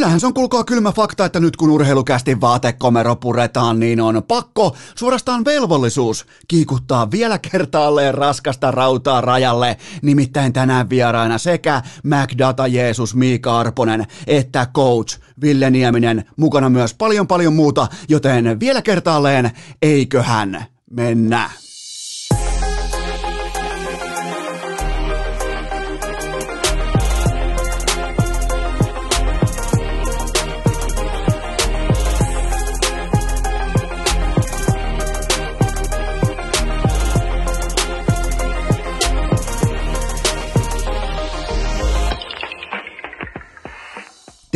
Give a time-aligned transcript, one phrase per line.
[0.00, 4.76] Kyllähän se on kulkaa kylmä fakta, että nyt kun urheilukästi vaatekomero puretaan, niin on pakko,
[4.94, 9.76] suorastaan velvollisuus, kiikuttaa vielä kertaalleen raskasta rautaa rajalle.
[10.02, 17.26] Nimittäin tänään vieraina sekä MacData Jeesus Miika Arponen että coach Ville Nieminen, mukana myös paljon
[17.26, 19.50] paljon muuta, joten vielä kertaalleen,
[19.82, 21.50] eiköhän mennä.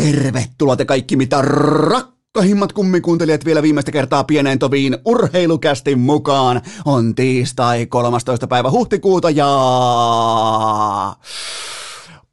[0.04, 6.60] Tervetuloa te kaikki mitä rakkahimmat kummikuuntelijat vielä viimeistä kertaa pieneen toviin urheilukästi mukaan.
[6.84, 8.46] On tiistai 13.
[8.46, 9.46] päivä huhtikuuta ja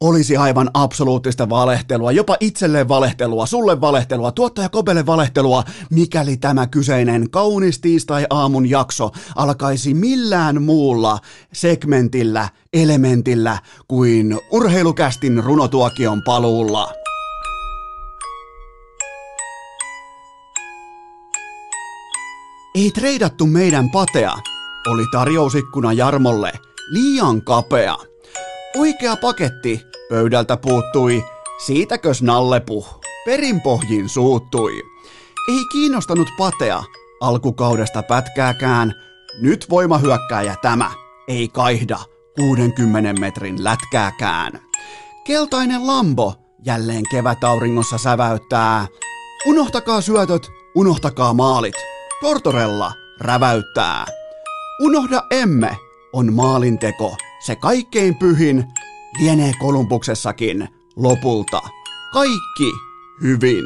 [0.00, 7.30] olisi aivan absoluuttista valehtelua, jopa itselleen valehtelua, sulle valehtelua, tuottaja Kobelle valehtelua, mikäli tämä kyseinen
[7.30, 11.18] kaunis tiistai-aamun jakso alkaisi millään muulla
[11.52, 17.01] segmentillä, elementillä kuin urheilukästin runotuokion paluulla.
[22.74, 24.32] Ei treidattu meidän patea,
[24.86, 26.52] oli tarjousikkuna Jarmolle
[26.88, 27.96] liian kapea.
[28.76, 31.24] Oikea paketti pöydältä puuttui,
[31.66, 32.86] siitäkös nallepu,
[33.24, 34.72] perinpohjin suuttui.
[35.48, 36.82] Ei kiinnostanut patea
[37.20, 38.94] alkukaudesta pätkääkään,
[39.40, 40.90] nyt voimahyökkääjä tämä,
[41.28, 41.98] ei kaihda
[42.36, 44.60] 60 metrin lätkääkään.
[45.24, 46.34] Keltainen lambo
[46.64, 48.86] jälleen kevätauringossa säväyttää.
[49.46, 51.74] Unohtakaa syötöt, unohtakaa maalit–
[52.22, 54.06] Tortorella räväyttää.
[54.80, 55.76] Unohda emme
[56.12, 58.64] on maalinteko, se kaikkein pyhin,
[59.20, 61.60] lienee Kolumbuksessakin lopulta.
[62.12, 62.72] Kaikki
[63.22, 63.64] hyvin.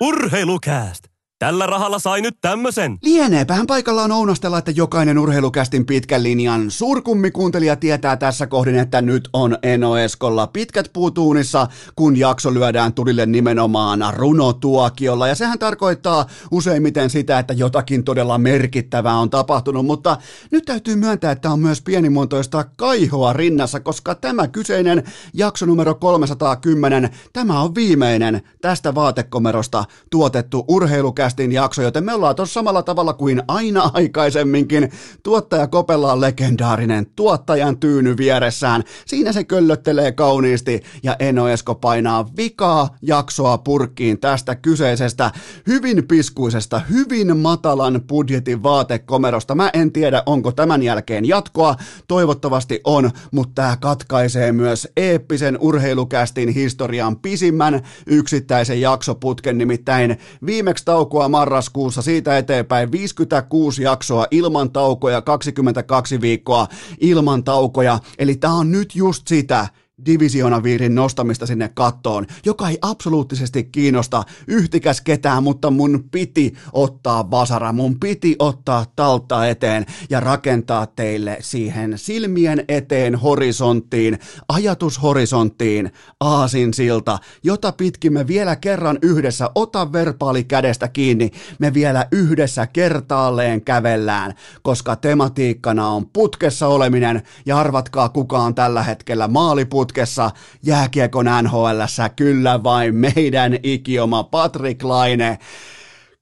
[0.00, 1.15] Urheilukääst!
[1.38, 2.98] Tällä rahalla sai nyt tämmösen.
[3.02, 9.58] Lieneepähän paikallaan ounastella, että jokainen urheilukästin pitkän linjan suurkummikuuntelija tietää tässä kohdin, että nyt on
[9.62, 11.66] Eno Eskolla pitkät puutuunissa,
[11.96, 15.28] kun jakso lyödään tulille nimenomaan runotuokiolla.
[15.28, 20.16] Ja sehän tarkoittaa useimmiten sitä, että jotakin todella merkittävää on tapahtunut, mutta
[20.50, 25.02] nyt täytyy myöntää, että on myös pienimuotoista kaihoa rinnassa, koska tämä kyseinen
[25.34, 32.36] jakso numero 310, tämä on viimeinen tästä vaatekomerosta tuotettu urheilukästin podcastin jakso, joten me ollaan
[32.36, 34.92] tuossa samalla tavalla kuin aina aikaisemminkin.
[35.22, 38.84] Tuottaja Kopella on legendaarinen tuottajan tyyny vieressään.
[39.06, 45.30] Siinä se köllöttelee kauniisti ja Eno Esko painaa vikaa jaksoa purkkiin tästä kyseisestä
[45.66, 49.54] hyvin piskuisesta, hyvin matalan budjetin vaatekomerosta.
[49.54, 51.74] Mä en tiedä, onko tämän jälkeen jatkoa.
[52.08, 61.15] Toivottavasti on, mutta tämä katkaisee myös eeppisen urheilukästin historian pisimmän yksittäisen jaksoputken, nimittäin viimeksi tauko
[61.16, 62.92] taukoa marraskuussa, siitä eteenpäin.
[62.92, 66.68] 56 jaksoa ilman taukoja, 22 viikkoa
[67.00, 69.68] ilman taukoja, eli tämä on nyt just sitä,
[70.06, 77.72] divisionaviirin nostamista sinne kattoon, joka ei absoluuttisesti kiinnosta yhtikäs ketään, mutta mun piti ottaa vasara,
[77.72, 84.18] mun piti ottaa talta eteen ja rakentaa teille siihen silmien eteen horisonttiin,
[84.48, 92.06] ajatushorisonttiin, aasin silta, jota pitkin me vielä kerran yhdessä, ota verpaali kädestä kiinni, me vielä
[92.12, 97.22] yhdessä kertaalleen kävellään, koska tematiikkana on putkessa oleminen.
[97.46, 100.30] Ja arvatkaa kuka on tällä hetkellä maaliput putkessa
[100.62, 101.80] jääkiekon NHL,
[102.16, 105.38] kyllä vain meidän ikioma Patrick Laine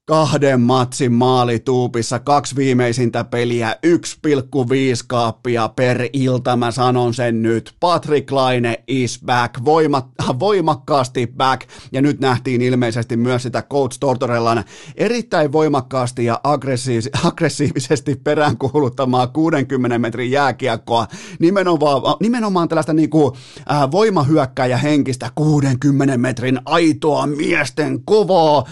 [0.06, 7.74] kahden matsin maalituupissa, kaksi viimeisintä peliä, 1,5 kaappia per ilta, mä sanon sen nyt.
[7.80, 10.08] Patrick Laine is back, Voima,
[10.40, 14.64] voimakkaasti back, ja nyt nähtiin ilmeisesti myös sitä Coach Tortorellan
[14.96, 21.06] erittäin voimakkaasti ja aggressiivis- aggressiivisesti peräänkuuluttamaa 60 metrin jääkiekkoa,
[21.38, 23.34] nimenomaan, nimenomaan tällaista niin kuin,
[23.72, 28.64] äh, voimahyökkäjä henkistä 60 metrin aitoa miesten kovaa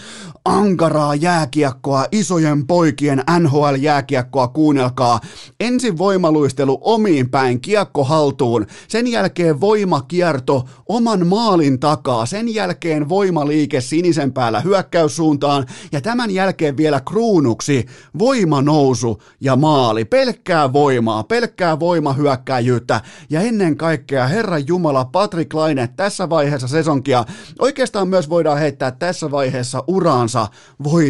[0.45, 5.19] ankaraa jääkiekkoa, isojen poikien NHL-jääkiekkoa, kuunnelkaa.
[5.59, 13.81] Ensin voimaluistelu omiin päin, kiekko haltuun, sen jälkeen voimakierto oman maalin takaa, sen jälkeen voimaliike
[13.81, 17.85] sinisen päällä hyökkäyssuuntaan ja tämän jälkeen vielä kruunuksi
[18.19, 20.05] voimanousu ja maali.
[20.05, 27.25] Pelkkää voimaa, pelkkää voimahyökkäjyyttä ja ennen kaikkea Herran Jumala Patrick Laine tässä vaiheessa sesonkia.
[27.59, 30.47] Oikeastaan myös voidaan heittää tässä vaiheessa uraansa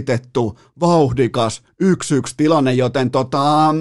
[0.07, 1.85] voitettu vauhdikas 1-1
[2.37, 3.75] tilanne, joten tota,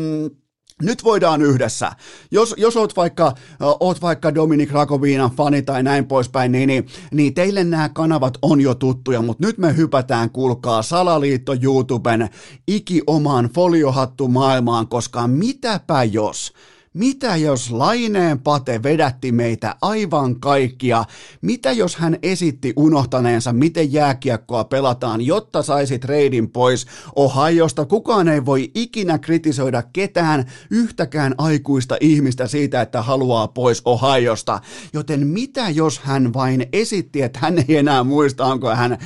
[0.82, 1.92] nyt voidaan yhdessä.
[2.30, 3.34] Jos, jos oot, vaikka,
[3.80, 8.60] oot vaikka Dominik Rakoviinan fani tai näin poispäin, niin, niin, niin teille nämä kanavat on
[8.60, 12.28] jo tuttuja, mutta nyt me hypätään, kuulkaa, Salaliitto YouTuben
[12.68, 16.52] iki omaan foliohattu maailmaan, koska mitäpä jos
[16.94, 21.04] mitä jos Laineen Pate vedätti meitä aivan kaikkia?
[21.42, 26.86] Mitä jos hän esitti unohtaneensa, miten jääkiekkoa pelataan, jotta saisi treidin pois
[27.16, 27.84] Ohiosta?
[27.84, 34.60] Kukaan ei voi ikinä kritisoida ketään, yhtäkään aikuista ihmistä siitä, että haluaa pois Ohiosta.
[34.92, 38.98] Joten mitä jos hän vain esitti, että hän ei enää muista, onko hän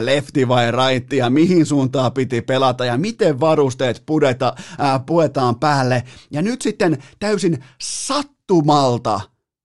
[0.00, 6.02] lefti vai raitti ja mihin suuntaan piti pelata ja miten varusteet pudeta, äh, puetaan päälle.
[6.30, 9.20] Ja nyt sitten täysin täysin sattumalta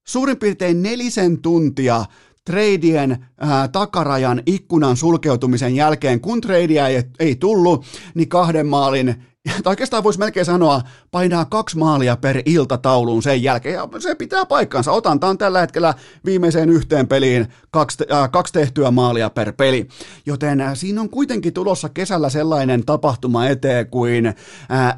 [0.08, 2.06] suurin piirtein nelisen tuntia
[2.46, 9.16] treidien ää, takarajan ikkunan sulkeutumisen jälkeen, kun treidiä ei, ei tullut, niin kahden maalin
[9.64, 10.82] tai oikeastaan voisi melkein sanoa,
[11.12, 14.92] painaa kaksi maalia per ilta tauluun sen jälkeen, ja se pitää paikkansa.
[14.92, 15.94] Otanta on tällä hetkellä
[16.26, 19.88] viimeiseen yhteen peliin kaksi, äh, kaksi tehtyä maalia per peli,
[20.26, 24.36] joten äh, siinä on kuitenkin tulossa kesällä sellainen tapahtuma eteen kuin äh,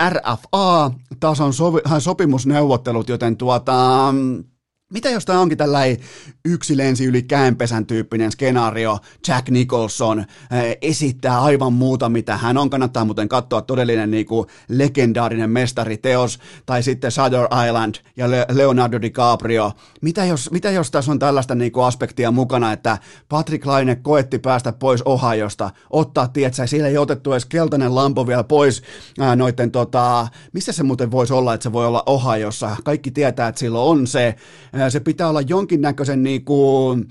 [0.10, 4.14] RFA-tason sovi, äh, sopimusneuvottelut, joten tuota...
[4.92, 5.98] Mitä jos tämä onkin tällainen
[6.46, 10.26] yksi lensi yli käänpesän tyyppinen skenaario, Jack Nicholson äh,
[10.82, 12.70] esittää aivan muuta, mitä hän on.
[12.70, 19.72] Kannattaa muuten katsoa todellinen niin kuin legendaarinen mestariteos, tai sitten Shutter Island ja Leonardo DiCaprio.
[20.02, 22.98] Mitä jos, mitä jos tässä on tällaista niin kuin aspektia mukana, että
[23.30, 28.44] Patrick Laine koetti päästä pois Ohiosta, ottaa, tietsä, siellä ei otettu edes keltainen lampo vielä
[28.44, 28.84] pois
[29.20, 29.38] ää,
[29.72, 32.76] tota, missä se muuten voisi olla, että se voi olla Ohiossa.
[32.84, 34.36] Kaikki tietää, että silloin on se,
[34.90, 37.08] se pitää olla jonkinnäköisen niin kuin,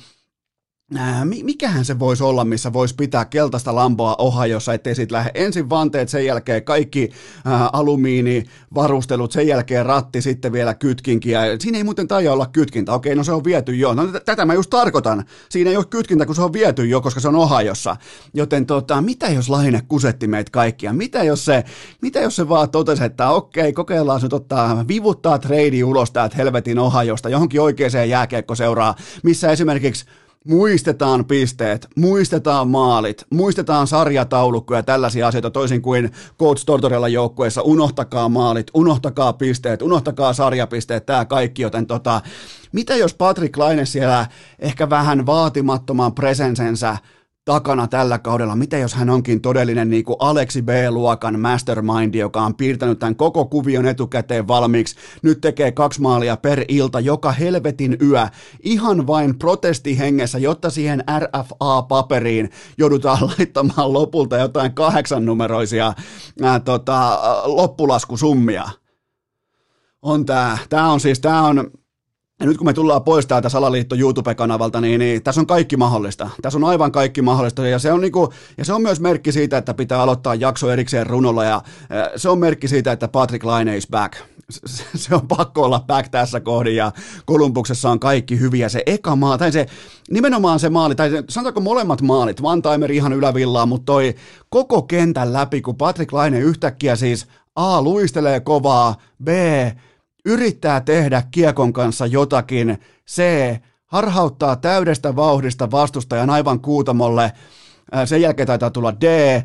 [1.43, 6.09] mikähän se voisi olla, missä voisi pitää keltaista lampoa Ohiossa, ettei siitä lähde ensin vanteet,
[6.09, 7.11] sen jälkeen kaikki
[7.45, 11.31] ää, alumiinivarustelut, sen jälkeen ratti, sitten vielä kytkinki.
[11.31, 12.93] Ja siinä ei muuten taida olla kytkintä.
[12.93, 13.95] Okei, no se on viety jo.
[13.95, 15.25] No tätä mä just tarkoitan.
[15.49, 17.97] Siinä ei ole kytkintä, kun se on viety jo, koska se on Ohiossa.
[18.35, 20.93] Joten tota, mitä jos Laine kusetti meitä kaikkia?
[20.93, 21.65] Mitä jos se,
[22.03, 26.79] mitä jos se vaan totesi, että okei, kokeillaan nyt ottaa, vivuttaa trade ulos täältä helvetin
[26.79, 30.05] Ohiosta johonkin oikeaan jääkiekkoseuraa, missä esimerkiksi
[30.45, 37.63] muistetaan pisteet, muistetaan maalit, muistetaan sarjataulukkoja ja tällaisia asioita toisin kuin Coach Tortorella joukkueessa.
[37.63, 42.21] Unohtakaa maalit, unohtakaa pisteet, unohtakaa sarjapisteet, tämä kaikki, joten tota,
[42.73, 44.27] mitä jos Patrick Laine siellä
[44.59, 46.97] ehkä vähän vaatimattoman presensensä
[47.45, 48.57] takana tällä kaudella.
[48.57, 53.45] Mitä jos hän onkin todellinen niin kuin Aleksi B-luokan mastermind, joka on piirtänyt tämän koko
[53.45, 54.97] kuvion etukäteen valmiiksi.
[55.23, 58.27] Nyt tekee kaksi maalia per ilta, joka helvetin yö,
[58.63, 65.93] ihan vain protestihengessä, jotta siihen RFA-paperiin joudutaan laittamaan lopulta jotain kahdeksan numeroisia
[66.43, 68.69] ää, tota, loppulaskusummia.
[70.03, 70.59] On tämä.
[70.69, 71.71] Tämä on siis, tämä on,
[72.41, 76.31] ja nyt kun me tullaan pois täältä Salaliitto YouTube-kanavalta, niin, niin tässä on kaikki mahdollista.
[76.43, 77.67] Tässä on aivan kaikki mahdollista.
[77.67, 81.07] Ja se on, niinku, ja se on myös merkki siitä, että pitää aloittaa jakso erikseen
[81.07, 81.45] runolla.
[81.45, 81.63] Ja
[82.17, 84.17] se on merkki siitä, että Patrick Laine is back.
[84.95, 86.77] Se on pakko olla back tässä kohdin.
[86.77, 86.93] Ja
[87.25, 88.69] Kolumbuksessa on kaikki hyviä.
[88.69, 89.67] Se eka maa, tai se
[90.11, 94.15] nimenomaan se maali, tai sanotaanko molemmat maalit, Van Timer ihan ylävillaan, mutta toi
[94.49, 97.27] koko kentän läpi, kun Patrick Laine yhtäkkiä siis
[97.57, 99.29] A, luistelee kovaa, B,
[100.25, 102.79] yrittää tehdä kiekon kanssa jotakin,
[103.11, 103.23] C,
[103.87, 107.33] harhauttaa täydestä vauhdista vastustajan aivan kuutamolle,
[108.05, 109.43] sen jälkeen taitaa tulla D,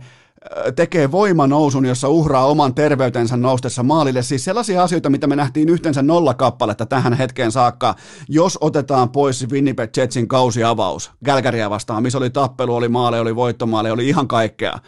[0.76, 4.22] tekee voimanousun, jossa uhraa oman terveytensä noustessa maalille.
[4.22, 7.96] Siis sellaisia asioita, mitä me nähtiin yhteensä nolla kappaletta tähän hetkeen saakka,
[8.30, 13.92] jos otetaan pois Winnipeg Jetsin kausiavaus Gälkäriä vastaan, missä oli tappelu, oli maale, oli voittomaale,
[13.92, 14.80] oli ihan kaikkea.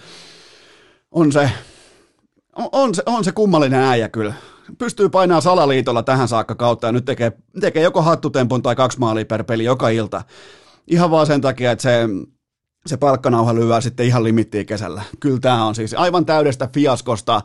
[1.11, 1.51] On se,
[2.71, 4.33] on se, on se kummallinen äijä kyllä
[4.77, 9.25] pystyy painamaan salaliitolla tähän saakka kautta ja nyt tekee, tekee joko hattutempun tai kaksi maalia
[9.25, 10.23] per peli joka ilta.
[10.87, 12.09] Ihan vaan sen takia, että se,
[12.85, 15.01] se palkkanauha lyö sitten ihan limittiin kesällä.
[15.19, 17.41] Kyllä tämä on siis aivan täydestä fiaskosta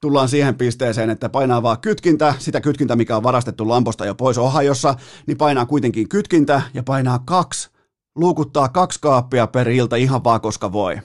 [0.00, 4.38] tullaan siihen pisteeseen, että painaa vaan kytkintä, sitä kytkintä, mikä on varastettu lamposta jo pois
[4.38, 4.94] Ohajossa,
[5.26, 7.70] niin painaa kuitenkin kytkintä ja painaa kaksi,
[8.16, 10.98] luukuttaa kaksi kaappia per ilta ihan vaan koska voi.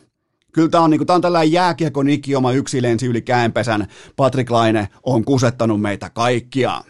[0.52, 3.88] Kyllä tämä on, niin kuin, tämä on tällainen jääkiekon ikioma yksi lensi yli käenpesän.
[4.16, 6.82] Patrick Laine on kusettanut meitä kaikkia.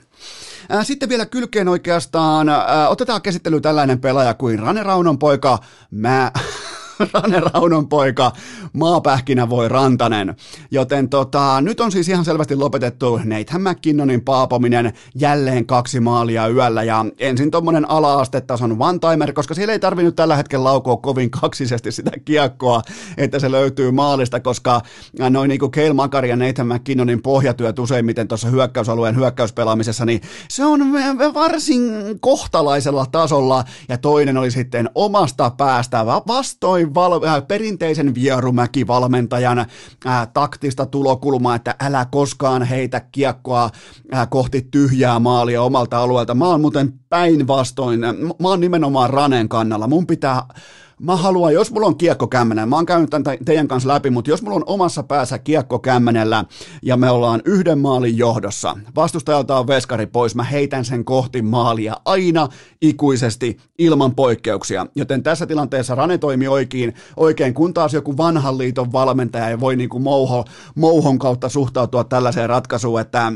[0.83, 2.47] Sitten vielä kylkeen oikeastaan,
[2.89, 5.59] otetaan käsittely tällainen pelaaja kuin Rane Raunon poika,
[5.91, 6.31] mä,
[7.13, 8.31] Rane Raunon poika,
[8.73, 10.35] maapähkinä voi Rantanen.
[10.71, 16.83] Joten tota, nyt on siis ihan selvästi lopetettu Nathan McKinnonin paapominen jälleen kaksi maalia yöllä
[16.83, 22.11] ja ensin tommonen ala-astetason one-timer, koska siellä ei tarvinnut tällä hetkellä laukoa kovin kaksisesti sitä
[22.25, 22.81] kiekkoa,
[23.17, 24.81] että se löytyy maalista, koska
[25.29, 30.65] noin niin kuin Keil Makari ja Nathan McKinnonin pohjatyöt useimmiten tuossa hyökkäysalueen hyökkäyspelaamisessa, niin se
[30.65, 30.79] on
[31.33, 40.27] varsin kohtalaisella tasolla ja toinen oli sitten omasta päästä vastoin val- äh, perinteisen vierumäki-valmentajan äh,
[40.33, 43.69] taktista tulokulmaa, että älä koskaan heitä kiekkoa
[44.13, 46.35] äh, kohti tyhjää maalia omalta alueelta.
[46.35, 47.99] Mä oon muuten päinvastoin,
[48.39, 49.87] mä oon nimenomaan Ranen kannalla.
[49.87, 50.43] Mun pitää
[50.99, 54.31] mä haluan, jos mulla on kiekko kämmenellä, mä oon käynyt tämän teidän kanssa läpi, mutta
[54.31, 56.45] jos mulla on omassa päässä kiekko kämmenellä
[56.83, 61.95] ja me ollaan yhden maalin johdossa, vastustajalta on veskari pois, mä heitän sen kohti maalia
[62.05, 62.47] aina
[62.81, 64.85] ikuisesti ilman poikkeuksia.
[64.95, 69.75] Joten tässä tilanteessa Rane toimi oikein, oikein kun taas joku vanhan liiton valmentaja ei voi
[69.75, 73.31] niin kuin mouho, mouhon kautta suhtautua tällaiseen ratkaisuun, että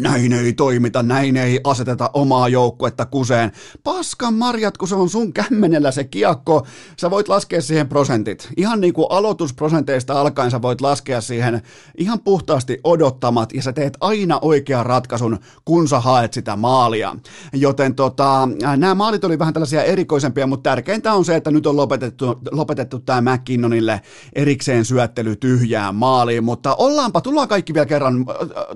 [0.00, 3.52] näin ei toimita, näin ei aseteta omaa joukkuetta kuseen.
[3.84, 6.66] Paskan marjat, kun se on sun kämmenellä se kiekko,
[7.00, 8.48] sä voit laskea siihen prosentit.
[8.56, 11.62] Ihan niin kuin aloitusprosenteista alkaen sä voit laskea siihen
[11.98, 17.16] ihan puhtaasti odottamat ja sä teet aina oikean ratkaisun, kun sä haet sitä maalia.
[17.52, 21.76] Joten tota, nämä maalit oli vähän tällaisia erikoisempia, mutta tärkeintä on se, että nyt on
[21.76, 24.00] lopetettu, lopetettu tämä McKinnonille
[24.32, 28.26] erikseen syöttely tyhjään maaliin, mutta ollaanpa, tullaan kaikki vielä kerran,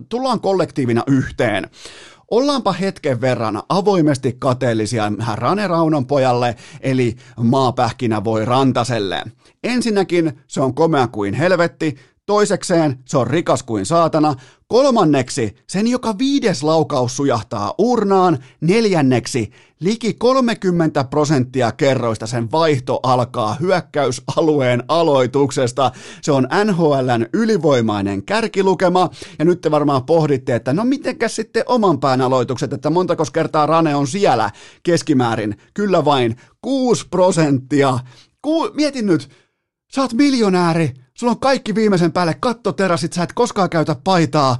[0.08, 1.70] tullaan kollektiivina yhteen.
[2.30, 9.24] Ollaanpa hetken verran avoimesti kateellisia Rane Raunon pojalle, eli maapähkinä voi Rantaselle.
[9.64, 11.96] Ensinnäkin se on komea kuin helvetti,
[12.28, 14.34] Toisekseen se on rikas kuin saatana.
[14.66, 18.38] Kolmanneksi sen joka viides laukaus sujahtaa urnaan.
[18.60, 25.92] Neljänneksi liki 30 prosenttia kerroista sen vaihto alkaa hyökkäysalueen aloituksesta.
[26.22, 29.10] Se on NHLn ylivoimainen kärkilukema.
[29.38, 33.66] Ja nyt te varmaan pohditte, että no mitenkäs sitten oman pään aloitukset, että montako kertaa
[33.66, 34.50] Rane on siellä
[34.82, 35.56] keskimäärin.
[35.74, 37.98] Kyllä vain 6 prosenttia.
[38.42, 39.28] Ku- mietin nyt,
[39.94, 44.56] sä oot miljonääri, Sulla on kaikki viimeisen päälle kattoterasit, sä et koskaan käytä paitaa.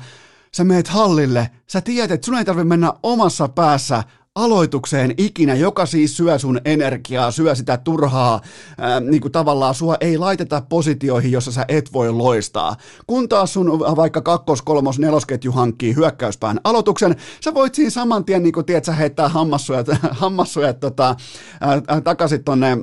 [0.55, 4.03] Sä meet hallille, sä tiedät, että sun ei tarvitse mennä omassa päässä
[4.35, 8.41] aloitukseen ikinä, joka siis syö sun energiaa, syö sitä turhaa,
[8.79, 12.77] ää, niin kuin tavallaan sua ei laiteta positioihin, jossa sä et voi loistaa.
[13.07, 18.43] Kun taas sun vaikka kakkos, kolmos, nelosketju hankkii hyökkäyspään aloituksen, sä voit siinä saman tien,
[18.43, 21.17] niin kuin tiedät, sä heittää hammassuja, hammassuja tota,
[21.61, 22.77] ää, takaisin tonne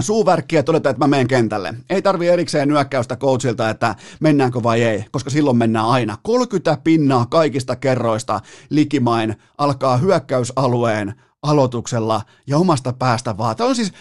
[0.00, 1.74] suuvärkkiä ja todeta, että mä menen kentälle.
[1.90, 6.18] Ei tarvi erikseen nyökkäystä coachilta, että mennäänkö vai ei, koska silloin mennään aina.
[6.22, 8.40] 30 pinnaa kaikista kerroista
[8.70, 13.56] likimain alkaa hyökkäysalueen aloituksella ja omasta päästä vaan.
[13.56, 13.92] Tämä on siis,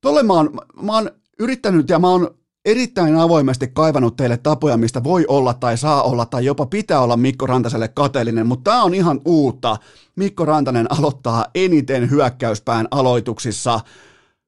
[0.00, 2.30] tolle mä oon, mä oon yrittänyt ja mä oon
[2.64, 7.16] erittäin avoimesti kaivannut teille tapoja, mistä voi olla tai saa olla tai jopa pitää olla
[7.16, 9.76] Mikko Rantaselle kateellinen, mutta tämä on ihan uutta.
[10.16, 13.80] Mikko Rantanen aloittaa eniten hyökkäyspään aloituksissa–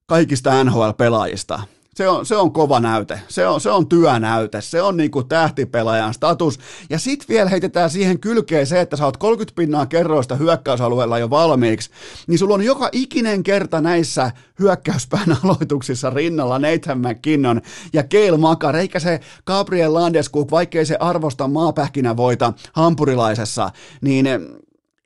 [0.09, 1.63] kaikista NHL-pelaajista.
[1.95, 6.15] Se on, se on kova näyte, se on, se on työnäyte, se on niinku tähtipelaajan
[6.15, 6.59] status.
[6.91, 11.31] Ja sit vielä heitetään siihen kylkeen se, että sä oot 30 pinnaa kerroista hyökkäysalueella jo
[11.31, 11.91] valmiiksi,
[12.27, 17.61] niin sulla on joka ikinen kerta näissä hyökkäyspään aloituksissa rinnalla Nathan McKinnon
[17.93, 24.27] ja Keil Makar, eikä se Gabriel Landeskuk, vaikkei se arvosta maapähkinä voita hampurilaisessa, niin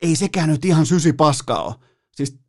[0.03, 1.75] ei sekään nyt ihan sysi paska ole.
[2.11, 2.42] Siis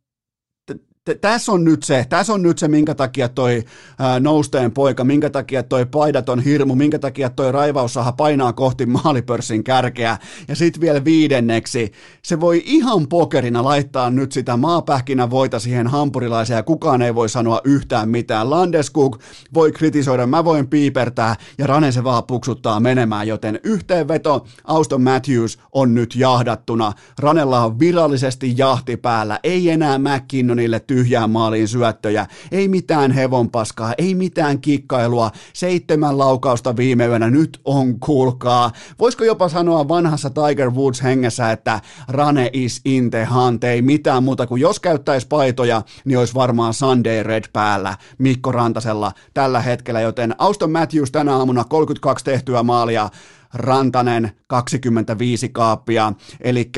[1.20, 3.64] tässä on nyt se, tässä on nyt se, minkä takia toi
[3.98, 9.64] ää, nousteen poika, minkä takia toi paidaton hirmu, minkä takia toi raivaussaha painaa kohti maalipörssin
[9.64, 10.18] kärkeä.
[10.48, 11.92] Ja sitten vielä viidenneksi,
[12.22, 17.28] se voi ihan pokerina laittaa nyt sitä maapähkinä voita siihen hampurilaiseen ja kukaan ei voi
[17.28, 18.50] sanoa yhtään mitään.
[18.50, 19.18] Landeskuk
[19.54, 25.58] voi kritisoida, mä voin piipertää ja Rane se vaan puksuttaa menemään, joten yhteenveto, Auston Matthews
[25.72, 26.92] on nyt jahdattuna.
[27.18, 34.14] Ranella on virallisesti jahti päällä, ei enää McKinnonille tyhjään maaliin syöttöjä, ei mitään hevonpaskaa, ei
[34.14, 38.72] mitään kikkailua, seitsemän laukausta viime yönä, nyt on kuulkaa.
[38.98, 44.24] Voisiko jopa sanoa vanhassa Tiger Woods hengessä, että Rane is in the hunt, ei mitään
[44.24, 50.00] muuta kuin jos käyttäisi paitoja, niin olisi varmaan Sunday Red päällä Mikko Rantasella tällä hetkellä,
[50.00, 53.10] joten Auston Matthews tänä aamuna 32 tehtyä maalia,
[53.54, 56.70] Rantanen 25 kaappia, eli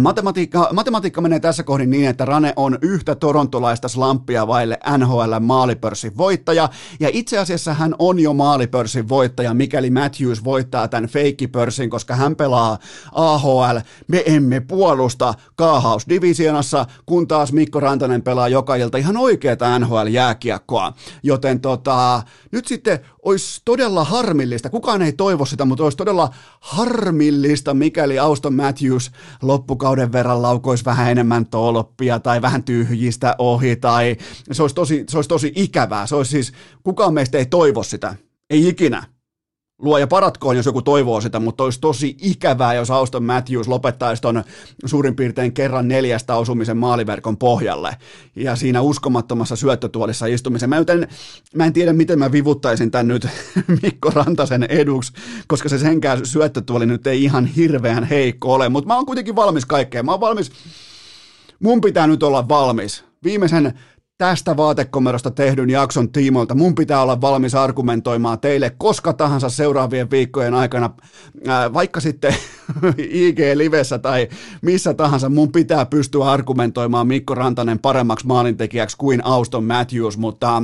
[0.00, 6.16] Matematiikka, matematiikka menee tässä kohdin niin, että Rane on yhtä torontolaista slampia vaille NHL maalipörssin
[6.16, 6.68] voittaja,
[7.00, 12.36] ja itse asiassa hän on jo maalipörssin voittaja, mikäli Matthews voittaa tämän feikkipörssin, koska hän
[12.36, 12.78] pelaa
[13.12, 13.78] AHL,
[14.08, 21.60] me emme puolusta kaahausdivisionassa, kun taas Mikko Rantanen pelaa joka ilta ihan oikeeta NHL-jääkiekkoa, joten
[21.60, 26.30] tota, nyt sitten olisi todella harmillista, kukaan ei toivo sitä, mutta olisi todella
[26.60, 29.10] harmillista, mikäli Auston Matthews
[29.42, 34.16] loppukauden verran laukoisi vähän enemmän tolppia tai vähän tyhjistä ohi tai
[34.52, 36.06] se olisi tosi, se olisi tosi ikävää.
[36.06, 36.52] Se olisi siis,
[36.82, 38.14] kukaan meistä ei toivo sitä,
[38.50, 39.15] ei ikinä
[39.78, 44.44] luoja paratkoon, jos joku toivoo sitä, mutta olisi tosi ikävää, jos Auston Matthews lopettaisi ton
[44.84, 47.96] suurin piirtein kerran neljästä osumisen maaliverkon pohjalle
[48.36, 50.68] ja siinä uskomattomassa syöttötuolissa istumisen.
[50.68, 51.08] Mä en,
[51.54, 53.28] mä en tiedä, miten mä vivuttaisin tämän nyt
[53.82, 55.12] Mikko Rantasen eduksi,
[55.46, 59.66] koska se senkään syöttötuoli nyt ei ihan hirveän heikko ole, mutta mä oon kuitenkin valmis
[59.66, 60.04] kaikkeen.
[60.04, 60.52] Mä oon valmis,
[61.60, 63.04] mun pitää nyt olla valmis.
[63.24, 63.78] Viimeisen
[64.18, 70.54] tästä vaatekomerosta tehdyn jakson tiimoilta mun pitää olla valmis argumentoimaan teille koska tahansa seuraavien viikkojen
[70.54, 70.90] aikana,
[71.46, 72.34] ää, vaikka sitten
[72.98, 74.28] IG-livessä tai
[74.62, 80.62] missä tahansa, mun pitää pystyä argumentoimaan Mikko Rantanen paremmaksi maalintekijäksi kuin Auston Matthews, mutta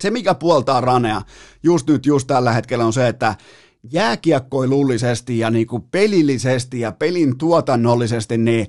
[0.00, 1.22] se mikä puoltaa Ranea
[1.62, 3.34] just nyt, just tällä hetkellä on se, että
[3.92, 8.66] jääkiekkoilullisesti ja niin kuin pelillisesti ja pelin tuotannollisesti, niin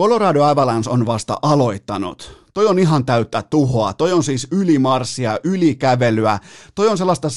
[0.00, 2.46] Colorado Avalanche on vasta aloittanut.
[2.54, 3.92] Toi on ihan täyttä tuhoa.
[3.92, 6.38] Toi on siis ylimarssia, ylikävelyä.
[6.74, 7.32] Toi on sellaista 70-30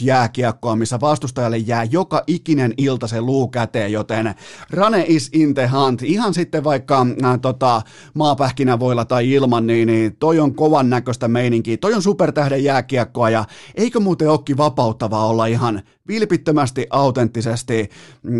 [0.00, 4.34] jääkiekkoa, missä vastustajalle jää joka ikinen ilta se luu käteen, joten
[4.70, 6.02] rane is in the hunt.
[6.02, 7.82] Ihan sitten vaikka äh, tota,
[8.14, 11.76] maapähkinävoilla tai ilman, niin, niin toi on kovan näköistä meininkiä.
[11.76, 17.90] Toi on supertähden jääkiekkoa ja eikö muuten olekin vapauttavaa olla ihan vilpittömästi, autenttisesti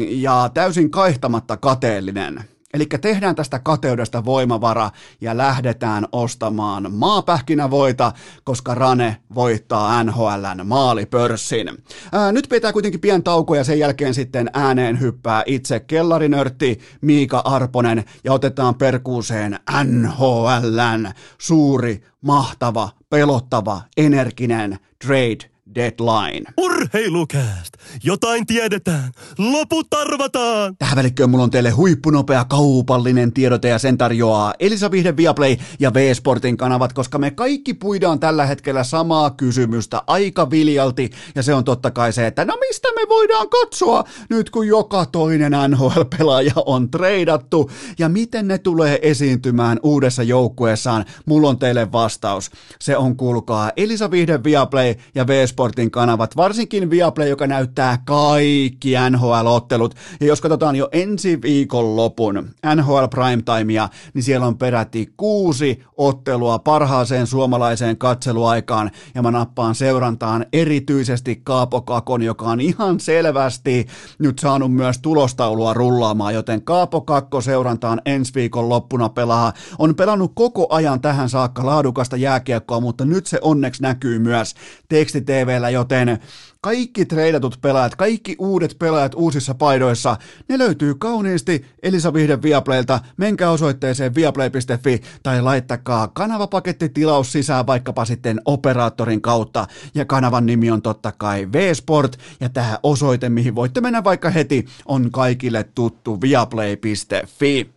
[0.08, 2.44] ja täysin kaihtamatta kateellinen.
[2.74, 8.12] Eli tehdään tästä kateudesta voimavara ja lähdetään ostamaan maapähkinävoita,
[8.44, 11.68] koska Rane voittaa NHLn maalipörssin.
[12.12, 17.42] Ää, nyt pitää kuitenkin pien tauko ja sen jälkeen sitten ääneen hyppää itse kellarinörtti Miika
[17.44, 26.44] Arponen ja otetaan perkuuseen NHLn suuri, mahtava, pelottava, energinen trade deadline.
[26.56, 27.74] Urheilukääst!
[28.04, 29.12] Jotain tiedetään!
[29.38, 30.76] Loput arvataan!
[30.78, 35.94] Tähän välikköön mulla on teille huippunopea kaupallinen tiedote ja sen tarjoaa Elisa Vihde Viaplay ja
[35.94, 41.64] V-Sportin kanavat, koska me kaikki puidaan tällä hetkellä samaa kysymystä aika viljalti ja se on
[41.64, 46.90] totta kai se, että no mistä me voidaan katsoa nyt kun joka toinen NHL-pelaaja on
[46.90, 51.04] treidattu ja miten ne tulee esiintymään uudessa joukkueessaan.
[51.26, 52.50] Mulla on teille vastaus.
[52.80, 58.92] Se on kuulkaa Elisa Vihde Viaplay ja V-Sportin Sportin kanavat, varsinkin Viaplay, joka näyttää kaikki
[59.10, 59.94] NHL-ottelut.
[60.20, 66.58] Ja jos katsotaan jo ensi viikon lopun NHL Primetimea, niin siellä on peräti kuusi ottelua
[66.58, 68.90] parhaaseen suomalaiseen katseluaikaan.
[69.14, 73.86] Ja mä nappaan seurantaan erityisesti Kaapo Kakon, joka on ihan selvästi
[74.18, 79.52] nyt saanut myös tulostaulua rullaamaan, joten Kaapo Kakko seurantaan ensi viikon loppuna pelaa.
[79.78, 84.54] On pelannut koko ajan tähän saakka laadukasta jääkiekkoa, mutta nyt se onneksi näkyy myös
[84.88, 86.18] teksti TV TVllä, joten
[86.60, 90.16] kaikki treidatut pelaajat, kaikki uudet pelaajat uusissa paidoissa,
[90.48, 93.00] ne löytyy kauniisti Elisa Vihden Viaplaylta.
[93.16, 99.66] Menkää osoitteeseen viaplay.fi tai laittakaa kanavapakettitilaus sisään vaikkapa sitten operaattorin kautta.
[99.94, 104.66] Ja kanavan nimi on totta kai V-Sport ja tähän osoite, mihin voitte mennä vaikka heti,
[104.86, 107.70] on kaikille tuttu viaplay.fi.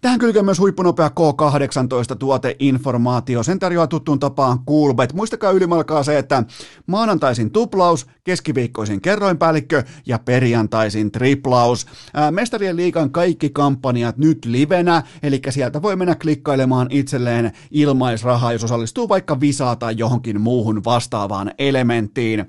[0.00, 3.42] Tähän kylkee myös huippunopea K18 tuoteinformaatio.
[3.42, 5.12] Sen tarjoaa tuttuun tapaan Coolbet.
[5.12, 6.44] Muistakaa ylimalkaa se, että
[6.86, 11.86] maanantaisin tuplaus, keskiviikkoisin kerroinpäällikkö ja perjantaisin triplaus.
[12.30, 19.08] Mestarien liikan kaikki kampanjat nyt livenä, eli sieltä voi mennä klikkailemaan itselleen ilmaisrahaa, jos osallistuu
[19.08, 22.46] vaikka visaa tai johonkin muuhun vastaavaan elementtiin.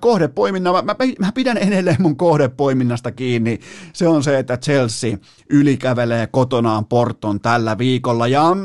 [0.00, 3.60] Kohdepoiminna, mä, mä, mä pidän edelleen mun kohdepoiminnasta kiinni.
[3.92, 5.16] Se on se, että Chelsea
[5.50, 6.26] ylikävelee
[6.78, 8.56] kotonaan Porton tällä viikolla ja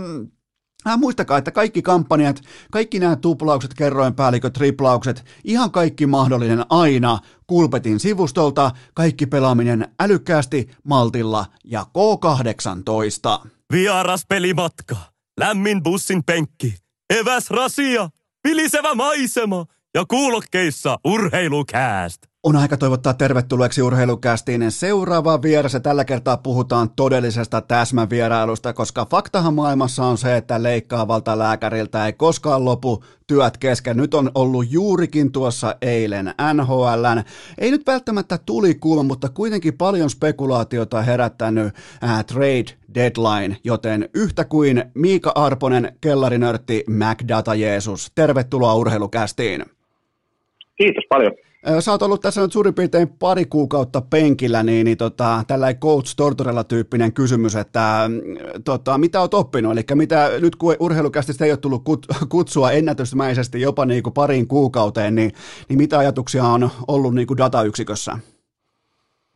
[0.87, 7.99] Äh, muistakaa, että kaikki kampanjat, kaikki nämä tuplaukset, kerroinpäälliköt, triplaukset, ihan kaikki mahdollinen aina Kulpetin
[7.99, 13.47] sivustolta, kaikki pelaaminen älykkäästi, maltilla ja K18.
[13.73, 14.95] Vieras pelimatka,
[15.39, 16.75] lämmin bussin penkki,
[17.19, 18.09] eväs rasia,
[18.43, 22.32] vilisevä maisema ja kuulokkeissa urheilukääst.
[22.45, 29.53] On aika toivottaa tervetulleeksi urheilukästiin seuraava vieras ja tällä kertaa puhutaan todellisesta täsmävierailusta, koska faktahan
[29.53, 33.97] maailmassa on se, että leikkaavalta lääkäriltä ei koskaan lopu työt kesken.
[33.97, 37.23] Nyt on ollut juurikin tuossa eilen NHLn,
[37.57, 44.45] ei nyt välttämättä tuli kuuma, mutta kuitenkin paljon spekulaatiota herättänyt äh, trade deadline, joten yhtä
[44.45, 49.65] kuin Miika Arponen, kellarinörtti, McData Jeesus, tervetuloa urheilukästiin.
[50.77, 51.31] Kiitos paljon.
[51.79, 56.13] Sä oot ollut tässä nyt suurin piirtein pari kuukautta penkillä, niin, niin tota, tällainen coach
[56.17, 58.21] Tortorella tyyppinen kysymys, että mm,
[58.65, 63.61] tota, mitä oot oppinut, eli mitä nyt kun urheilukästistä ei ole tullut kut, kutsua ennätysmäisesti
[63.61, 65.31] jopa niin kuin pariin kuukauteen, niin,
[65.69, 68.11] niin mitä ajatuksia on ollut niin kuin datayksikössä?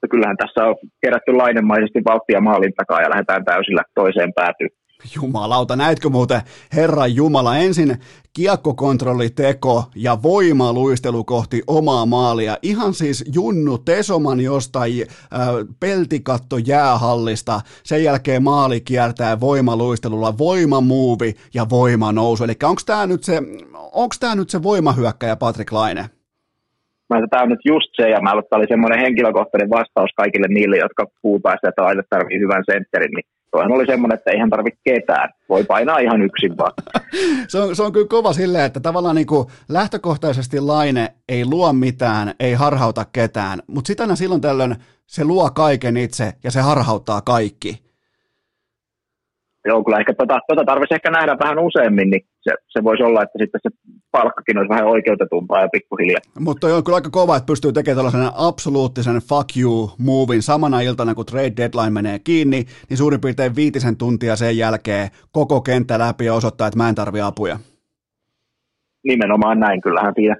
[0.10, 4.70] Kyllähän tässä on kerätty lainemaisesti vauhtia maalin takaa ja lähdetään täysillä toiseen päätyyn.
[5.16, 6.42] Jumalauta, näetkö muuten
[6.76, 7.98] Herran Jumala ensin
[8.34, 12.58] kiekkokontrolliteko ja voimaluistelu kohti omaa maalia.
[12.62, 15.48] Ihan siis Junnu Tesoman jostain äh,
[15.80, 17.62] peltikatto jäähallista.
[17.84, 22.44] Sen jälkeen maali kiertää voimaluistelulla voimamuuvi ja voimanousu.
[22.44, 23.42] Eli onko tämä nyt se,
[23.92, 26.06] onks tää nyt se voimahyökkäjä Patrick Laine?
[27.10, 30.78] Mä tämä on nyt just se, ja mä tämä oli semmoinen henkilökohtainen vastaus kaikille niille,
[30.78, 33.26] jotka puhutaan sitä, että aina tarvii hyvän sentterin, niin
[33.58, 35.30] toihan oli semmoinen, että eihän tarvitse ketään.
[35.50, 36.74] Voi painaa ihan yksin vaan.
[37.48, 41.74] se, on, se on kyllä kova silleen, että tavallaan niin kuin lähtökohtaisesti Laine ei luo
[41.74, 47.22] mitään, ei harhauta ketään, mutta sitten silloin tällöin se luo kaiken itse ja se harhauttaa
[47.22, 47.88] kaikki
[49.68, 53.24] joo, kyllä ehkä tota, tota tarvitsisi ehkä nähdä vähän useammin, niin se, se voisi olla,
[53.24, 53.70] että sitten se
[54.12, 56.22] palkkakin olisi vähän oikeutetumpaa ja pikkuhiljaa.
[56.40, 61.16] Mutta on kyllä aika kova, että pystyy tekemään tällaisen absoluuttisen fuck you movin samana iltana,
[61.16, 66.26] kun trade deadline menee kiinni, niin suurin piirtein viitisen tuntia sen jälkeen koko kenttä läpi
[66.26, 67.60] ja osoittaa, että mä en tarvi apuja.
[69.04, 70.36] Nimenomaan näin, kyllähän siinä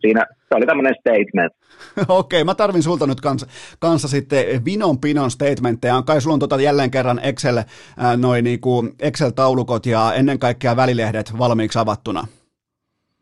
[0.00, 1.52] siinä se oli tämmöinen statement.
[2.08, 3.46] Okei, mä tarvin sulta nyt kanssa,
[3.78, 6.02] kanssa sitten vinon pinon statementteja.
[6.06, 11.38] Kai sulla on tota jälleen kerran Excel, ää, noi niinku Excel-taulukot ja ennen kaikkea välilehdet
[11.38, 12.26] valmiiksi avattuna.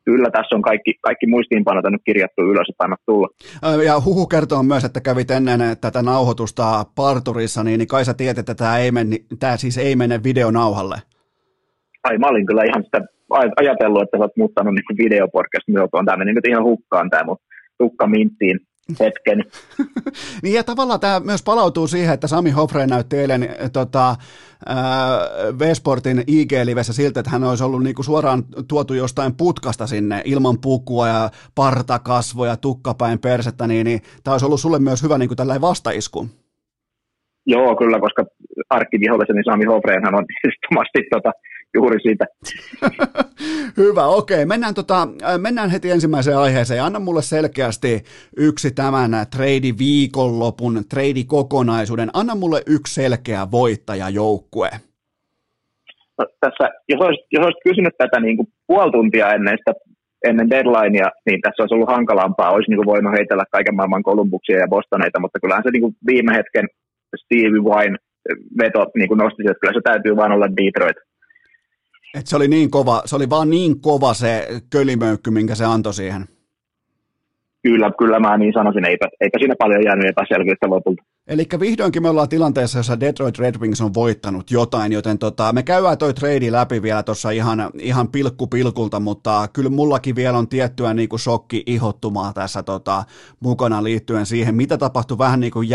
[0.05, 3.29] Kyllä, tässä on kaikki, kaikki muistiinpanot nyt kirjattu ylös, että annat tulla.
[3.85, 8.39] Ja huhu kertoo myös, että kävit ennen tätä nauhoitusta parturissa, niin, niin kai sä tiedät,
[8.39, 10.97] että tämä, ei mene, tämä siis ei mene videonauhalle.
[12.05, 16.05] Ai, mä olin kyllä ihan sitä ajatellut, että sä oot muuttanut niin videopodcast muotoon.
[16.05, 17.37] Tämä meni nyt ihan hukkaan tämä mun
[17.79, 18.61] tukka minttiin
[19.01, 19.45] hetken.
[20.43, 24.17] niin ja tavallaan tämä myös palautuu siihen, että Sami Hofre näytti eilen tota,
[25.59, 31.09] V-Sportin IG-livessä siltä, että hän olisi ollut niinku suoraan tuotu jostain putkasta sinne ilman pukua
[31.09, 36.27] ja partakasvoja, tukkapäin persettä, niin, niin tämä olisi ollut sulle myös hyvä niinku tällainen vastaisku.
[37.47, 38.25] Joo, kyllä, koska
[38.71, 41.33] arkkivihollisen Sami Hofreenhan on istumasti tota,
[41.75, 42.25] juuri siitä.
[43.77, 44.47] Hyvä, okei.
[44.47, 46.83] Mennään, tota, äh, mennään heti ensimmäiseen aiheeseen.
[46.83, 48.03] Anna mulle selkeästi
[48.37, 52.11] yksi tämän trade viikonlopun, trade kokonaisuuden.
[52.13, 54.71] Anna mulle yksi selkeä voittajajoukkue.
[56.19, 59.73] No, tässä, jos olisit, jos olisit kysynyt tätä niin kuin puoli tuntia ennen sitä
[60.29, 62.51] ennen deadlinea, niin tässä olisi ollut hankalampaa.
[62.51, 65.97] Olisi niin kuin voinut heitellä kaiken maailman Kolumbuksia ja Bostoneita, mutta kyllähän se niin kuin
[66.07, 66.67] viime hetken
[67.23, 67.97] Stevie Wine
[68.61, 70.97] veto niin kuin nosti, että kyllä se täytyy vain olla Detroit.
[72.15, 75.95] Et se oli niin kova, se oli vaan niin kova se kölimöykky, minkä se antoi
[75.95, 76.29] siihen.
[77.63, 81.03] Kyllä, kyllä mä niin sanoisin, eipä, eipä siinä paljon jäänyt epäselvyyttä lopulta.
[81.27, 85.63] Eli vihdoinkin me ollaan tilanteessa, jossa Detroit Red Wings on voittanut jotain, joten tota, me
[85.63, 90.49] käydään toi trade läpi vielä tuossa ihan, ihan pilkku pilkulta, mutta kyllä mullakin vielä on
[90.49, 93.05] tiettyä niin kuin shokki ihottumaa tässä tota,
[93.41, 95.69] mukana liittyen siihen, mitä tapahtui vähän niin kuin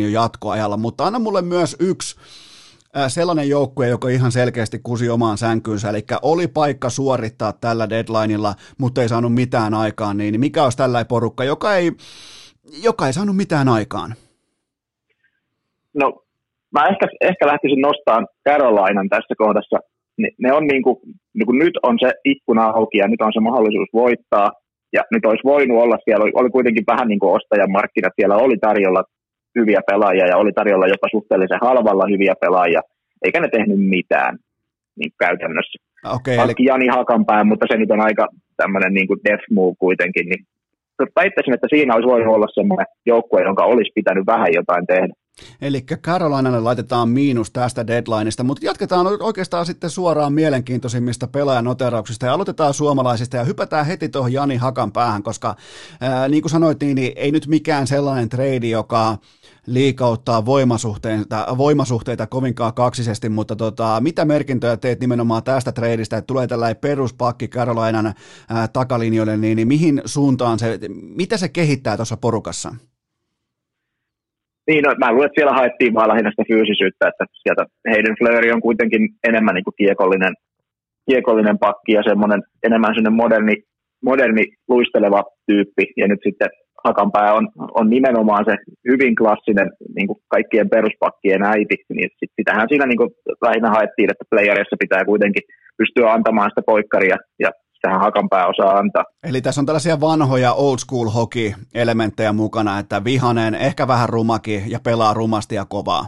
[0.00, 2.16] jo jatkoajalla, mutta anna mulle myös yksi
[3.08, 9.02] sellainen joukkue, joka ihan selkeästi kusi omaan sänkyynsä, eli oli paikka suorittaa tällä deadlineilla, mutta
[9.02, 11.90] ei saanut mitään aikaan, niin mikä olisi tällainen porukka, joka ei,
[12.84, 14.14] joka ei saanut mitään aikaan?
[15.94, 16.22] No,
[16.72, 19.78] mä ehkä, ehkä lähtisin nostamaan Carolinan tässä kohdassa.
[20.18, 20.96] Ne, ne on niin kuin,
[21.34, 24.52] niin kuin nyt on se ikkuna auki ja nyt on se mahdollisuus voittaa.
[24.92, 28.36] Ja nyt olisi voinut olla siellä, oli, oli kuitenkin vähän niin kuin ostajan markkinat, siellä
[28.36, 29.04] oli tarjolla
[29.60, 32.80] hyviä pelaajia ja oli tarjolla jopa suhteellisen halvalla hyviä pelaajia,
[33.24, 34.38] eikä ne tehnyt mitään
[34.98, 35.78] niin käytännössä.
[36.16, 36.52] Okay, eli...
[36.58, 40.44] Jani Hakanpää, mutta se nyt on aika tämmöinen niin kuin death move kuitenkin, niin
[41.16, 45.14] väittäisin, että siinä olisi voinut olla semmoinen joukkue, jonka olisi pitänyt vähän jotain tehdä.
[45.62, 52.74] Eli Carolinalle laitetaan miinus tästä deadlineista, mutta jatketaan oikeastaan sitten suoraan mielenkiintoisimmista pelaajanoterauksia ja aloitetaan
[52.74, 55.54] suomalaisista ja hypätään heti tuohon Jani Hakan päähän, koska
[56.00, 59.16] ää, niin kuin sanoit, niin, niin ei nyt mikään sellainen trade, joka
[59.68, 66.46] liikauttaa voimasuhteita, voimasuhteita kovinkaan kaksisesti, mutta tota, mitä merkintöjä teet nimenomaan tästä treidistä, että tulee
[66.46, 70.78] tällainen peruspakki Carolinan ää, takalinjoille, niin, niin mihin suuntaan se,
[71.16, 72.68] mitä se kehittää tuossa porukassa?
[74.68, 78.50] Niin, no, mä luulen, että siellä haettiin vaan lähinnä sitä fyysisyyttä, että sieltä Hayden Fleury
[78.52, 80.34] on kuitenkin enemmän niin kuin kiekollinen,
[81.10, 83.56] kiekollinen pakki ja semmoinen enemmän semmoinen moderni,
[84.04, 85.84] moderni luisteleva tyyppi.
[85.96, 86.48] Ja nyt sitten
[86.84, 88.56] Hakanpää on, on nimenomaan se
[88.88, 93.10] hyvin klassinen niin kuin kaikkien peruspakkien äiti, niin sit, sitähän siinä niin kuin
[93.42, 95.42] lähinnä haettiin, että playerissa pitää kuitenkin
[95.76, 99.04] pystyä antamaan sitä poikkaria ja sitähän Hakanpää osaa antaa.
[99.28, 104.62] Eli tässä on tällaisia vanhoja old school hockey elementtejä mukana, että vihanen, ehkä vähän rumaki
[104.66, 106.04] ja pelaa rumasti ja kovaa.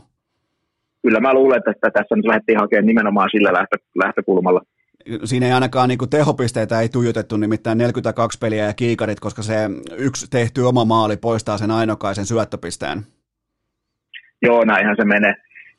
[1.02, 4.60] Kyllä mä luulen, että tässä nyt lähdettiin hakemaan nimenomaan sillä lähtö, lähtökulmalla.
[5.24, 9.54] Siinä ei ainakaan niin kuin tehopisteitä ei tuijotettu, nimittäin 42 peliä ja kiikarit, koska se
[9.98, 12.98] yksi tehty oma maali poistaa sen ainokaisen syöttöpisteen.
[14.42, 15.34] Joo, näinhän se menee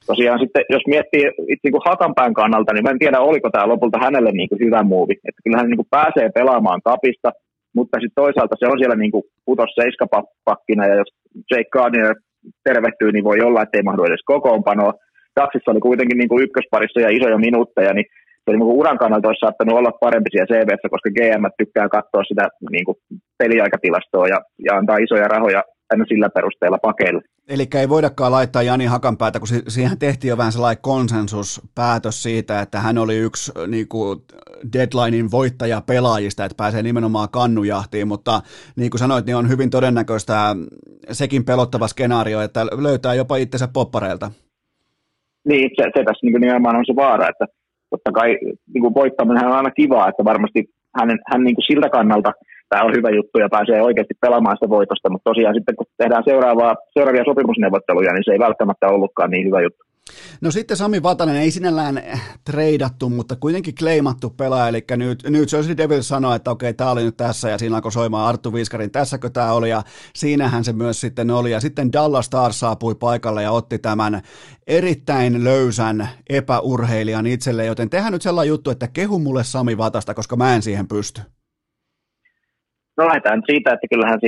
[0.06, 3.68] tosiaan sitten, jos miettii itse niin kuin Hakanpään kannalta, niin mä en tiedä, oliko tämä
[3.68, 5.14] lopulta hänelle niin kuin hyvä muuvi.
[5.14, 7.32] Että kyllä hän niin kuin pääsee pelaamaan kapista,
[7.76, 11.10] mutta sitten toisaalta se on siellä niin kuin putos seiskapakkina, ja jos
[11.52, 12.16] Jake Gardner
[12.64, 14.94] tervehtyy, niin voi olla, että ei mahdu edes kokoonpanoa.
[15.36, 18.06] Taksissa oli kuitenkin niin kuin ykkösparissa ja isoja minuutteja, niin
[18.52, 22.50] se niin uran kannalta olisi saattanut olla parempi siellä CVssä, koska GM tykkää katsoa sitä
[22.72, 22.98] niin kuin
[23.38, 27.22] peliaikatilastoa ja, ja antaa isoja rahoja aina sillä perusteella pakeille.
[27.50, 32.80] Eli ei voidakaan laittaa Jani Hakanpäätä, kun siihen tehtiin jo vähän sellainen konsensuspäätös siitä, että
[32.80, 34.20] hän oli yksi niin kuin
[34.74, 38.42] deadlinein voittaja pelaajista, että pääsee nimenomaan kannujahtiin, mutta
[38.76, 40.56] niin kuin sanoit, niin on hyvin todennäköistä
[41.12, 44.32] sekin pelottava skenaario, että löytää jopa itsensä poppareilta.
[45.48, 47.46] Niin, se, se tässä niin nimenomaan on se vaara, että
[47.94, 48.30] totta kai
[48.74, 50.60] niin kuin voittaminen on aina kivaa, että varmasti
[50.98, 52.32] hän, hän niin kuin siltä kannalta–
[52.72, 56.24] tämä on hyvä juttu ja pääsee oikeasti pelaamaan sitä voitosta, mutta tosiaan sitten kun tehdään
[56.30, 59.84] seuraavaa, seuraavia sopimusneuvotteluja, niin se ei välttämättä ollutkaan niin hyvä juttu.
[60.42, 62.04] No sitten Sami Vatanen ei sinällään
[62.46, 67.04] treidattu, mutta kuitenkin kleimattu pelaaja, eli nyt, nyt Jersey Devils sanoi, että okei, tämä oli
[67.04, 69.82] nyt tässä, ja siinä alkoi soimaan Arttu Viskarin, tässäkö tämä oli, ja
[70.16, 74.22] siinähän se myös sitten oli, ja sitten Dallas Stars saapui paikalle ja otti tämän
[74.68, 80.36] erittäin löysän epäurheilijan itselle, joten tehdään nyt sellainen juttu, että kehu mulle Sami Vatasta, koska
[80.36, 81.22] mä en siihen pysty.
[82.98, 84.20] No lähdetään siitä, että kyllähän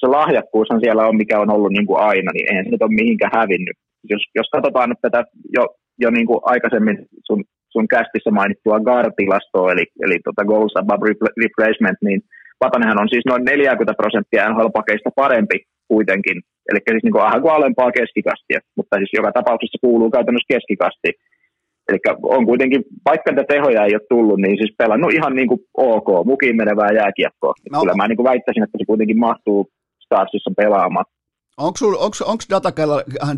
[0.00, 2.94] se lahjakkuushan siellä on, mikä on ollut niin kuin aina, niin eihän se nyt ole
[2.94, 3.76] mihinkään hävinnyt.
[4.12, 5.20] Jos, jos katsotaan nyt tätä
[5.56, 5.64] jo,
[6.02, 11.06] jo niin kuin aikaisemmin sun, sun kästissä mainittua GAR-tilastoa, eli, eli tota goals above
[11.44, 12.20] replacement, niin
[12.64, 15.58] Vatanenhan on siis noin 40 prosenttia NHL-pakeista parempi
[15.92, 16.36] kuitenkin,
[16.68, 21.10] eli siis niin kuin, kuin alempaa keskikastia, mutta siis joka tapauksessa kuuluu käytännössä keskikasti.
[21.88, 21.98] Eli
[22.36, 25.60] on kuitenkin, vaikka niitä tehoja ei ole tullut, niin siis pelannut ihan niin kuin
[25.92, 27.54] ok, mukiin menevää jääkiekkoa.
[27.72, 27.80] No.
[27.80, 29.60] Kyllä mä niin kuin väittäisin, että se kuitenkin mahtuu
[30.04, 31.04] Starsissa pelaamaan.
[31.58, 31.78] Onko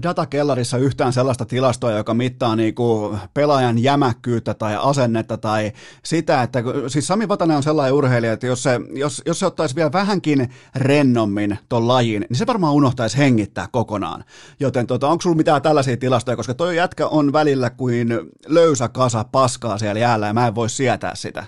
[0.02, 5.72] datakellarissa yhtään sellaista tilastoa, joka mittaa niinku pelaajan jämäkkyyttä tai asennetta tai
[6.04, 9.76] sitä, että siis Sami Vatanen on sellainen urheilija, että jos se, jos, jos se ottaisi
[9.76, 14.24] vielä vähänkin rennommin ton lajin, niin se varmaan unohtaisi hengittää kokonaan.
[14.60, 18.08] Joten tota, onko sulla mitään tällaisia tilastoja, koska toi jätkä on välillä kuin
[18.48, 21.44] löysä kasa paskaa siellä jäällä ja mä en voi sietää sitä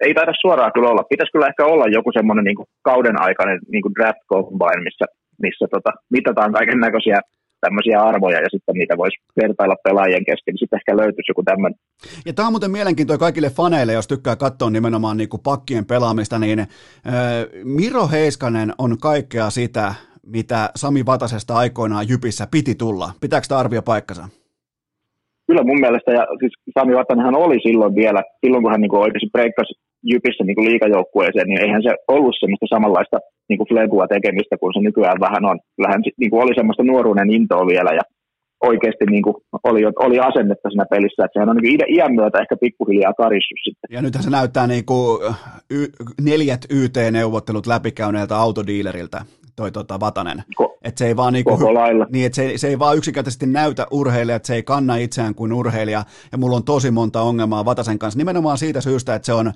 [0.00, 1.10] ei taida suoraan kyllä olla.
[1.12, 5.04] Pitäisi kyllä ehkä olla joku semmoinen niin kauden aikainen niin draft combine, missä
[5.42, 7.18] missä tota, mitataan kaiken näköisiä
[7.60, 11.78] tämmöisiä arvoja ja sitten niitä voisi vertailla pelaajien kesken, niin sitten ehkä löytyisi joku tämmöinen.
[12.26, 16.38] Ja tämä on muuten mielenkiintoinen kaikille faneille, jos tykkää katsoa nimenomaan niin kuin pakkien pelaamista,
[16.38, 16.68] niin äh,
[17.64, 19.94] Miro Heiskanen on kaikkea sitä,
[20.26, 23.10] mitä Sami Vatasesta aikoinaan Jypissä piti tulla.
[23.20, 24.28] Pitääkö tämä arvio paikkansa?
[25.46, 29.30] Kyllä mun mielestä, ja siis Sami Vatanenhan oli silloin vielä, silloin kun hän niin oikeasti
[29.32, 29.74] breikkasi
[30.10, 34.80] Jypissä niin liikajoukkueeseen, niin eihän se ollut semmoista samanlaista niin kuin flegua tekemistä kuin se
[34.80, 35.58] nykyään vähän on.
[35.76, 38.04] Kyllähän niin kuin oli semmoista nuoruuden intoa vielä ja
[38.70, 42.56] oikeasti niin kuin oli, oli asennetta siinä pelissä, että sehän on niin iän myötä ehkä
[42.56, 43.88] pikkuhiljaa karissut sitten.
[43.94, 45.22] Ja nythän se näyttää niin kuin
[45.70, 49.18] y- neljät YT-neuvottelut läpikäyneeltä autodiileriltä
[49.56, 50.44] toi tota, Vatanen.
[50.62, 51.58] Ko- et se ei vaan niinku.
[52.10, 55.52] Niin, että se, se, ei vaan yksinkertaisesti näytä urheilija, että se ei kanna itseään kuin
[55.52, 59.52] urheilija, ja mulla on tosi monta ongelmaa Vatasen kanssa, nimenomaan siitä syystä, että se on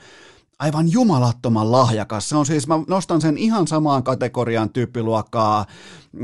[0.58, 2.28] aivan jumalattoman lahjakas.
[2.28, 5.64] Se on siis, mä nostan sen ihan samaan kategoriaan tyyppiluokkaa,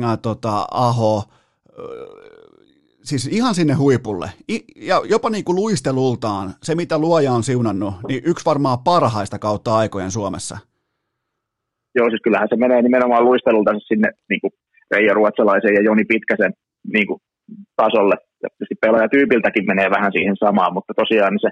[0.03, 1.25] ää, tota, Aho,
[3.03, 4.31] siis ihan sinne huipulle.
[4.51, 9.39] I, ja jopa niin kuin luistelultaan, se mitä luoja on siunannut, niin yksi varmaan parhaista
[9.39, 10.59] kautta aikojen Suomessa.
[11.95, 14.53] Joo, siis kyllähän se menee nimenomaan luistelulta sinne niin kuin
[14.91, 16.53] Reijo Ruotsalaisen ja Joni Pitkäsen
[16.93, 17.21] niin kuin,
[17.77, 18.15] tasolle.
[18.41, 21.49] Tietysti pelaajatyypiltäkin menee vähän siihen samaan, mutta tosiaan se,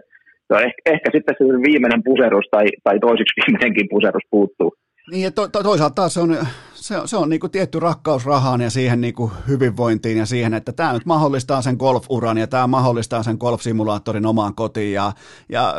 [0.50, 4.74] se on ehkä, ehkä sitten se viimeinen puserus tai, tai toisiksi viimeinenkin puserus puuttuu.
[5.10, 6.36] Niin, ja to, to, toisaalta taas se on,
[6.74, 10.54] se, se on niin kuin tietty rakkaus rahaan ja siihen niin kuin hyvinvointiin ja siihen,
[10.54, 15.12] että tämä nyt mahdollistaa sen golf-uran ja tämä mahdollistaa sen golf-simulaattorin omaan kotiin ja,
[15.48, 15.74] ja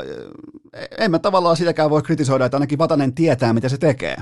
[1.00, 4.16] en mä tavallaan sitäkään voi kritisoida, että ainakin Vatanen tietää, mitä se tekee.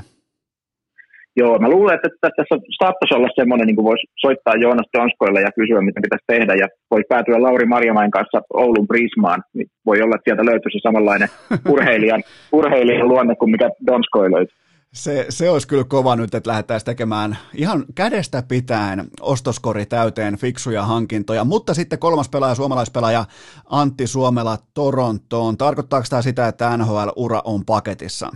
[1.40, 5.52] Joo, mä luulen, että tässä saattaisi olla semmoinen, niin kuin voisi soittaa Joonas Jonskoille ja
[5.60, 10.16] kysyä, mitä pitäisi tehdä, ja voi päätyä Lauri Marjamain kanssa Oulun Prismaan, niin voi olla,
[10.16, 11.30] että sieltä löytyisi samanlainen
[11.74, 14.58] urheilijan, urheilijan luonne kuin mikä Donskoi löytyy.
[14.94, 20.84] Se, se olisi kyllä kova nyt, että lähdettäisiin tekemään ihan kädestä pitäen ostoskori täyteen fiksuja
[20.84, 23.26] hankintoja, mutta sitten kolmas pelaaja, suomalaispelaaja
[23.70, 25.58] Antti Suomela Torontoon.
[25.58, 28.32] Tarkoittaako tämä sitä, että NHL-ura on paketissa?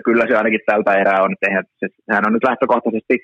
[0.00, 1.34] No kyllä se ainakin tältä erää on.
[2.10, 3.16] Hän on nyt lähtökohtaisesti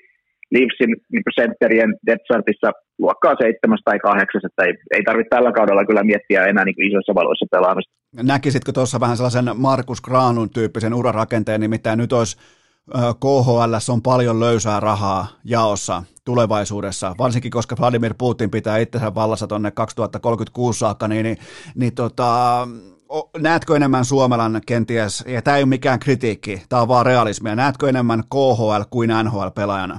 [0.51, 6.03] Leafsin niin sentterien Detsartissa luokkaa seitsemäs tai kahdeksas, että ei, ei tarvitse tällä kaudella kyllä
[6.03, 7.93] miettiä enää niin isoissa valoissa pelaamista.
[8.23, 12.37] Näkisitkö tuossa vähän sellaisen Markus Granun tyyppisen urarakenteen, nimittäin nyt olisi
[13.19, 19.71] KHL on paljon löysää rahaa jaossa tulevaisuudessa, varsinkin koska Vladimir Putin pitää itsensä vallassa tuonne
[19.71, 21.37] 2036 saakka, niin, niin,
[21.75, 22.67] niin tota,
[23.37, 27.89] näetkö enemmän Suomelan kenties, ja tämä ei ole mikään kritiikki, tämä on vaan realismia, näetkö
[27.89, 29.97] enemmän KHL kuin NHL-pelaajana?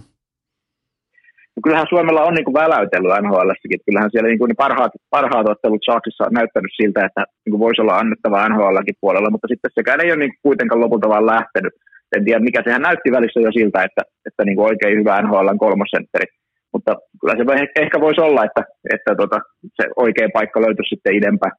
[1.56, 3.50] No kyllähän Suomella on niin väläytellyt nhl
[3.86, 7.98] kyllähän siellä niin ne parhaat, parhaat ottelut Saksissa on näyttänyt siltä, että niin voisi olla
[7.98, 11.74] annettava nhl puolella, mutta sitten sekään ei ole niin kuitenkaan lopulta vaan lähtenyt.
[12.16, 16.26] En tiedä, mikä sehän näytti välissä jo siltä, että, että niin oikein hyvä NHL kolmosentteri.
[16.72, 18.62] Mutta kyllä se ehkä voisi olla, että,
[18.94, 19.38] että tota,
[19.76, 21.52] se oikea paikka löytyisi sitten idempää.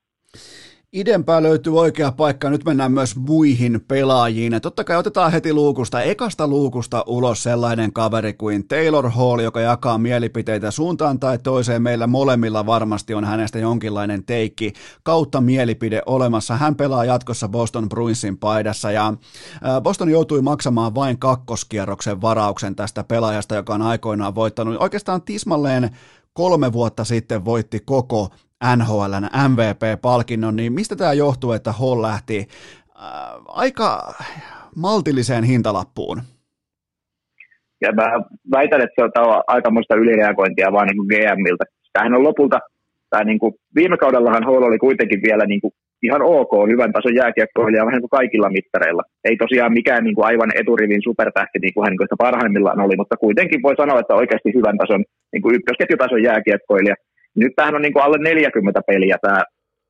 [0.93, 4.61] Idempää löytyy oikea paikka, nyt mennään myös muihin pelaajiin.
[4.61, 9.97] Totta kai otetaan heti luukusta, ekasta luukusta ulos sellainen kaveri kuin Taylor Hall, joka jakaa
[9.97, 11.81] mielipiteitä suuntaan tai toiseen.
[11.81, 14.73] Meillä molemmilla varmasti on hänestä jonkinlainen teikki
[15.03, 16.57] kautta mielipide olemassa.
[16.57, 19.13] Hän pelaa jatkossa Boston Bruinsin paidassa ja
[19.83, 25.89] Boston joutui maksamaan vain kakkoskierroksen varauksen tästä pelaajasta, joka on aikoinaan voittanut oikeastaan tismalleen
[26.33, 28.29] kolme vuotta sitten voitti koko
[28.75, 33.05] NHLn MVP-palkinnon, niin mistä tämä johtuu, että Hall lähti äh,
[33.47, 34.13] aika
[34.75, 36.21] maltilliseen hintalappuun?
[37.81, 38.05] Ja mä
[38.51, 41.63] väitän, että se on aikamoista ylireagointia vaan niin kuin GMiltä.
[41.93, 42.59] Tämähän on lopulta,
[43.09, 47.15] tämä niin kuin, viime kaudellahan Hall oli kuitenkin vielä niin kuin ihan ok, hyvän tason
[47.15, 49.03] jääkiekkoilija vähän kuin kaikilla mittareilla.
[49.23, 53.17] Ei tosiaan mikään niin kuin aivan eturivin supertähti, niin kuin hän niin parhaimmillaan oli, mutta
[53.17, 56.95] kuitenkin voi sanoa, että oikeasti hyvän tason niin kuin ykkösketjutason jääkiekkoilija.
[57.35, 59.41] Nyt tämähän on niin kuin alle 40 peliä tämä,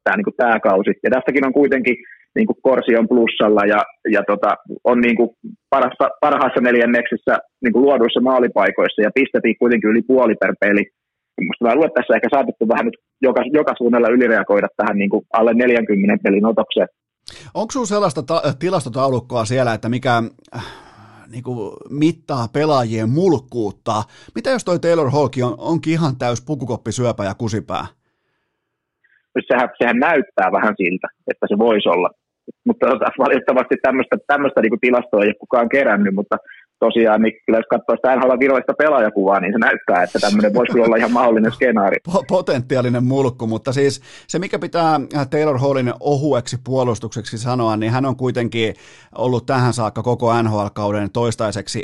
[0.04, 0.92] tämä, niin kuin tämä kausi.
[1.04, 1.96] Ja tästäkin on kuitenkin
[2.36, 3.82] niin kuin Korsi on plussalla ja,
[4.16, 4.52] ja tota,
[4.84, 5.30] on niin kuin
[5.70, 10.84] parassa, parhaassa neljänneksessä niin kuin luoduissa maalipaikoissa ja pistettiin kuitenkin yli puoli per peli.
[11.42, 15.26] Minusta mä luulen, tässä ehkä saatettu vähän nyt joka, joka suunnalla ylireagoida tähän niin kuin
[15.34, 16.88] alle 40 pelin otokseen.
[17.54, 20.24] Onko sinulla sellaista ta- tilastotaulukkoa siellä, että mikä
[21.32, 24.04] niin kuin mittaa pelaajien mulkkuutta.
[24.36, 27.86] Mitä jos toi Taylor Hawkin on, onkin ihan täys pukukoppisyöpä ja kusipää?
[29.48, 32.10] Sehän, sehän näyttää vähän siltä, että se voisi olla.
[32.66, 36.38] Mutta tota, valitettavasti tämmöistä, tämmöistä niin tilastoa ei ole kukaan kerännyt, mutta
[36.80, 40.80] tosiaan, niin kyllä jos katsoo sitä NHL virallista pelaajakuvaa, niin se näyttää, että tämmöinen voisi
[40.80, 41.98] olla ihan mahdollinen skenaari.
[42.28, 48.16] Potentiaalinen mulkku, mutta siis se, mikä pitää Taylor Hallin ohueksi puolustukseksi sanoa, niin hän on
[48.16, 48.74] kuitenkin
[49.16, 51.84] ollut tähän saakka koko NHL-kauden toistaiseksi,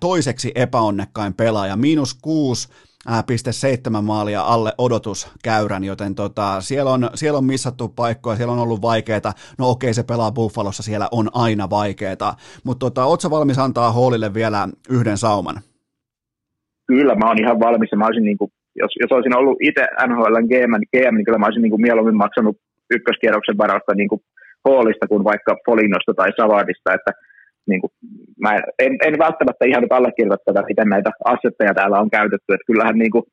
[0.00, 1.76] toiseksi epäonnekkain pelaaja.
[1.76, 2.68] Miinus kuusi
[3.08, 8.82] 0,7 maalia alle odotuskäyrän, joten tota, siellä, on, siellä on missattu paikkoja, siellä on ollut
[8.82, 9.32] vaikeita.
[9.58, 12.34] No okei, se pelaa Buffalossa, siellä on aina vaikeita.
[12.64, 15.56] Mutta tota, ootko valmis antaa Hallille vielä yhden sauman?
[16.86, 17.90] Kyllä, mä oon ihan valmis.
[17.96, 21.46] Mä olisin, niin kuin, jos, jos olisin ollut itse NHLn GM, GM, niin kyllä mä
[21.46, 22.56] olisin niin kuin mieluummin maksanut
[22.96, 24.20] ykköskierroksen varausta niin kuin
[24.64, 27.12] Hallista kuin vaikka Folinosta tai Savardista, että
[27.68, 27.90] niin kuin,
[28.40, 32.66] mä en, en, välttämättä ihan nyt allekirjoita tätä, miten näitä assetteja täällä on käytetty, että
[32.66, 33.24] kyllähän niin kuin,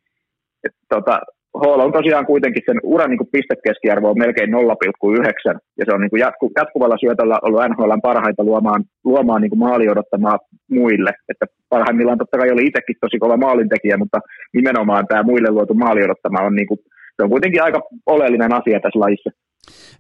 [0.66, 1.20] et, tota,
[1.62, 6.10] Hall on tosiaan kuitenkin sen uran niin pistekeskiarvo on melkein 0,9, ja se on niin
[6.10, 10.38] kuin jatku, jatkuvalla syötöllä ollut NHL parhaita luomaan, luomaan niin kuin maali odottamaa
[10.72, 11.12] muille.
[11.30, 14.20] Että parhaimmillaan totta kai oli itsekin tosi kova maalintekijä, mutta
[14.54, 16.80] nimenomaan tämä muille luotu maali odottama on, niin kuin,
[17.16, 19.30] se on kuitenkin aika oleellinen asia tässä lajissa.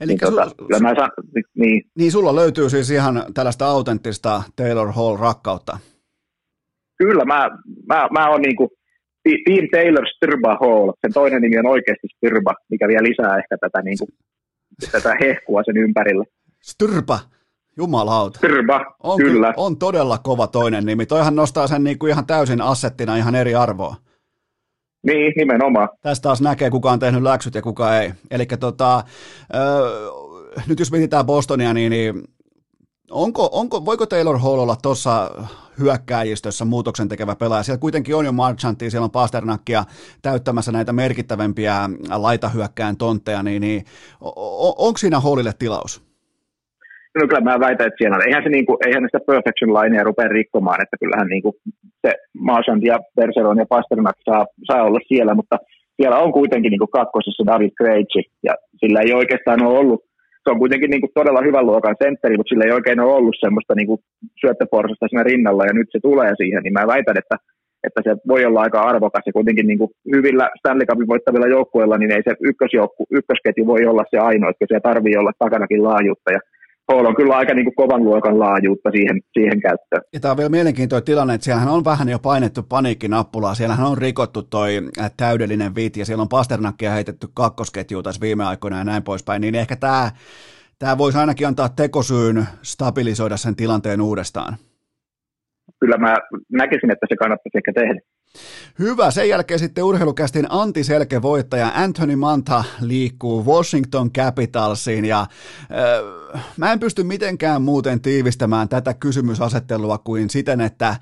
[0.01, 1.11] Eli niin, tota, su- mä saan,
[1.55, 1.83] niin.
[1.97, 5.77] niin sulla löytyy siis ihan tällaista autenttista Taylor Hall-rakkautta.
[6.97, 7.49] Kyllä, mä,
[7.87, 8.69] mä, mä oon niinku
[9.23, 10.91] Team Taylor Sturba Hall.
[11.01, 14.07] Sen toinen nimi on oikeasti Sturba, mikä vielä lisää ehkä tätä, niinku,
[14.91, 16.25] tätä hehkua sen ympärillä.
[16.63, 17.19] Sturba,
[17.77, 18.37] jumalauta.
[18.37, 19.53] Sturba, on, kyllä.
[19.57, 21.05] On todella kova toinen nimi.
[21.05, 23.95] Toihan nostaa sen niinku ihan täysin assettina ihan eri arvoa.
[25.03, 25.89] Niin, nimenomaan.
[26.01, 28.13] Tästä taas näkee, kuka on tehnyt läksyt ja kuka ei.
[28.31, 29.03] Eli tota,
[30.67, 32.23] nyt jos mietitään Bostonia, niin, niin
[33.11, 35.31] onko, onko, voiko Taylor Hall olla tuossa
[35.79, 37.63] hyökkääjistössä muutoksen tekevä pelaaja?
[37.63, 39.85] Siellä kuitenkin on jo Marchantia, siellä on Pasternakkia
[40.21, 43.85] täyttämässä näitä merkittävämpiä laitahyökkään tontteja, niin, niin
[44.77, 46.08] onko siinä Hallille tilaus?
[47.15, 50.81] No kyllä mä väitän, että siellä eihän, se niinku, eihän sitä perfection linea rupea rikkomaan,
[50.81, 51.55] että kyllähän niinku
[52.07, 55.57] se Marchand ja Bergeron ja Pasternak saa, saa olla siellä, mutta
[55.97, 60.01] siellä on kuitenkin niinku kakkosessa David Krejci, ja sillä ei oikeastaan ole ollut
[60.43, 63.35] se on kuitenkin niin kuin todella hyvän luokan sentteri, mutta sillä ei oikein ole ollut
[63.39, 64.01] semmoista niin kuin
[64.41, 67.35] syöttöporsasta siinä rinnalla, ja nyt se tulee siihen, niin mä väitän, että,
[67.85, 71.97] että se voi olla aika arvokas, ja kuitenkin niin kuin hyvillä Stanley Cupin voittavilla joukkueilla,
[71.97, 76.31] niin ei se ykkösjoukku, ykkösketju voi olla se ainoa, että siellä tarvii olla takanakin laajuutta,
[76.31, 76.39] ja
[76.89, 80.01] Hall on kyllä aika niin kuin kovan luokan laajuutta siihen, siihen käyttöön.
[80.13, 83.55] Ja tämä on vielä mielenkiintoinen tilanne, että siellähän on vähän jo painettu paniikkinappulaa.
[83.55, 84.81] Siellähän on rikottu toi
[85.17, 89.41] täydellinen vit ja siellä on Pasternakkia heitetty kakkosketjuun tässä viime aikoina ja näin poispäin.
[89.41, 90.11] Niin ehkä tämä,
[90.79, 94.57] tämä voisi ainakin antaa tekosyyn stabilisoida sen tilanteen uudestaan
[95.79, 96.15] kyllä mä
[96.51, 97.99] näkisin, että se kannattaisi ehkä tehdä.
[98.79, 99.11] Hyvä.
[99.11, 106.79] Sen jälkeen sitten urheilukästin antiselke voittaja Anthony Manta liikkuu Washington Capitalsiin ja äh, mä en
[106.79, 110.95] pysty mitenkään muuten tiivistämään tätä kysymysasettelua kuin siten, että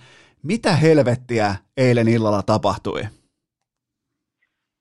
[0.43, 3.01] mitä helvettiä eilen illalla tapahtui?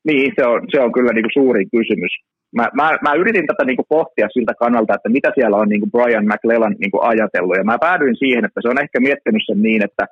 [0.05, 2.13] Niin, se on, se on kyllä niin kuin suuri kysymys
[2.57, 5.81] mä, mä, mä yritin tätä niin kuin pohtia siltä kannalta, että mitä siellä on niin
[5.81, 9.43] kuin Brian McLellan niin kuin ajatellut, ja mä päädyin siihen, että se on ehkä miettinyt
[9.47, 10.05] sen niin, että,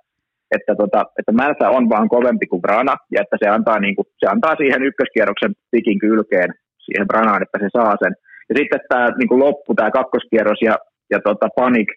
[0.56, 4.06] että, tota, että Mälsä on vaan kovempi kuin Brana, ja että se antaa, niin kuin,
[4.20, 6.50] se antaa siihen ykköskierroksen pikin kylkeen
[6.84, 8.14] siihen Branaan, että se saa sen.
[8.48, 10.74] Ja sitten tämä niin loppu, tämä kakkoskierros ja,
[11.10, 11.88] ja tota, Panik,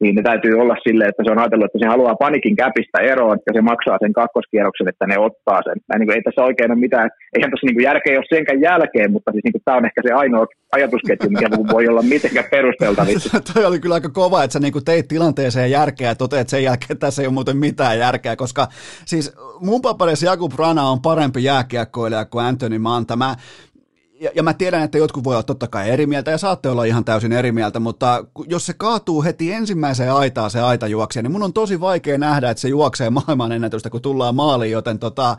[0.00, 3.38] niin ne täytyy olla silleen, että se on ajatellut, että se haluaa panikin käpistä eroon
[3.46, 5.76] ja se maksaa sen kakkoskierroksen, että ne ottaa sen.
[5.88, 9.12] Mä, niin kuin, ei tässä oikein ole mitään, eihän tässä niin järkeä ole senkään jälkeen,
[9.12, 13.40] mutta siis niin kuin, tämä on ehkä se ainoa ajatusketju, mikä voi olla mitenkään perusteltavissa.
[13.54, 16.64] Toi oli kyllä aika kova, että sä niin kuin teit tilanteeseen järkeä ja toteat sen
[16.64, 18.68] jälkeen, että tässä ei ole muuten mitään järkeä, koska
[19.04, 23.16] siis mun paperissa Jakub Rana on parempi jääkiekkoilija kuin Anthony Manta.
[23.16, 23.34] Mä,
[24.20, 26.84] ja, ja mä tiedän, että jotkut voi olla totta kai eri mieltä ja saatte olla
[26.84, 31.32] ihan täysin eri mieltä, mutta jos se kaatuu heti ensimmäiseen aitaan se aita juoksee, niin
[31.32, 35.36] mun on tosi vaikea nähdä, että se juoksee maailman ennätystä, kun tullaan maaliin, joten tota,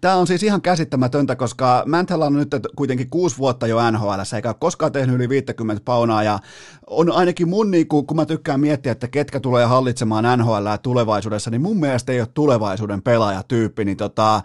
[0.00, 4.48] tämä on siis ihan käsittämätöntä, koska Mäntällä on nyt kuitenkin kuusi vuotta jo NHL, eikä
[4.48, 6.38] ole koskaan tehnyt yli 50 paunaa, ja
[6.86, 11.50] on ainakin mun, niin kun, kun mä tykkään miettiä, että ketkä tulee hallitsemaan NHL tulevaisuudessa,
[11.50, 14.42] niin mun mielestä ei ole tulevaisuuden pelaajatyyppi, niin tota,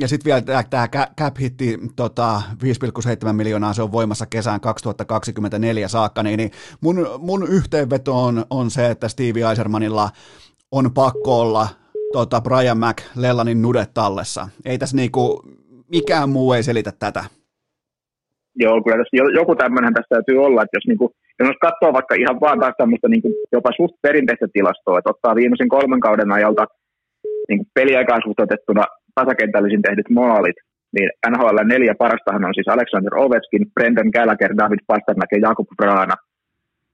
[0.00, 0.88] ja sitten vielä tämä
[1.20, 2.42] cap hitti tota,
[3.26, 6.50] 5,7 miljoonaa, se on voimassa kesään 2024 saakka, niin, niin
[6.80, 10.10] mun, mun yhteenveto on, on se, että Stevie Eisermanilla
[10.70, 11.68] on pakko olla
[12.12, 12.78] tota Brian
[13.16, 14.48] Lellanin nudet tallessa.
[14.64, 15.42] Ei tässä niinku,
[15.90, 17.24] mikään muu ei selitä tätä.
[18.62, 21.06] Joo, kyllä tässä joku tämmöinen tässä täytyy olla, että jos, niinku,
[21.38, 25.68] jos katsoo vaikka ihan vaan taas tämmöistä niinku, jopa suht perinteistä tilastoa, että ottaa viimeisen
[25.68, 26.64] kolmen kauden ajalta
[27.48, 28.84] niinku peliaikaan suhteutettuna
[29.14, 30.58] tasakentällisin tehdyt maalit,
[30.94, 36.16] niin NHL neljä parastahan on siis Alexander Ovechkin, Brendan Gallagher, David Pasternak ja Jakub Vrana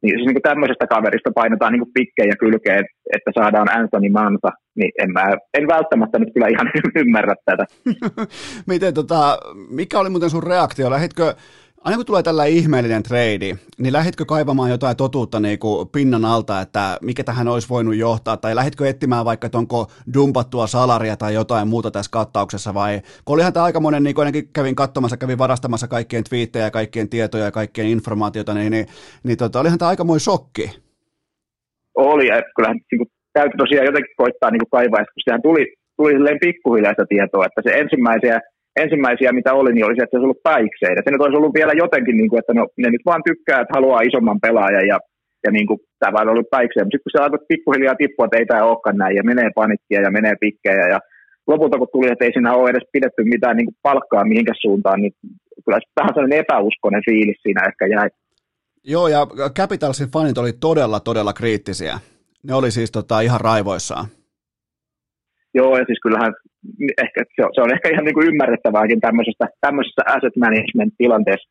[0.03, 2.85] niin siis niin kuin tämmöisestä kaverista painetaan niin pikkeen ja kylkeen,
[3.17, 5.25] että saadaan Anthony Mansa, niin en, mä,
[5.59, 6.71] en välttämättä nyt kyllä ihan
[7.03, 7.65] ymmärrä tätä.
[8.73, 9.39] Miten tota,
[9.71, 10.91] mikä oli muuten sun reaktio?
[10.91, 11.35] Lähditkö
[11.85, 16.61] aina kun tulee tällä ihmeellinen trade, niin lähditkö kaivamaan jotain totuutta niin kuin pinnan alta,
[16.61, 21.35] että mikä tähän olisi voinut johtaa, tai lähditkö etsimään vaikka, että onko dumpattua salaria tai
[21.35, 25.39] jotain muuta tässä kattauksessa, vai kun olihan tämä aikamoinen, niin kuin ainakin kävin katsomassa, kävin
[25.39, 28.87] varastamassa kaikkien twiittejä, kaikkien tietoja ja kaikkien informaatiota, niin, niin,
[29.25, 30.71] niin tota, olihan tämä aikamoinen shokki.
[31.95, 35.75] Oli, ja kyllähän niin kuin, täytyy tosiaan jotenkin koittaa niin kuin kaivaa, että sehän tuli,
[35.97, 38.41] tuli pikkuhiljaa sitä tietoa, että se ensimmäisiä
[38.77, 41.03] ensimmäisiä, mitä oli, niin oli se, että se olisi ollut päikseitä.
[41.05, 43.77] Se nyt olisi ollut vielä jotenkin, niin kuin, että no, ne nyt vaan tykkää, että
[43.77, 44.99] haluaa isomman pelaajan ja,
[45.45, 46.85] ja niin kuin, tämä vaan ollut päikseen.
[46.85, 50.01] Mutta sitten kun se alkoi pikkuhiljaa tippua, että ei tämä olekaan näin ja menee panikkia
[50.07, 50.99] ja menee pikkejä ja
[51.47, 55.01] lopulta kun tuli, että ei siinä ole edes pidetty mitään niin kuin palkkaa mihinkä suuntaan,
[55.01, 55.13] niin
[55.65, 58.09] kyllä vähän sellainen epäuskoinen fiilis siinä ehkä jäi.
[58.85, 59.27] Joo, ja
[59.59, 61.99] Capitalsin fanit oli todella, todella kriittisiä.
[62.43, 64.07] Ne oli siis tota, ihan raivoissaan.
[65.55, 66.33] Joo, ja siis kyllähän
[67.03, 71.51] ehkä, se, on, se on ehkä ihan niin kuin ymmärrettävääkin tämmöisestä, tämmöisessä asset management-tilanteessa.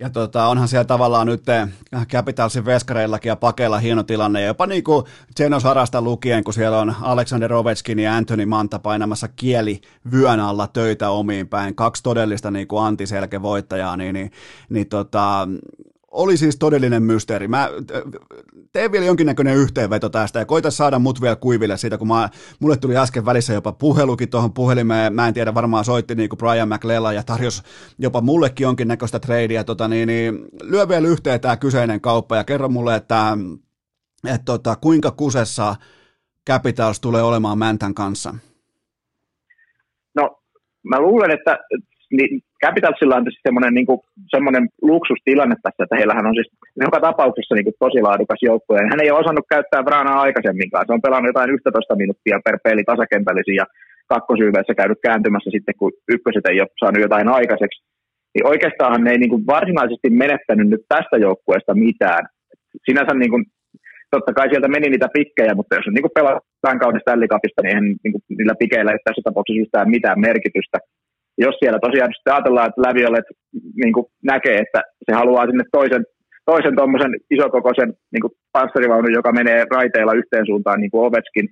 [0.00, 1.68] Ja tota, onhan siellä tavallaan nyt eh,
[2.12, 4.44] Capitalsin veskareillakin ja pakeilla hieno tilanne.
[4.44, 5.04] Jopa niin kuin
[5.38, 9.80] Zenos Harasta lukien, kun siellä on Alexander Ovechkin ja Anthony Manta painamassa kieli
[10.12, 11.74] vyön alla töitä omiin päin.
[11.74, 14.30] Kaksi todellista niin kuin antiselkevoittajaa, niin, niin,
[14.68, 15.48] niin tota,
[16.10, 17.48] oli siis todellinen mysteeri.
[17.48, 17.68] Mä
[18.72, 22.28] teen vielä jonkinnäköinen yhteenveto tästä ja koita saada mut vielä kuiville siitä, kun mä,
[22.60, 25.14] mulle tuli äsken välissä jopa puhelukin tuohon puhelimeen.
[25.14, 27.62] Mä en tiedä, varmaan soitti niin kuin Brian McLella ja tarjosi
[27.98, 29.64] jopa mullekin jonkinnäköistä tradea.
[29.64, 33.38] Tota, niin, niin, lyö vielä yhteen tämä kyseinen kauppa ja kerro mulle, että,
[34.24, 35.76] että tota, kuinka kusessa
[36.50, 38.34] Capitals tulee olemaan Mäntän kanssa?
[40.14, 40.42] No,
[40.82, 41.58] mä luulen, että
[42.10, 44.00] niin Capitalsilla on semmoinen, niin kuin,
[44.34, 46.50] semmoinen luksustilanne tässä, että heillähän on siis
[46.86, 48.78] joka tapauksessa niin kuin, tosi laadukas joukkue.
[48.90, 50.84] Hän ei ole osannut käyttää Branaa aikaisemminkaan.
[50.86, 53.66] Se on pelannut jotain 11 minuuttia per peli tasakentällisin ja
[54.12, 57.78] kakkosyyveessä käynyt kääntymässä sitten, kun ykköset ei ole saanut jotain aikaiseksi.
[58.34, 62.22] Niin oikeastaan ne ei niin kuin, varsinaisesti menettänyt nyt tästä joukkueesta mitään.
[62.86, 63.44] Sinänsä niin kuin,
[64.10, 67.70] totta kai sieltä meni niitä pikkejä, mutta jos niin pelaa tämän kauden Stanley Cupista, niin
[67.70, 70.78] eihän niin kuin, niillä pikeillä ei tässä tapauksessa yhtään mitään merkitystä
[71.38, 73.28] jos siellä tosiaan sitten ajatellaan, että Läviolet
[73.80, 73.94] niin
[74.32, 76.04] näkee, että se haluaa sinne toisen,
[76.50, 81.48] toisen tuommoisen isokokoisen niin panssarivaunun, joka menee raiteilla yhteen suuntaan, niin kuin Ovetskin,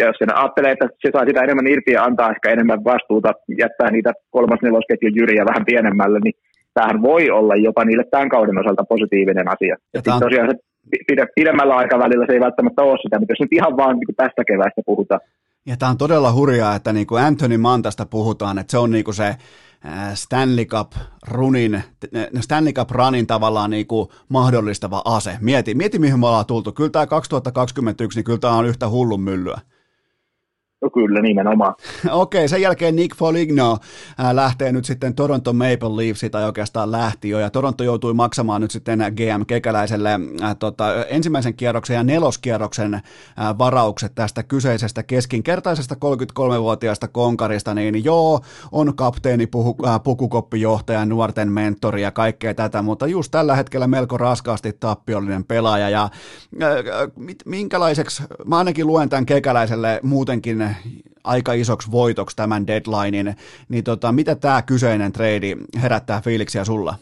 [0.00, 3.32] ja jos sen ajattelee, että se saa sitä enemmän irti ja antaa ehkä enemmän vastuuta,
[3.58, 6.36] jättää niitä kolmas nelosketjun jyriä vähän pienemmälle, niin
[6.74, 9.76] tämähän voi olla jopa niille tämän kauden osalta positiivinen asia.
[9.94, 10.20] Ja on...
[10.20, 10.56] tosiaan se
[11.34, 14.82] pidemmällä aikavälillä se ei välttämättä ole sitä, mutta jos nyt ihan vaan niin tästä keväästä
[14.86, 15.20] puhutaan,
[15.66, 19.04] ja tämä on todella hurjaa, että niin kuin Anthony Mantasta puhutaan, että se on niin
[19.04, 19.36] kuin se
[20.14, 20.92] Stanley Cup
[21.28, 21.82] runin,
[22.40, 25.38] Stanley Cup runin tavallaan niin kuin mahdollistava ase.
[25.40, 26.72] Mieti, mieti mihin me ollaan tultu.
[26.72, 29.60] Kyllä tämä 2021, niin kyllä tämä on yhtä hullun myllyä.
[30.90, 31.74] Kyllä, nimenomaan.
[32.10, 33.78] Okei, okay, sen jälkeen Nick Foligno
[34.20, 38.60] äh, lähtee nyt sitten Toronto Maple Leafsi, tai oikeastaan lähti jo, ja Toronto joutui maksamaan
[38.60, 43.02] nyt sitten GM Kekäläiselle äh, tota, ensimmäisen kierroksen ja neloskierroksen äh,
[43.58, 48.40] varaukset tästä kyseisestä keskinkertaisesta 33-vuotiaasta konkarista, niin joo,
[48.72, 54.18] on kapteeni, puhu, äh, pukukoppijohtaja, nuorten mentori ja kaikkea tätä, mutta just tällä hetkellä melko
[54.18, 56.02] raskaasti tappiollinen pelaaja, ja
[56.62, 56.70] äh,
[57.16, 60.75] mit, minkälaiseksi, mä ainakin luen tämän Kekäläiselle muutenkin
[61.24, 63.34] aika isoksi voitoksi tämän deadlinein,
[63.68, 66.94] niin tota, mitä tämä kyseinen trade herättää fiiliksiä sulla?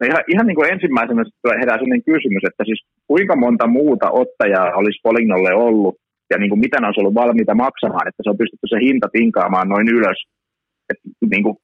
[0.00, 1.22] No ihan, ihan niin kuin ensimmäisenä
[1.60, 5.94] herää sellainen kysymys, että siis kuinka monta muuta ottajaa olisi Polignolle ollut
[6.30, 9.08] ja niin kuin mitä ne olisi ollut valmiita maksamaan, että se on pystytty se hinta
[9.12, 10.20] tinkaamaan noin ylös.
[10.90, 11.00] Et
[11.32, 11.56] niin kuin,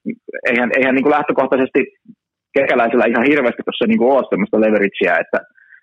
[0.50, 1.80] eihän eihän niin kuin lähtökohtaisesti
[2.58, 5.38] kekäläisellä ihan hirveästi tuossa niin kuin ole sellaista leverageä, että,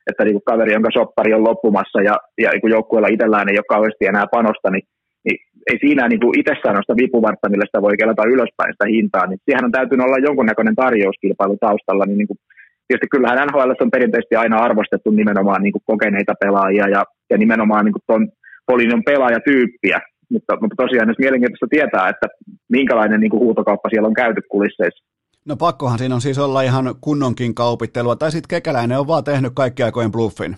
[0.09, 3.73] että niin kuin kaveri, jonka soppari on loppumassa ja, ja niin joukkueella itsellään ei ole
[3.73, 4.85] kauheasti enää panosta, niin,
[5.25, 5.37] niin
[5.69, 9.25] ei siinä niin kuin itsessään ole sitä vipuvartta, millä sitä voi kelata ylöspäin sitä hintaa,
[9.27, 12.39] niin siihen on täytynyt olla jonkunnäköinen tarjouskilpailu taustalla, niin, niin kuin,
[12.87, 17.01] tietysti kyllähän NHL on perinteisesti aina arvostettu nimenomaan niin kuin kokeneita pelaajia ja,
[17.31, 18.23] ja nimenomaan niin kuin ton
[18.71, 19.99] Polinon pelaajatyyppiä,
[20.33, 22.27] mutta, mutta tosiaan jos mielenkiintoista tietää, että
[22.69, 25.03] minkälainen niin kuin huutokauppa siellä on käyty kulisseissa.
[25.47, 29.51] No pakkohan siinä on siis olla ihan kunnonkin kaupittelua, tai sitten kekäläinen on vaan tehnyt
[29.55, 30.57] kaikki aikojen bluffin.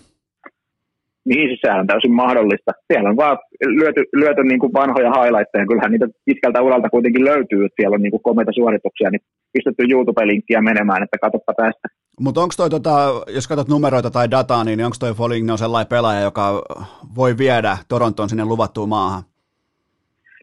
[1.24, 2.72] Niin, siis sehän on täysin mahdollista.
[2.92, 3.38] Siellä on vaan
[3.78, 5.66] lyöty, lyöty niin kuin vanhoja highlightteja.
[5.66, 9.20] Kyllähän niitä pitkältä uralta kuitenkin löytyy, että siellä on niin kuin komeita suorituksia, niin
[9.52, 11.88] pistetty YouTube-linkkiä menemään, että katsoppa tästä.
[12.20, 16.20] Mutta onko toi, tota, jos katsot numeroita tai dataa, niin onko toi Foligno sellainen pelaaja,
[16.20, 16.62] joka
[17.16, 19.22] voi viedä Torontoon sinne luvattuun maahan?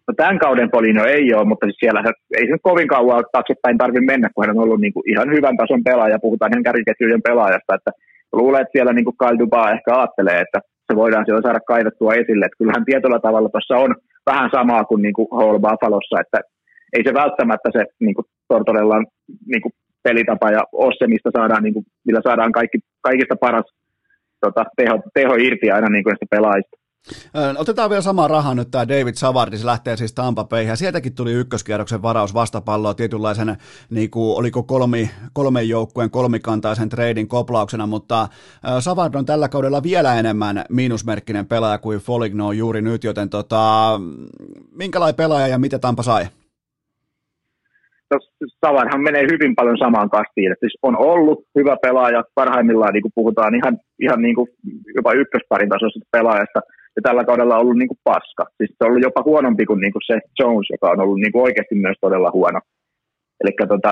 [0.07, 2.03] No tämän kauden Polino ei ole, mutta siis siellä
[2.39, 5.57] ei se kovin kauan taaksepäin tarvitse mennä, kun hän on ollut niin kuin ihan hyvän
[5.57, 7.91] tason pelaaja, puhutaan ihan kärkiketjujen pelaajasta, että
[8.33, 12.13] luulen, että siellä niin kuin Kyle Dubaa ehkä ajattelee, että se voidaan siellä saada kaivettua
[12.13, 13.95] esille, että kyllähän tietyllä tavalla tuossa on
[14.25, 16.39] vähän samaa kuin, niin kuin Hall Buffalossa, että
[16.93, 19.05] ei se välttämättä se niin kuin Tortorellan
[19.51, 23.65] niin kuin pelitapa ja ole se, mistä saadaan, niin kuin, millä saadaan kaikki, kaikista paras
[24.41, 26.77] tota, teho, teho irti aina niin kuin pelaajista.
[27.57, 31.15] Otetaan vielä sama raha nyt tämä David Savardi, se lähtee siis Tampa Bay, ja sieltäkin
[31.15, 33.55] tuli ykköskierroksen varaus vastapalloa tietynlaisen,
[33.89, 38.27] niin kuin, oliko kolmi, kolmen joukkueen kolmikantaisen treidin koplauksena, mutta
[38.79, 43.91] Savard on tällä kaudella vielä enemmän miinusmerkkinen pelaaja kuin Foligno juuri nyt, joten tota,
[44.71, 46.23] minkälainen pelaaja ja mitä Tampa sai?
[48.11, 48.19] No,
[48.65, 50.51] Savarhan menee hyvin paljon samaan kastiin.
[50.51, 54.47] että siis on ollut hyvä pelaaja, parhaimmillaan niin kuin puhutaan ihan, ihan niin kuin
[54.95, 56.59] jopa ykkösparin tasoisesta pelaajasta–
[56.95, 58.43] ja tällä kaudella ollut niin kuin paska.
[58.57, 61.31] Siis se on ollut jopa huonompi kuin, niin kuin se Jones, joka on ollut niin
[61.31, 62.59] kuin oikeasti myös todella huono.
[63.41, 63.91] Eli tota,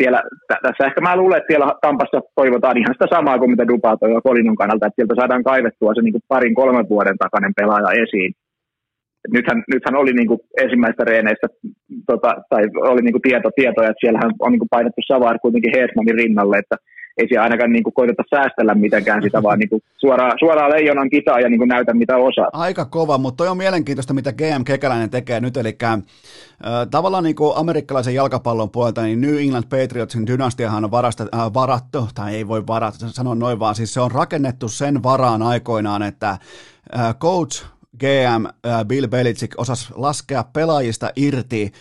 [0.00, 3.68] siellä, t- tässä ehkä mä luulen, että siellä Tampassa toivotaan ihan sitä samaa kuin mitä
[3.68, 7.54] Dupaa toivoo Kolinon kannalta, että sieltä saadaan kaivettua se niin kuin parin kolmen vuoden takainen
[7.60, 8.32] pelaaja esiin.
[9.36, 11.46] Nythän, nythän oli niin kuin ensimmäistä reeneistä,
[12.06, 15.74] tota, tai oli niin kuin tieto, tietoja, että siellähän on niin kuin painettu Savar kuitenkin
[15.76, 16.76] Heesmanin rinnalle, että
[17.16, 21.40] ei siellä ainakaan niin koiteta säästellä mitenkään sitä, vaan niin kuin suoraan, suoraan leijonan kitaa
[21.40, 22.48] ja niin kuin näytä mitä osaa.
[22.52, 26.02] Aika kova, mutta toi on mielenkiintoista, mitä GM Kekäläinen tekee nyt, eli äh,
[26.90, 32.08] tavallaan niin kuin amerikkalaisen jalkapallon puolelta, niin New England Patriotsin dynastiahan on varasta, äh, varattu,
[32.14, 36.30] tai ei voi varata, sanoa noin vaan, siis se on rakennettu sen varaan aikoinaan, että
[36.30, 37.66] äh, coach
[38.00, 38.44] GM
[38.86, 41.72] Bill Belichick osasi laskea pelaajista irti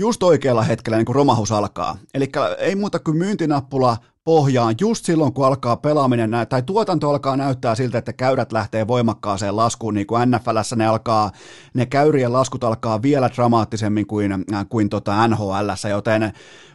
[0.00, 1.96] just oikealla hetkellä, niin kuin romahus alkaa.
[2.14, 2.28] Eli
[2.58, 7.98] ei muuta kuin myyntinappula pohjaan just silloin, kun alkaa pelaaminen, tai tuotanto alkaa näyttää siltä,
[7.98, 11.30] että käyrät lähtee voimakkaaseen laskuun, niin kuin NFLssä ne alkaa,
[11.74, 16.32] ne käyrien laskut alkaa vielä dramaattisemmin kuin, äh, kuin tota NHLssä, joten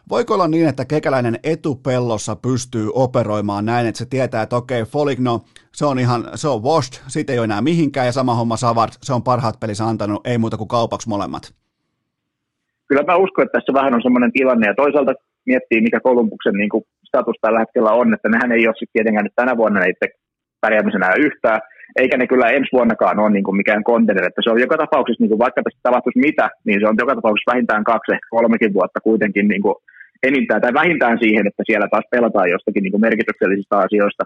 [0.09, 4.91] voiko olla niin, että kekäläinen etupellossa pystyy operoimaan näin, että se tietää, että okei, okay,
[4.91, 5.41] Foligno,
[5.75, 8.93] se on ihan, se on washed, siitä ei ole enää mihinkään, ja sama homma Savard,
[9.03, 11.53] se on parhaat pelissä antanut, ei muuta kuin kaupaksi molemmat
[12.87, 15.13] kyllä mä uskon, että tässä vähän on semmoinen tilanne, ja toisaalta
[15.45, 19.25] miettii, mikä Kolumbuksen niin kuin status tällä hetkellä on, että nehän ei ole sitten tietenkään
[19.25, 20.05] nyt tänä vuonna näitä
[20.61, 21.61] pärjäämisenä yhtään,
[22.01, 25.21] eikä ne kyllä ensi vuonnakaan ole niin kuin mikään contender, että se on joka tapauksessa,
[25.21, 28.73] niin kuin vaikka tästä tapahtuisi mitä, niin se on joka tapauksessa vähintään kaksi, ehkä kolmekin
[28.73, 29.75] vuotta kuitenkin niin kuin
[30.27, 34.23] enintään tai vähintään siihen, että siellä taas pelataan jostakin niin kuin merkityksellisistä asioista.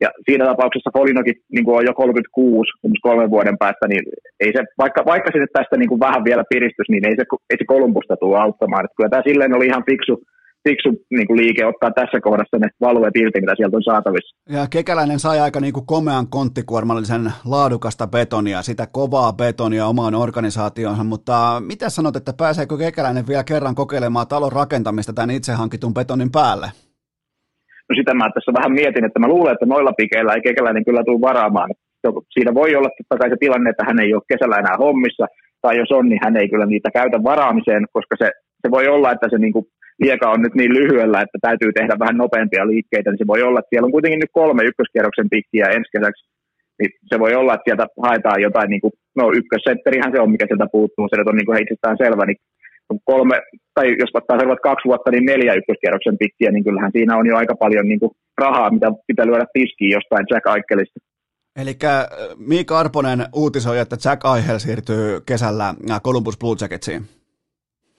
[0.00, 2.70] Ja siinä tapauksessa Folinokin niin kuin on jo 36,
[3.02, 4.02] kolmen vuoden päästä, niin
[4.40, 7.58] ei se, vaikka, vaikka sinne tästä niin kuin vähän vielä piristys, niin ei se, ei
[7.58, 8.84] se Kolumbusta tule auttamaan.
[8.84, 10.14] Että kyllä tämä silleen oli ihan fiksu,
[10.68, 14.36] fiksu niin kuin liike ottaa tässä kohdassa ne valueet irti, mitä sieltä on saatavissa.
[14.48, 21.04] Ja Kekäläinen sai aika niin kuin komean konttikuormallisen laadukasta betonia, sitä kovaa betonia omaan organisaationsa,
[21.04, 26.32] mutta mitä sanot, että pääseekö Kekäläinen vielä kerran kokeilemaan talon rakentamista tämän itse hankitun betonin
[26.32, 26.68] päälle?
[27.88, 31.02] No sitä mä tässä vähän mietin, että mä luulen, että noilla pikeillä ei kekäläinen kyllä
[31.04, 31.70] tule varaamaan.
[32.34, 35.26] Siinä voi olla totta kai se tilanne, että hän ei ole kesällä enää hommissa,
[35.62, 38.28] tai jos on, niin hän ei kyllä niitä käytä varaamiseen, koska se,
[38.62, 39.60] se voi olla, että se niinku
[40.04, 43.58] lieka on nyt niin lyhyellä, että täytyy tehdä vähän nopeampia liikkeitä, niin se voi olla,
[43.58, 46.22] että siellä on kuitenkin nyt kolme ykköskierroksen pikkiä ensi kesäksi,
[46.78, 50.46] niin se voi olla, että sieltä haetaan jotain, niin kuin, no ykkössentterihän se on, mikä
[50.46, 52.40] sieltä puuttuu, se on niin kuin itsestään selvä, niin
[53.04, 53.36] kolme,
[53.74, 57.36] tai jos ottaa seuraavat kaksi vuotta, niin neljä ykköskierroksen pikkiä, niin kyllähän siinä on jo
[57.36, 61.00] aika paljon niin kuin rahaa, mitä pitää lyödä tiskiin jostain Jack Aikkelista.
[61.56, 67.02] Eli äh, Miika Arponen uutisoi, että Jack Eichel siirtyy kesällä äh, Columbus Blue Jacketsiin.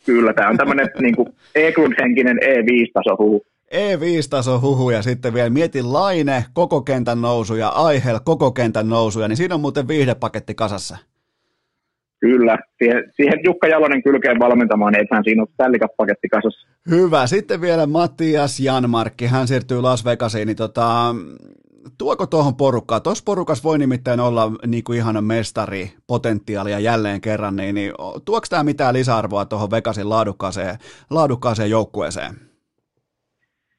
[0.06, 1.16] Kyllä, tämä on tämmöinen niin
[1.56, 3.46] E-Klund-henkinen E5-taso huhu.
[3.74, 9.28] E5-taso huhu ja sitten vielä mietin Laine, koko kentän nousu ja Aihel, koko kentän nousuja,
[9.28, 10.98] niin siinä on muuten viihdepaketti kasassa.
[12.20, 16.68] Kyllä, siihen, siihen Jukka Jalonen kylkeen valmentamaan, niin ethän siinä ole tällikäpaketti kasassa.
[16.90, 21.16] Hyvä, sitten vielä Mattias Janmarkki, hän siirtyy Las Vegasiin, niin tota,
[21.98, 23.02] tuoko tuohon porukkaan?
[23.02, 27.92] Tuossa porukassa voi nimittäin olla niin kuin ihan mestari potentiaalia jälleen kerran, niin, niin
[28.26, 30.76] tuoko tämä mitään lisäarvoa tuohon Vegasin laadukkaaseen,
[31.10, 32.34] laadukkaaseen joukkueeseen?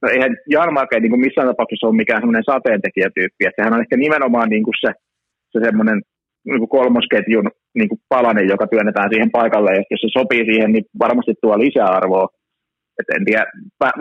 [0.02, 3.80] No eihän Janmark ei niin kuin missään tapauksessa ole mikään semmoinen sateentekijätyyppi, että sehän on
[3.80, 4.92] ehkä nimenomaan niin kuin se,
[5.50, 6.02] se semmoinen
[6.44, 10.72] niin kuin kolmosketjun niin kuin palanen, joka työnnetään siihen paikalle, ja jos se sopii siihen,
[10.72, 12.26] niin varmasti tuo lisäarvoa.
[12.98, 13.44] Et en tiedä,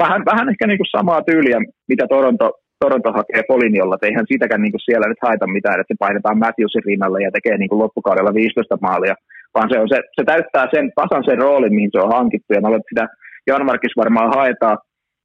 [0.03, 1.59] vähän, vähän ehkä niin kuin samaa tyyliä,
[1.91, 2.47] mitä Toronto,
[2.79, 6.39] Toronto hakee Poliniolla, että eihän siitäkään niin kuin siellä nyt haeta mitään, että se painetaan
[6.43, 9.15] Matthewsin rinnalle ja tekee niin kuin loppukaudella 15 maalia,
[9.55, 12.61] vaan se, on se, se täyttää sen tasan sen roolin, mihin se on hankittu, ja
[12.61, 13.05] mä että sitä
[13.47, 14.77] Janmarkis varmaan haetaan,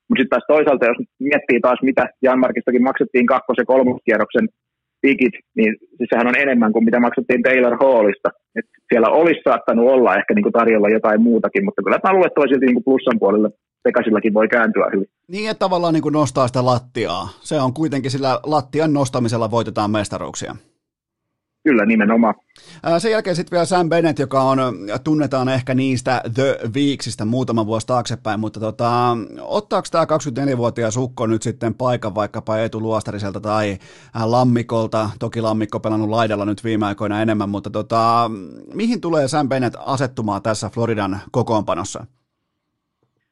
[0.09, 4.47] mutta sitten taas toisaalta, jos miettii taas, mitä Janmarkistakin maksettiin kakkos- ja kolmoskierroksen
[5.07, 8.29] pikit, niin siis sehän on enemmän kuin mitä maksettiin Taylor Hallista.
[8.59, 12.31] Et siellä olisi saattanut olla ehkä niin kuin tarjolla jotain muutakin, mutta kyllä mä luulen,
[12.31, 13.51] että silti niin kuin plussan puolelle
[13.85, 15.09] Pekasillakin voi kääntyä hyvin.
[15.29, 17.29] Niin, että tavallaan niin kuin nostaa sitä lattiaa.
[17.41, 20.57] Se on kuitenkin sillä lattian nostamisella voitetaan mestaruuksia.
[21.65, 22.35] Kyllä, nimenomaan.
[22.99, 24.59] Sen jälkeen sitten vielä Sam Bennett, joka on,
[25.05, 31.43] tunnetaan ehkä niistä The Weeksistä muutama vuosi taaksepäin, mutta tota, ottaako tämä 24-vuotias Sukko nyt
[31.43, 33.79] sitten paikan vaikkapa Eetu Luostariselta tai
[34.25, 38.31] Lammikolta, toki Lammikko pelannut laidalla nyt viime aikoina enemmän, mutta tota,
[38.75, 42.07] mihin tulee Sam Bennett asettumaan tässä Floridan kokoonpanossa?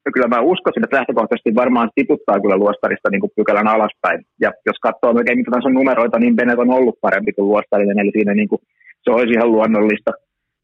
[0.05, 4.19] No kyllä mä uskoisin, että lähtökohtaisesti varmaan tiputtaa kyllä luostarista niin kuin pykälän alaspäin.
[4.45, 8.11] Ja jos katsoo oikein mitä tahansa numeroita, niin Bennett on ollut parempi kuin luostarinen, eli
[8.13, 8.61] siinä niin kuin,
[9.05, 10.11] se olisi ihan luonnollista.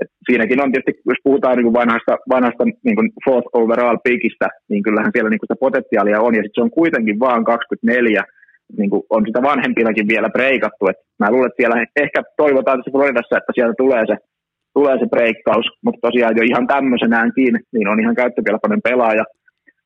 [0.01, 4.49] Et siinäkin on tietysti, jos puhutaan niin kuin vanhasta, vanhasta niin kuin fourth overall pickistä,
[4.71, 8.25] niin kyllähän siellä niin kuin sitä potentiaalia on, ja sitten se on kuitenkin vaan 24,
[8.79, 10.85] niin kuin on sitä vanhempinakin vielä breikattu.
[10.91, 14.17] Et mä luulen, että siellä ehkä toivotaan tässä Floridassa, että sieltä tulee se
[14.79, 19.25] tulee se breikkaus, mutta tosiaan jo ihan tämmöisenäänkin, niin on ihan käyttökelpoinen pelaaja.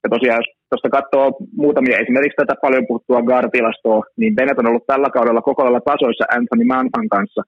[0.03, 1.26] Ja tosiaan, jos tuosta katsoo
[1.62, 6.24] muutamia, esimerkiksi tätä paljon puhuttua Gartilastoa, niin Bennett on ollut tällä kaudella koko ajan tasoissa
[6.36, 7.43] Anthony Manfan kanssa.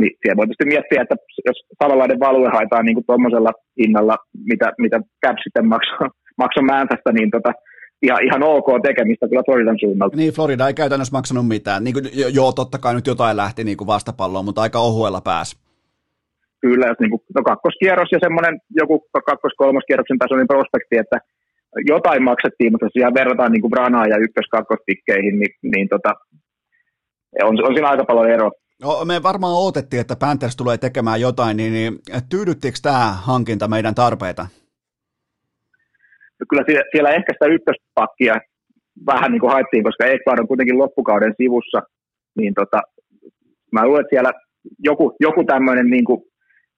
[0.00, 1.16] Niin siellä voi tietysti miettiä, että
[1.48, 4.16] jos samanlainen value haetaan niin tuommoisella hinnalla,
[4.50, 6.08] mitä, mitä Cap sitten maksaa,
[6.42, 7.52] maksaa Manfasta, niin tota,
[8.06, 10.16] ihan, ihan ok tekemistä kyllä Floridan suunnalta.
[10.16, 11.84] Niin, Florida ei käytännössä maksanut mitään.
[11.84, 12.04] Niin kuin,
[12.38, 15.61] joo, totta kai nyt jotain lähti niin kuin vastapalloon, mutta aika ohuella pääsi.
[16.62, 18.94] Kyllä, jos niin kuin, no kakkoskierros ja semmoinen joku
[19.26, 21.18] kakkos-kolmoskierroksen tasoinen prospekti, että
[21.92, 26.10] jotain maksettiin, mutta jos ihan verrataan niin kuin Branaa ja ykkös-kakkospikkeihin, niin, niin tota,
[27.42, 28.50] on, on siinä aika paljon ero.
[28.82, 31.92] No, me varmaan odotettiin, että Panthers tulee tekemään jotain, niin, niin
[32.30, 34.46] tyydyttikö tämä hankinta meidän tarpeita?
[36.40, 38.34] No, kyllä siellä, siellä ehkä sitä ykköspakkia
[39.06, 41.82] vähän niin kuin haettiin, koska Ekvar on kuitenkin loppukauden sivussa,
[42.38, 42.80] niin tota,
[43.72, 44.32] mä luulen, että siellä
[44.78, 46.22] joku, joku tämmöinen niin kuin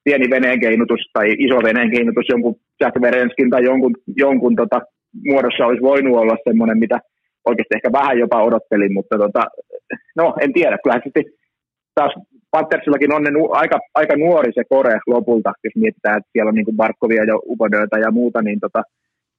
[0.05, 3.93] pieni veneen keinutus tai iso veneen keinutus jonkun Jack Verenskin tai jonkun,
[4.23, 4.81] jonkun tota,
[5.25, 6.97] muodossa olisi voinut olla semmoinen, mitä
[7.45, 9.43] oikeasti ehkä vähän jopa odottelin, mutta tota,
[10.15, 11.25] no en tiedä, kyllä sitten
[11.95, 12.13] taas
[12.51, 16.55] Panthersillakin on ne nu, aika, aika nuori se kore lopulta, jos mietitään, että siellä on
[16.55, 18.81] niin Barkovia ja Ubodöitä ja muuta, niin tota,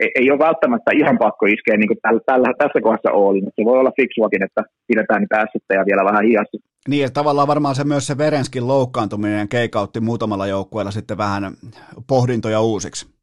[0.01, 3.79] ei, ei ole välttämättä ihan pakko iskeä niin tällä, tällä, tässä kohdassa Oolin, se voi
[3.79, 6.57] olla fiksuakin, että pidetään niitä ja vielä vähän hiassa.
[6.89, 11.57] Niin, että tavallaan varmaan se myös se Verenskin loukkaantuminen keikautti muutamalla joukkueella sitten vähän
[12.07, 13.16] pohdintoja uusiksi.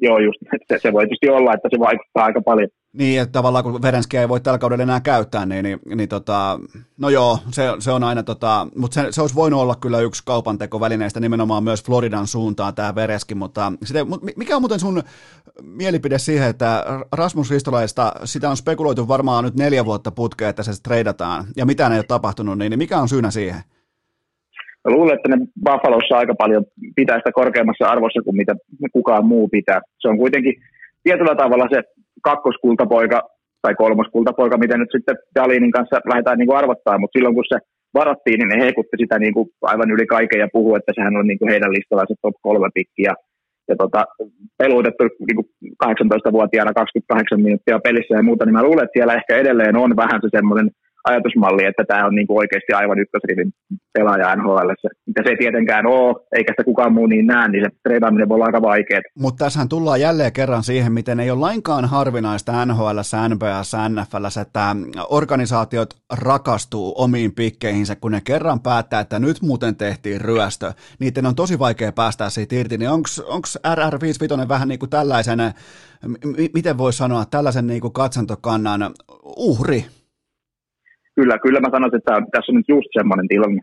[0.00, 0.38] Joo, just.
[0.68, 2.68] Se, se voi tietysti olla, että se vaikuttaa aika paljon.
[2.92, 6.60] Niin, että tavallaan kun Verenskiä ei voi tällä kaudella enää käyttää, niin, niin, niin tota,
[6.98, 10.22] no joo, se, se on aina, tota, mutta se, se olisi voinut olla kyllä yksi
[10.26, 14.00] kaupantekovälineistä nimenomaan myös Floridan suuntaan tämä Vereski, mutta sitä,
[14.36, 15.02] mikä on muuten sun
[15.62, 20.72] mielipide siihen, että Rasmus Ristolaista, sitä on spekuloitu varmaan nyt neljä vuotta putkeen, että se
[20.82, 23.62] treidataan, ja mitään ei ole tapahtunut, niin, niin mikä on syynä siihen?
[24.84, 26.64] Mä luulen, että ne Buffalossa aika paljon
[26.96, 28.54] pitää sitä korkeammassa arvossa kuin mitä
[28.92, 29.80] kukaan muu pitää.
[30.00, 30.54] Se on kuitenkin
[31.02, 31.82] tietyllä tavalla se
[32.22, 33.22] kakkoskultapoika
[33.62, 37.58] tai kolmoskultapoika, mitä nyt sitten Dalinin kanssa lähdetään niin kuin arvottaa, mutta silloin kun se
[37.94, 41.26] varattiin, niin ne heikutti sitä niin kuin aivan yli kaiken ja puhuu, että sehän on
[41.26, 43.14] niin kuin heidän listalla se top kolme pikki ja,
[43.68, 44.04] ja tota,
[44.58, 45.48] peluutettu niin kuin
[45.84, 50.20] 18-vuotiaana 28 minuuttia pelissä ja muuta, niin mä luulen, että siellä ehkä edelleen on vähän
[50.22, 50.70] se semmoinen
[51.04, 53.52] ajatusmalli, että tämä on niin kuin oikeasti aivan ykkösrivin
[53.92, 54.70] pelaaja NHL.
[55.06, 58.34] Mitä se ei tietenkään ole, eikä sitä kukaan muu niin näe, niin se treidaaminen voi
[58.34, 59.00] olla aika vaikeaa.
[59.18, 62.98] Mutta tässähän tullaan jälleen kerran siihen, miten ei ole lainkaan harvinaista NHL,
[63.28, 64.76] NBS, NFL, että
[65.08, 70.72] organisaatiot rakastuu omiin pikkeihinsä, kun ne kerran päättää, että nyt muuten tehtiin ryöstö.
[70.98, 73.08] Niiden on tosi vaikea päästä siitä irti, niin onko
[73.74, 75.38] RR55 vähän niin kuin tällaisen,
[76.06, 78.90] m- miten voi sanoa, tällaisen niin kuin katsantokannan
[79.36, 79.84] uhri?
[81.14, 83.62] Kyllä, kyllä mä sanoisin, että tässä on nyt just semmoinen tilanne.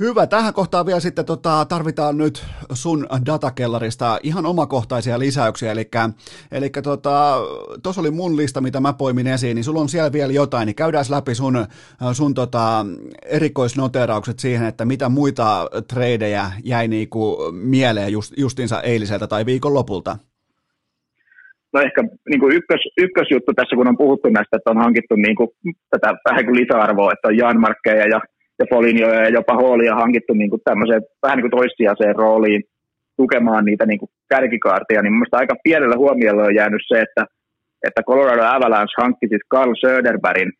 [0.00, 0.26] Hyvä.
[0.26, 5.72] Tähän kohtaan vielä sitten tota, tarvitaan nyt sun datakellarista ihan omakohtaisia lisäyksiä.
[5.72, 10.32] Eli, tuossa tota, oli mun lista, mitä mä poimin esiin, niin sulla on siellä vielä
[10.32, 11.66] jotain, niin käydään läpi sun,
[12.12, 12.86] sun tota,
[13.24, 20.18] erikoisnoteraukset siihen, että mitä muita tradeja jäi niinku mieleen just, justinsa eiliseltä tai viikon lopulta.
[21.76, 25.36] No ehkä niin kuin ykkös, ykkösjuttu tässä, kun on puhuttu näistä, että on hankittu niin
[25.36, 25.48] kuin,
[25.90, 28.20] tätä vähän kuin lisäarvoa, että on Janmarkkeja ja,
[28.58, 32.62] ja Folinioja ja jopa Hoolia hankittu niin kuin tämmöiseen vähän niin kuin toissijaiseen rooliin
[33.20, 37.22] tukemaan niitä niin kuin kärkikaartia, niin mielestäni aika pienellä huomiolla on jäänyt se, että,
[37.86, 40.52] että Colorado Avalanche hankki siis Carl Söderbergin,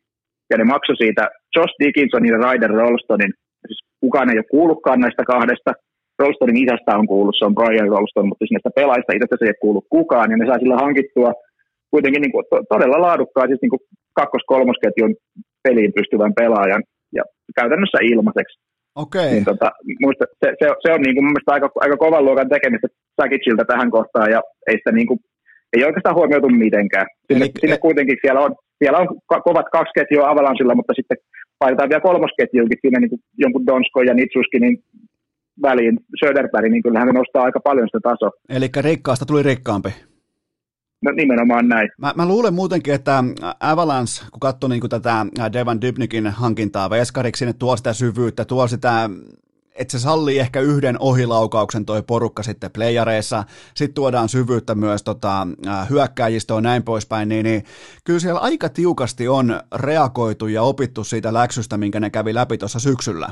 [0.51, 1.23] ja ne maksoi siitä
[1.57, 3.33] Josh Dickinsonin ja Ryder Rolstonin,
[3.67, 5.71] siis kukaan ei ole kuullutkaan näistä kahdesta,
[6.19, 9.81] Rolstonin isästä on kuullut, se on Brian Rolston, mutta näistä pelaajista itse se ei kuulu
[9.97, 11.31] kukaan, ja ne saa sillä hankittua
[11.93, 13.85] kuitenkin niin kuin todella laadukkaan, siis niin kuin
[14.19, 15.15] kakkos-kolmosketjun
[15.65, 16.83] peliin pystyvän pelaajan,
[17.19, 17.23] ja
[17.59, 18.57] käytännössä ilmaiseksi.
[19.05, 19.31] Okei.
[19.33, 19.69] Niin tota,
[20.03, 22.89] muista, se, se, se, on niin kuin mun aika, aika kovan luokan tekemistä
[23.21, 25.21] Sakicilta tähän kohtaan, ja ei sitä niin kuin,
[25.77, 27.07] ei oikeastaan huomioitu mitenkään.
[27.27, 29.09] Sinne, Eli, sinne kuitenkin siellä on, siellä on
[29.45, 31.19] kovat kaksi ketjua Avalansilla, mutta sitten
[31.59, 34.77] painetaan vielä kolmosketjuukin siinä niin kuin jonkun Donsko ja Nitsuski, niin
[35.63, 38.31] väliin Söderberg, niin kyllähän hän nostaa aika paljon sitä tasoa.
[38.49, 39.89] Eli rikkaasta tuli rikkaampi.
[41.05, 41.89] No nimenomaan näin.
[41.99, 43.25] Mä, mä luulen muutenkin, että
[43.61, 49.11] Avalanche, kun katsoo niin tätä Devan Dybnikin hankintaa veskariksi, sinne tuo sitä syvyyttä, tuo sitä
[49.79, 53.45] että se sallii ehkä yhden ohilaukauksen toi porukka sitten playareissa,
[53.75, 55.47] sitten tuodaan syvyyttä myös tota,
[55.91, 57.65] hyökkääjistöön näin poispäin, niin, niin
[58.05, 62.79] kyllä siellä aika tiukasti on reagoitu ja opittu siitä läksystä, minkä ne kävi läpi tuossa
[62.79, 63.29] syksyllä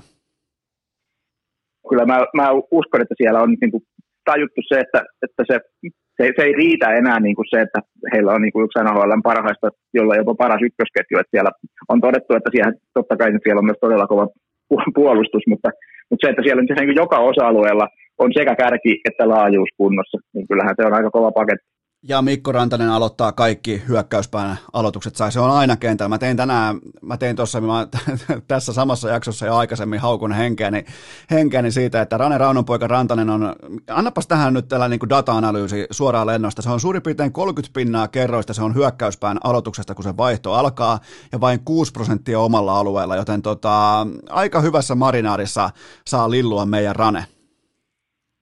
[1.88, 3.82] kyllä mä, mä uskon, että siellä on niin kuin
[4.24, 5.54] tajuttu se, että, että se,
[6.16, 7.80] se, se, ei riitä enää niin kuin se, että
[8.12, 11.18] heillä on niin yksi NHL parhaista, jolla jopa paras ykkösketju.
[11.18, 11.50] Että siellä
[11.88, 14.26] on todettu, että siellä, totta kai siellä on myös todella kova
[14.98, 15.68] puolustus, mutta,
[16.10, 17.86] mutta se, että siellä on niin joka osa-alueella
[18.18, 21.73] on sekä kärki että laajuus kunnossa, niin kyllähän se on aika kova paketti.
[22.08, 26.08] Ja Mikko Rantanen aloittaa kaikki hyökkäyspään aloitukset, sai se on aina kentällä.
[26.08, 27.86] Mä tein tänään, mä tein tuossa mä,
[28.48, 30.84] tässä samassa jaksossa jo aikaisemmin haukun henkeäni,
[31.30, 33.54] henkeäni siitä, että Rane Raunonpoika Rantanen on,
[33.90, 36.62] annapas tähän nyt tällainen niin data-analyysi suoraan lennosta.
[36.62, 41.00] Se on suurin piirtein 30 pinnaa kerroista, se on hyökkäyspään aloituksesta, kun se vaihto alkaa,
[41.32, 45.70] ja vain 6 prosenttia omalla alueella, joten tota, aika hyvässä marinaarissa
[46.06, 47.26] saa lillua meidän Rane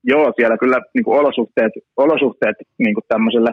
[0.04, 3.52] joo, siellä kyllä niin kuin olosuhteet, olosuhteet niin kuin tämmöiselle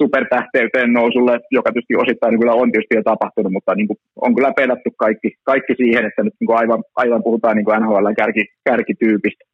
[0.00, 4.52] supertähteyteen nousulle, joka tietysti osittain kyllä on tietysti jo tapahtunut, mutta niin kuin on kyllä
[4.56, 8.44] pedattu kaikki, kaikki siihen, että nyt niin kuin aivan, aivan puhutaan niin kuin NHL kärki,
[8.64, 9.44] kärkityypistä.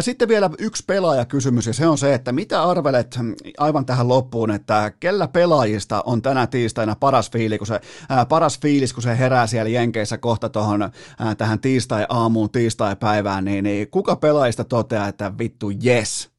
[0.00, 3.18] Sitten vielä yksi pelaajakysymys, ja se on se, että mitä arvelet
[3.58, 7.80] aivan tähän loppuun, että kellä pelaajista on tänä tiistaina paras, fiili, kun se,
[8.10, 10.90] ää, paras fiilis, kun se herää siellä Jenkeissä kohta tuohon
[11.38, 16.32] tähän tiistai-aamuun, tiistai-päivään, niin, niin kuka pelaajista toteaa, että vittu yes?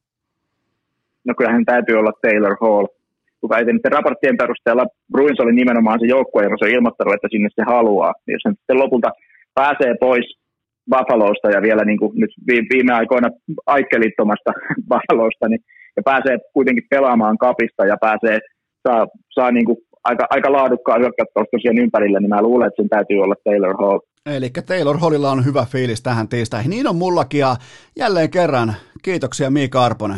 [1.25, 2.87] No kyllähän täytyy olla Taylor Hall,
[3.41, 7.27] kuka ei niiden raporttien perusteella Bruins oli nimenomaan se joukkue, joka se on ilmoittanut, että
[7.31, 8.13] sinne se haluaa.
[8.27, 9.11] Jos hän sitten lopulta
[9.53, 10.37] pääsee pois
[10.91, 12.31] Buffalosta ja vielä niin kuin nyt
[12.73, 13.29] viime aikoina
[13.65, 14.51] aikkelittomasta
[14.89, 15.59] Buffalosta, niin,
[15.95, 18.39] ja pääsee kuitenkin pelaamaan kapista ja pääsee,
[18.87, 22.89] saa, saa niin kuin aika, aika laadukkaan hyökkäyskauston siihen ympärille, niin mä luulen, että sen
[22.89, 23.99] täytyy olla Taylor Hall.
[24.25, 26.69] Eli Taylor Hallilla on hyvä fiilis tähän tiistaihin.
[26.69, 27.55] Niin on mullakin ja
[27.97, 28.73] jälleen kerran
[29.03, 30.17] kiitoksia Miika Arponen.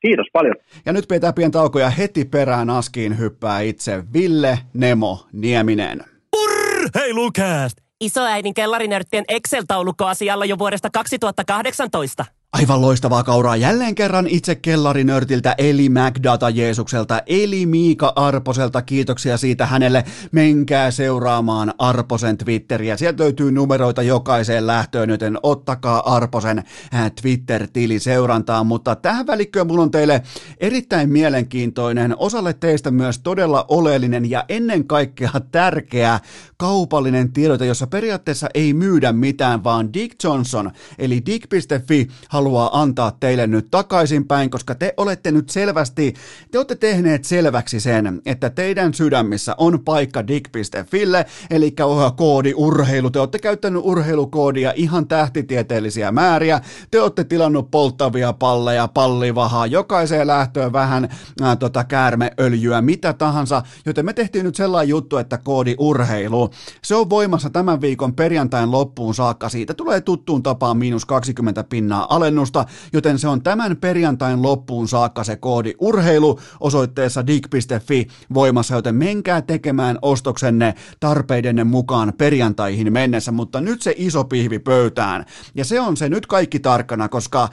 [0.00, 0.54] Kiitos paljon.
[0.86, 6.00] Ja nyt pitää pieni tauko ja heti perään askiin hyppää itse Ville Nemo Nieminen.
[6.36, 7.85] Urr, hei Lukast!
[8.00, 12.24] Isoäidin kellarinörttien Excel-taulukko asialla jo vuodesta 2018.
[12.52, 18.82] Aivan loistavaa kauraa jälleen kerran itse kellarinörtiltä eli MacData Jeesukselta eli Miika Arposelta.
[18.82, 20.04] Kiitoksia siitä hänelle.
[20.32, 22.96] Menkää seuraamaan Arposen Twitteriä.
[22.96, 26.58] Sieltä löytyy numeroita jokaiseen lähtöön, joten ottakaa Arposen
[26.94, 28.66] äh, Twitter-tili seurantaan.
[28.66, 30.22] Mutta tähän välikköön mulla on teille
[30.60, 36.20] erittäin mielenkiintoinen, osalle teistä myös todella oleellinen ja ennen kaikkea tärkeä
[36.56, 43.46] kaupallinen tiedote, jossa periaatteessa ei myydä mitään, vaan Dick Johnson eli dick.fi haluaa antaa teille
[43.46, 46.14] nyt takaisinpäin, koska te olette nyt selvästi,
[46.50, 51.74] te olette tehneet selväksi sen, että teidän sydämissä on paikka dig.fille, eli
[52.16, 53.10] koodi urheilu.
[53.10, 56.60] Te olette käyttänyt urheilukoodia ihan tähtitieteellisiä määriä.
[56.90, 61.08] Te olette tilannut polttavia palleja, pallivahaa, jokaiseen lähtöön vähän
[61.42, 63.62] ää, tota, käärmeöljyä, mitä tahansa.
[63.86, 66.50] Joten me tehtiin nyt sellainen juttu, että koodi urheilu,
[66.82, 69.48] se on voimassa tämän viikon perjantain loppuun saakka.
[69.48, 74.88] Siitä tulee tuttuun tapaan miinus 20 pinnaa ale alennusta, joten se on tämän perjantain loppuun
[74.88, 83.32] saakka se koodi urheilu osoitteessa dig.fi voimassa, joten menkää tekemään ostoksenne tarpeidenne mukaan perjantaihin mennessä,
[83.32, 85.24] mutta nyt se iso pihvi pöytään.
[85.54, 87.48] Ja se on se nyt kaikki tarkkana, koska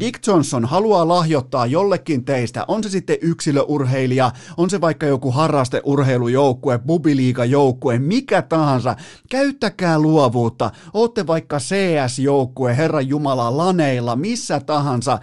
[0.00, 6.78] Dick Johnson haluaa lahjoittaa jollekin teistä, on se sitten yksilöurheilija, on se vaikka joku harrasteurheilujoukkue,
[6.78, 8.96] bubiliikajoukkue, mikä tahansa,
[9.30, 15.18] käyttäkää luovuutta, ootte vaikka CS-joukkue, Herran Jumala, laneilla, porukalla, missä tahansa,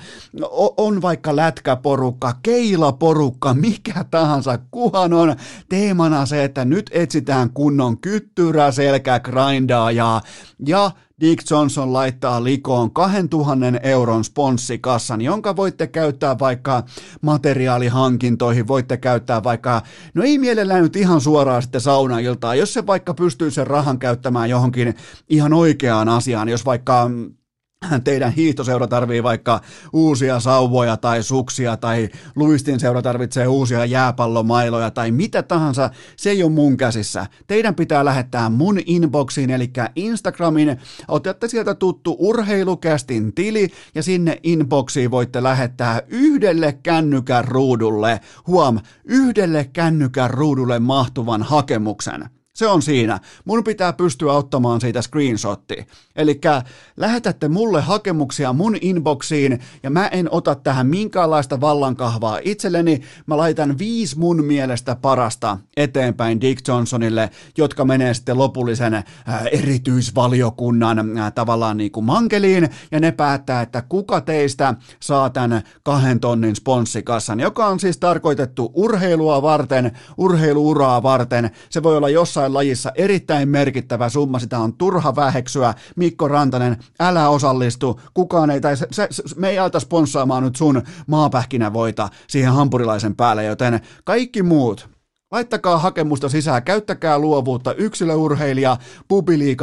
[0.78, 5.36] on vaikka lätkäporukka, keilaporukka, mikä tahansa, kuhan on
[5.70, 10.22] teemana se, että nyt etsitään kunnon kyttyrä, selkä, grindaajaa
[10.68, 16.84] ja Dick Johnson laittaa likoon 2000 euron sponssikassan, jonka voitte käyttää vaikka
[17.22, 19.82] materiaalihankintoihin, voitte käyttää vaikka,
[20.14, 24.50] no ei mielellään nyt ihan suoraan sitten saunailtaan, jos se vaikka pystyy sen rahan käyttämään
[24.50, 24.96] johonkin
[25.30, 27.10] ihan oikeaan asiaan, jos vaikka
[28.04, 29.62] teidän hiihtoseura tarvii vaikka
[29.94, 36.44] uusia sauvoja tai suksia tai luistin seura tarvitsee uusia jääpallomailoja tai mitä tahansa, se ei
[36.44, 37.26] ole mun käsissä.
[37.48, 40.78] Teidän pitää lähettää mun inboxiin, eli Instagramin,
[41.08, 49.70] otatte sieltä tuttu urheilukästin tili ja sinne inboxiin voitte lähettää yhdelle kännykän ruudulle, huom, yhdelle
[49.74, 52.39] kännykän ruudulle mahtuvan hakemuksen.
[52.60, 53.20] Se on siinä.
[53.46, 55.88] Mun pitää pystyä ottamaan siitä screenshotti.
[56.16, 56.42] Eli
[56.98, 63.02] lähetätte mulle hakemuksia mun inboxiin ja mä en ota tähän minkäänlaista vallankahvaa itselleni.
[63.26, 69.06] Mä laitan viisi mun mielestä parasta eteenpäin Dick Johnsonille, jotka menee sitten lopullisen äh,
[69.52, 76.20] erityisvaliokunnan äh, tavallaan niin kuin mankeliin ja ne päättää, että kuka teistä saa tämän kahden
[76.20, 81.52] tonnin sponssikassan, joka on siis tarkoitettu urheilua varten, urheiluuraa varten.
[81.70, 85.74] Se voi olla jossain jossain lajissa erittäin merkittävä summa, sitä on turha väheksyä.
[85.96, 90.82] Mikko Rantanen, älä osallistu, kukaan ei, tai se, se, me ei alta sponssaamaan nyt sun
[91.08, 94.90] maapähkinävoita siihen hampurilaisen päälle, joten kaikki muut,
[95.32, 98.78] Laittakaa hakemusta sisään, käyttäkää luovuutta, yksilöurheilija,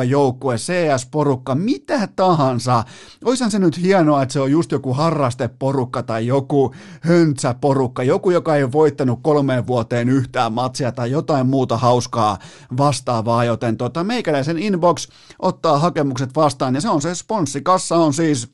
[0.09, 2.85] joukkue, CS-porukka, mitä tahansa.
[3.25, 8.57] Oishan se nyt hienoa, että se on just joku harrasteporukka tai joku höntsäporukka, joku, joka
[8.57, 12.39] ei voittanut kolmeen vuoteen yhtään matsia tai jotain muuta hauskaa
[12.77, 15.09] vastaavaa, joten tota, meikäläisen inbox
[15.39, 18.49] ottaa hakemukset vastaan ja se on se sponssikassa on siis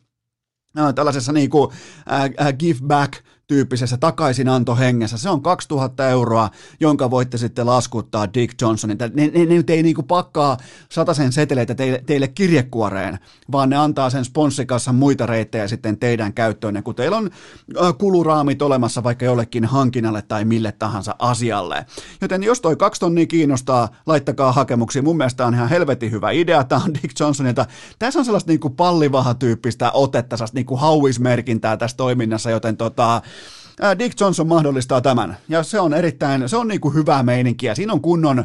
[0.78, 1.72] äh, tällaisessa niinku
[2.12, 3.12] äh, äh, give back
[3.52, 5.18] tyyppisessä takaisinantohengessä.
[5.18, 6.50] Se on 2000 euroa,
[6.80, 8.98] jonka voitte sitten laskuttaa Dick Johnsonin.
[8.98, 10.56] Ne, ne, ne nyt ei niinku pakkaa
[11.12, 13.18] sen seteleitä teille, teille kirjekuoreen,
[13.52, 17.30] vaan ne antaa sen sponssikassa muita reittejä sitten teidän käyttöön, kun teillä on
[17.98, 21.86] kuluraamit olemassa vaikka jollekin hankinnalle tai mille tahansa asialle.
[22.20, 25.02] Joten jos toi kaksi tonnia kiinnostaa, laittakaa hakemuksia.
[25.02, 26.64] Mun mielestä on ihan helvetin hyvä idea.
[26.64, 27.66] Tämä on Dick Johnsonilta.
[27.98, 33.22] Tässä on sellaista niinku pallivaha-tyyppistä otetta, sellaista niinku hauismerkintää tässä toiminnassa, joten tota,
[33.98, 35.36] Dick Johnson mahdollistaa tämän.
[35.48, 37.74] Ja se on erittäin, se on niin kuin hyvää meininkiä.
[37.74, 38.44] Siinä on kunnon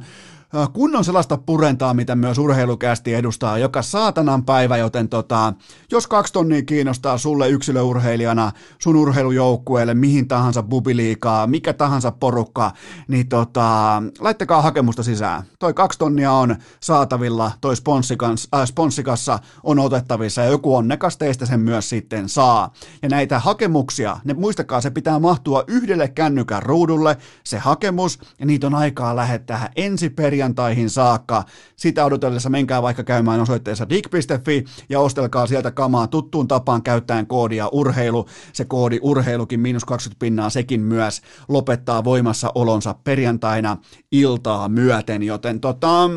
[0.74, 5.54] Kunnon sellaista purentaa, mitä myös urheilukästi edustaa joka saatanan päivä, joten tota,
[5.92, 12.72] jos kaksi tonnia kiinnostaa sulle yksilöurheilijana, sun urheilujoukkueelle, mihin tahansa bubiliikaa, mikä tahansa porukka,
[13.08, 15.44] niin tota, laittakaa hakemusta sisään.
[15.60, 21.46] Toi kaksi tonnia on saatavilla, toi sponssikas, äh, sponssikassa on otettavissa ja joku onnekas teistä
[21.46, 22.74] sen myös sitten saa.
[23.02, 28.68] Ja näitä hakemuksia, ne muistakaa, se pitää mahtua yhdelle kännykän ruudulle, se hakemus, ja niitä
[28.68, 31.44] on aikaa lähettää ensi peri perjantaihin saakka.
[31.76, 37.68] Sitä odotellessa menkää vaikka käymään osoitteessa dig.fi ja ostelkaa sieltä kamaa tuttuun tapaan käyttäen koodia
[37.72, 38.26] urheilu.
[38.54, 43.78] Se koodi urheilukin miinus 20 pinnaa sekin myös lopettaa voimassa olonsa perjantaina
[44.12, 46.10] iltaa myöten, joten tota,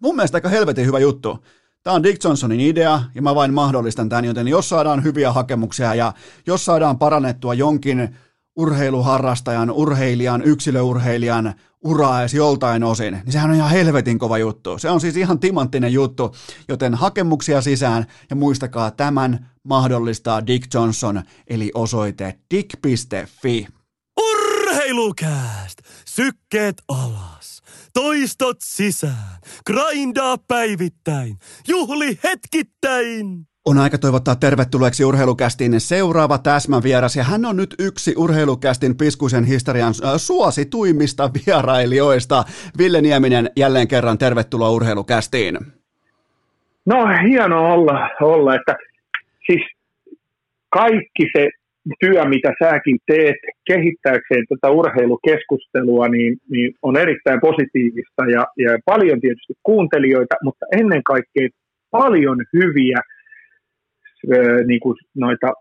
[0.00, 1.38] mun mielestä aika helvetin hyvä juttu.
[1.82, 5.94] Tämä on Dick Johnsonin idea ja mä vain mahdollistan tämän, joten jos saadaan hyviä hakemuksia
[5.94, 6.12] ja
[6.46, 8.16] jos saadaan parannettua jonkin
[8.56, 11.54] urheiluharrastajan, urheilijan, yksilöurheilijan
[11.84, 14.78] uraa edes joltain osin, niin sehän on ihan helvetin kova juttu.
[14.78, 16.34] Se on siis ihan timanttinen juttu,
[16.68, 23.66] joten hakemuksia sisään ja muistakaa tämän mahdollistaa Dick Johnson, eli osoite dick.fi.
[24.20, 25.78] Urheilukääst!
[26.04, 27.62] Sykkeet alas!
[27.92, 29.38] Toistot sisään!
[29.66, 31.38] Grindaa päivittäin!
[31.68, 33.46] Juhli hetkittäin!
[33.70, 39.94] On aika toivottaa tervetulleeksi urheilukästin seuraava täsmävieras, ja hän on nyt yksi urheilukästin piskuisen historian
[40.04, 42.44] äh, suosituimmista vierailijoista.
[42.78, 45.54] Ville Nieminen, jälleen kerran tervetuloa urheilukästiin.
[46.86, 46.96] No
[47.28, 48.76] hienoa olla, olla, että
[49.46, 49.62] siis
[50.68, 51.48] kaikki se
[52.00, 59.20] työ, mitä säkin teet kehittääkseen tätä urheilukeskustelua, niin, niin on erittäin positiivista ja, ja paljon
[59.20, 61.48] tietysti kuuntelijoita, mutta ennen kaikkea
[61.90, 63.00] paljon hyviä–
[64.66, 65.52] niin kuin noita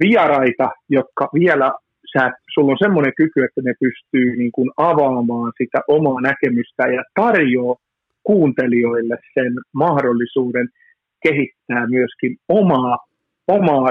[0.00, 1.72] vieraita, jotka vielä,
[2.12, 7.02] sä, sulla on semmoinen kyky, että ne pystyy niin kuin avaamaan sitä omaa näkemystä ja
[7.14, 7.76] tarjoaa
[8.22, 10.68] kuuntelijoille sen mahdollisuuden
[11.22, 12.98] kehittää myöskin omaa,
[13.48, 13.90] omaa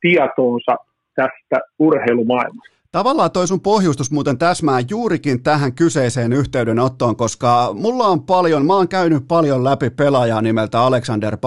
[0.00, 0.76] tietoonsa
[1.14, 2.77] tästä urheilumaailmasta.
[2.92, 8.74] Tavallaan toi sun pohjustus muuten täsmää juurikin tähän kyseiseen yhteydenottoon, koska mulla on paljon, mä
[8.74, 11.38] oon käynyt paljon läpi pelaajaa nimeltä Alexander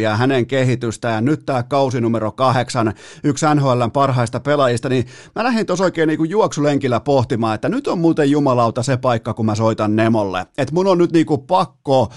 [0.00, 2.94] ja hänen kehitystä ja nyt tämä kausi numero kahdeksan,
[3.24, 7.86] yksi NHLn parhaista pelaajista, niin mä lähdin tuossa oikein niin kuin juoksulenkillä pohtimaan, että nyt
[7.86, 10.46] on muuten jumalauta se paikka, kun mä soitan Nemolle.
[10.58, 12.08] Että mun on nyt niin kuin pakko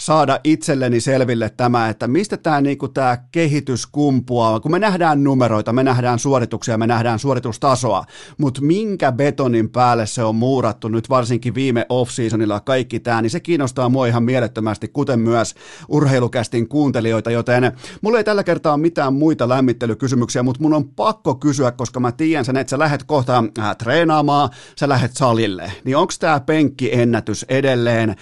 [0.00, 5.72] saada itselleni selville tämä, että mistä tämä, niinku, tämä kehitys kumpuaa, kun me nähdään numeroita,
[5.72, 8.04] me nähdään suorituksia, me nähdään suoritustasoa,
[8.38, 13.40] mutta minkä betonin päälle se on muurattu nyt varsinkin viime off-seasonilla kaikki tämä, niin se
[13.40, 15.54] kiinnostaa mua ihan mielettömästi, kuten myös
[15.88, 17.72] urheilukästin kuuntelijoita, joten
[18.02, 22.12] mulla ei tällä kertaa ole mitään muita lämmittelykysymyksiä, mutta mun on pakko kysyä, koska mä
[22.12, 27.44] tiedän sen, että sä lähdet kohta äh, treenaamaan, sä lähdet salille, niin onko tämä penkkiennätys
[27.48, 28.16] edelleen 154,5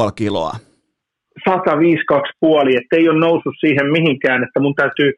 [0.00, 0.52] puoli kiloa?
[1.48, 2.32] 152
[2.80, 5.12] että ei ole noussut siihen mihinkään, että mun täytyy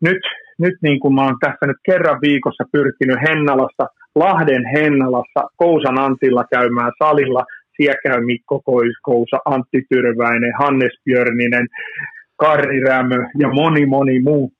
[0.00, 0.22] nyt,
[0.58, 6.44] nyt niin kuin mä oon tässä nyt kerran viikossa pyrkinyt Hennalassa, Lahden Hennalassa, Kousan Antilla
[6.54, 7.42] käymään salilla,
[7.76, 11.66] siellä käy Mikko Koiskousa, Antti Tyrväinen, Hannes Björninen,
[12.36, 14.52] Karri Rämö ja moni moni muu,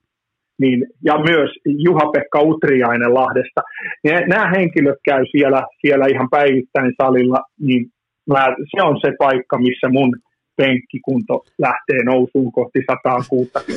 [0.60, 1.50] niin, ja myös
[1.86, 3.60] Juha-Pekka Utriainen Lahdesta.
[4.04, 7.86] Nämä henkilöt käy siellä, siellä ihan päivittäin salilla, niin
[8.26, 8.44] mä,
[8.76, 10.16] se on se paikka, missä mun
[10.56, 13.60] penkkikunto lähtee nousuun kohti 160.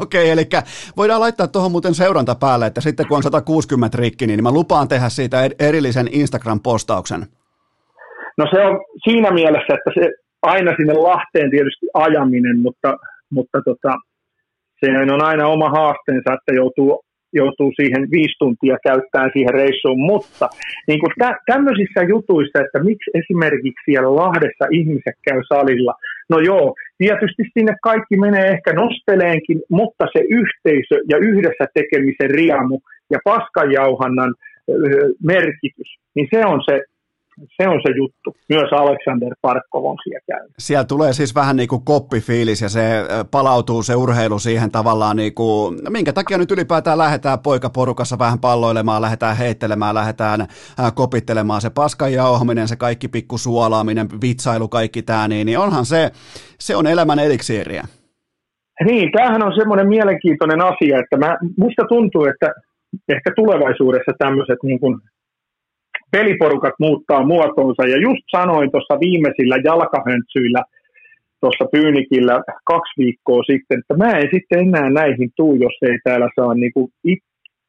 [0.00, 0.48] Okei, okay, eli
[0.96, 4.88] voidaan laittaa tuohon muuten seuranta päälle, että sitten kun on 160 rikki, niin mä lupaan
[4.88, 7.26] tehdä siitä erillisen Instagram-postauksen.
[8.38, 10.10] No se on siinä mielessä, että se
[10.42, 12.96] aina sinne Lahteen tietysti ajaminen, mutta,
[13.30, 13.94] mutta tota,
[14.80, 20.48] se on aina oma haasteensa, että joutuu joutuu siihen viisi tuntia käyttämään siihen reissuun, mutta
[20.88, 25.94] niin kuin tä, tämmöisissä jutuissa, että miksi esimerkiksi siellä Lahdessa ihmiset käy salilla,
[26.28, 32.78] no joo, tietysti sinne kaikki menee ehkä nosteleenkin, mutta se yhteisö ja yhdessä tekemisen riamu
[33.10, 34.34] ja paskanjauhannan
[35.22, 36.82] merkitys, niin se on se
[37.62, 38.36] se on se juttu.
[38.48, 40.52] Myös Alexander Parkov on siellä käynyt.
[40.58, 42.82] Siellä tulee siis vähän niin kuin koppifiilis ja se
[43.30, 49.02] palautuu se urheilu siihen tavallaan, niin kuin, minkä takia nyt ylipäätään lähdetään poikaporukassa vähän palloilemaan,
[49.02, 50.46] lähdetään heittelemään, lähdetään
[50.94, 56.10] kopittelemaan se paskan jauhaminen, se kaikki pikku suolaaminen, vitsailu, kaikki tämä, niin, niin onhan se,
[56.60, 57.84] se on elämän eliksiiriä.
[58.84, 62.54] Niin, tämähän on semmoinen mielenkiintoinen asia, että mä, musta tuntuu, että
[63.08, 64.98] ehkä tulevaisuudessa tämmöiset niin kuin
[66.10, 67.86] peliporukat muuttaa muotoonsa.
[67.86, 70.62] Ja just sanoin tuossa viimeisillä jalkahöntsyillä
[71.40, 76.28] tuossa Pyynikillä kaksi viikkoa sitten, että mä en sitten enää näihin tuu, jos ei täällä
[76.36, 77.18] saa niinku it,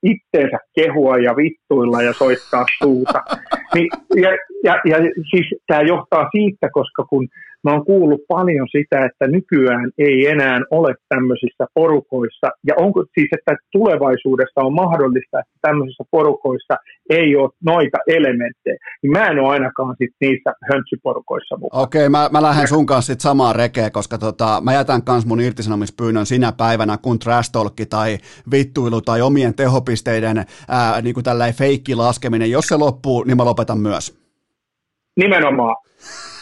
[0.04, 3.24] itteensä kehua ja vittuilla ja soittaa suuta.
[3.76, 4.30] Niin, ja,
[4.64, 4.98] ja, ja
[5.30, 7.28] siis tämä johtaa siitä, koska kun
[7.64, 13.30] mä oon kuullut paljon sitä, että nykyään ei enää ole tämmöisissä porukoissa, ja onko siis,
[13.38, 16.76] että tulevaisuudessa on mahdollista, että tämmöisissä porukoissa
[17.10, 21.84] ei ole noita elementtejä, niin mä en ole ainakaan sit niissä höntsyporukoissa mukana.
[21.84, 25.26] Okei, okay, mä, mä lähden sun kanssa sit samaan rekeen, koska tota, mä jätän kans
[25.26, 27.52] mun irtisanomispyynnön sinä päivänä, kun trash
[27.90, 28.18] tai
[28.52, 30.38] vittuilu tai omien tehopisteiden
[30.68, 34.20] ää, niin kuin tällainen feikki laskeminen, jos se loppuu, niin mä lopetan myös.
[35.18, 35.89] Nimenomaan.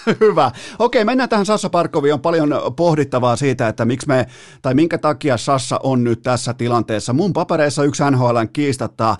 [0.22, 0.52] Hyvä.
[0.80, 2.14] Okei, mennään tähän Sassa Parkoviin.
[2.14, 4.26] On paljon pohdittavaa siitä, että miksi me,
[4.62, 7.14] tai minkä takia Sassa on nyt tässä tilanteessa.
[7.14, 9.16] Mun papereissa yksi NHLn kiistatta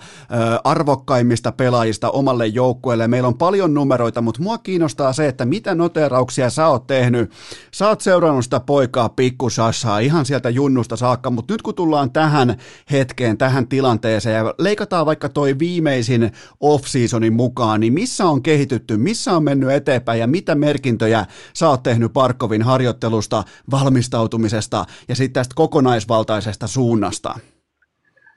[0.64, 3.08] arvokkaimmista pelaajista omalle joukkueelle.
[3.08, 7.30] Meillä on paljon numeroita, mutta mua kiinnostaa se, että mitä noterauksia sä oot tehnyt.
[7.74, 12.10] Sä oot seurannut sitä poikaa pikku Sassaa ihan sieltä junnusta saakka, mutta nyt kun tullaan
[12.10, 12.56] tähän
[12.90, 19.36] hetkeen, tähän tilanteeseen ja leikataan vaikka toi viimeisin off-seasonin mukaan, niin missä on kehitytty, missä
[19.36, 21.20] on mennyt eteenpäin ja mitä mer- merkintöjä
[21.58, 23.38] sä oot tehnyt Parkovin harjoittelusta,
[23.70, 27.30] valmistautumisesta ja sitten tästä kokonaisvaltaisesta suunnasta?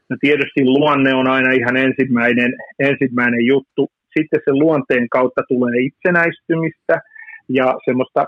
[0.09, 3.81] No tietysti luonne on aina ihan ensimmäinen, ensimmäinen juttu.
[4.17, 6.95] Sitten se luonteen kautta tulee itsenäistymistä
[7.49, 8.25] ja semmoista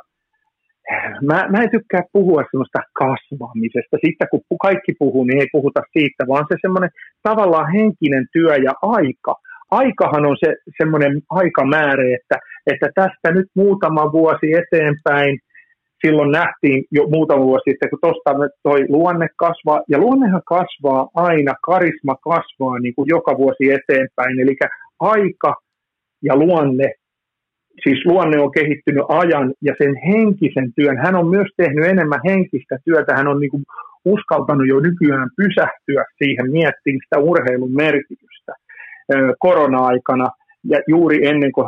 [1.29, 3.97] Mä, mä en tykkää puhua semmoista kasvamisesta.
[4.05, 6.89] Sitten kun kaikki puhuu, niin ei puhuta siitä, vaan se semmoinen
[7.27, 9.33] tavallaan henkinen työ ja aika
[9.81, 12.37] aikahan on se semmoinen aikamäärä, että,
[12.71, 15.39] että tästä nyt muutama vuosi eteenpäin,
[16.05, 18.31] silloin nähtiin jo muutama vuosi sitten, kun tuosta
[18.63, 24.55] toi luonne kasvaa, ja luonnehan kasvaa aina, karisma kasvaa niin kuin joka vuosi eteenpäin, eli
[24.99, 25.55] aika
[26.23, 26.87] ja luonne,
[27.83, 32.75] siis luonne on kehittynyt ajan ja sen henkisen työn, hän on myös tehnyt enemmän henkistä
[32.85, 33.63] työtä, hän on niin kuin
[34.05, 38.32] uskaltanut jo nykyään pysähtyä siihen, miettimään sitä urheilun merkitystä
[39.39, 40.27] korona-aikana.
[40.69, 41.67] Ja juuri ennen kuin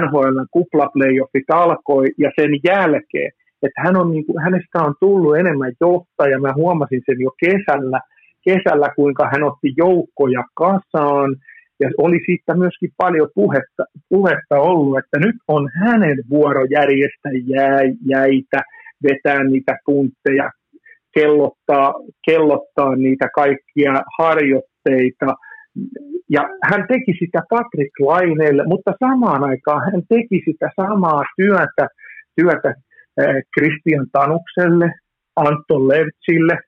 [0.00, 5.72] NHL kuplaplayoffit alkoi ja sen jälkeen, että hän on, niin kuin, hänestä on tullut enemmän
[5.80, 6.40] johtaja.
[6.40, 8.00] Mä huomasin sen jo kesällä,
[8.44, 11.36] kesällä kuinka hän otti joukkoja kasaan.
[11.80, 17.32] Ja oli siitä myöskin paljon puhetta, puhetta ollut, että nyt on hänen vuoro järjestää
[18.06, 18.62] jäitä,
[19.02, 20.50] vetää niitä puntteja,
[21.14, 21.94] kellottaa,
[22.26, 25.26] kellottaa niitä kaikkia harjoitteita–
[26.34, 31.84] ja hän teki sitä Patrick Laineelle, mutta samaan aikaan hän teki sitä samaa työtä,
[32.36, 32.74] työtä
[33.54, 34.88] Christian Tanukselle,
[35.36, 36.58] Anton Levtsille.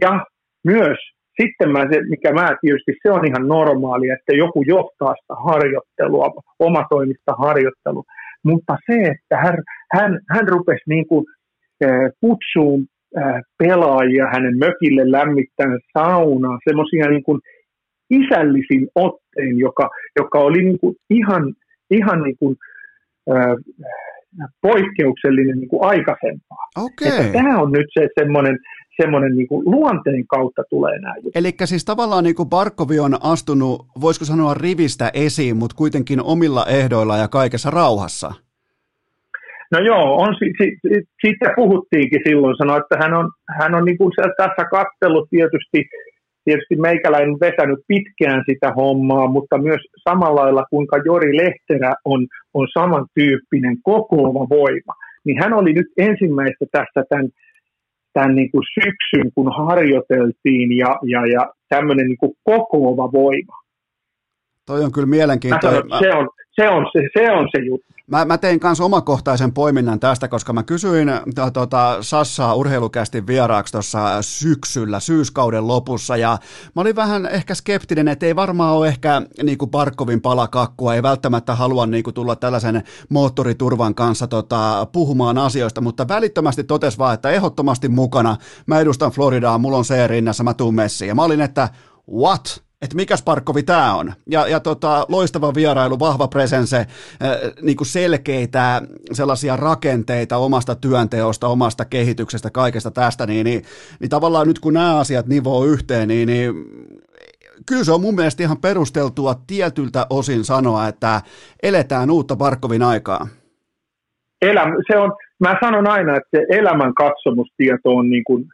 [0.00, 0.26] Ja
[0.66, 0.98] myös
[1.40, 6.42] sitten mä, se, mikä mä tietysti, se on ihan normaalia, että joku johtaa sitä harjoittelua,
[6.58, 8.04] omatoimista harjoittelua,
[8.44, 9.56] mutta se, että hän,
[9.92, 11.24] hän, hän rupesi niin kuin,
[12.20, 12.86] kutsuun
[13.58, 17.40] pelaajia hänen mökille lämmittämään saunaa, semmoisia niin kuin
[18.10, 21.54] isällisin otteen, joka, joka oli niin kuin ihan,
[21.90, 22.56] ihan niin kuin,
[23.30, 23.56] äh,
[24.62, 26.68] poikkeuksellinen niin kuin aikaisempaa.
[26.76, 27.32] Okay.
[27.32, 28.58] tämä on nyt se semmoinen,
[29.02, 33.86] semmoinen niin kuin luonteen kautta tulee nämä Eli siis tavallaan niin kuin Barkovi on astunut,
[34.00, 38.32] voisiko sanoa rivistä esiin, mutta kuitenkin omilla ehdoilla ja kaikessa rauhassa.
[39.72, 40.78] No joo, on, si, si,
[41.20, 45.88] siitä puhuttiinkin silloin, sanoi, että hän on, hän on niin kuin tässä kattellut tietysti
[46.48, 52.66] tietysti meikäläinen vetänyt pitkään sitä hommaa, mutta myös samalla lailla kuinka Jori Lehterä on, on
[52.78, 54.94] samantyyppinen kokoava voima.
[55.24, 57.28] Niin hän oli nyt ensimmäistä tässä tämän,
[58.12, 63.56] tämän niin kuin syksyn, kun harjoiteltiin ja, ja, ja tämmöinen niin kuin kokoava voima.
[64.66, 65.82] Toi on kyllä mielenkiintoinen.
[65.88, 66.28] Sanon, se, on,
[66.58, 67.88] se on se, se, on se juttu.
[68.06, 73.72] Mä, mä tein kanssa omakohtaisen poiminnan tästä, koska mä kysyin to, tota, Sassaa urheilukästi vieraaksi
[73.72, 76.38] tuossa syksyllä, syyskauden lopussa, ja
[76.76, 81.02] mä olin vähän ehkä skeptinen, että ei varmaan ole ehkä niin kuin Barkovin palakakkua, ei
[81.02, 87.14] välttämättä halua niin kuin, tulla tällaisen moottoriturvan kanssa tota, puhumaan asioista, mutta välittömästi totes vaan,
[87.14, 88.36] että ehdottomasti mukana,
[88.66, 91.68] mä edustan Floridaa, mulla on se rinnassa, mä tuun messiin, ja mä olin, että
[92.12, 92.67] what?
[92.82, 94.12] Että mikä Sparkovi tämä on.
[94.30, 96.86] Ja, ja tota, loistava vierailu, vahva presense,
[97.62, 103.62] niinku selkeitä sellaisia rakenteita omasta työnteosta, omasta kehityksestä, kaikesta tästä, niin, niin,
[104.00, 106.54] niin tavallaan nyt kun nämä asiat nivoo yhteen, niin, niin
[107.68, 111.20] kyllä se on mun mielestä ihan perusteltua tietyltä osin sanoa, että
[111.62, 113.26] eletään uutta Parkovin aikaa.
[114.42, 118.44] Elämä, se on, mä sanon aina, että elämän katsomustieto on niin kuin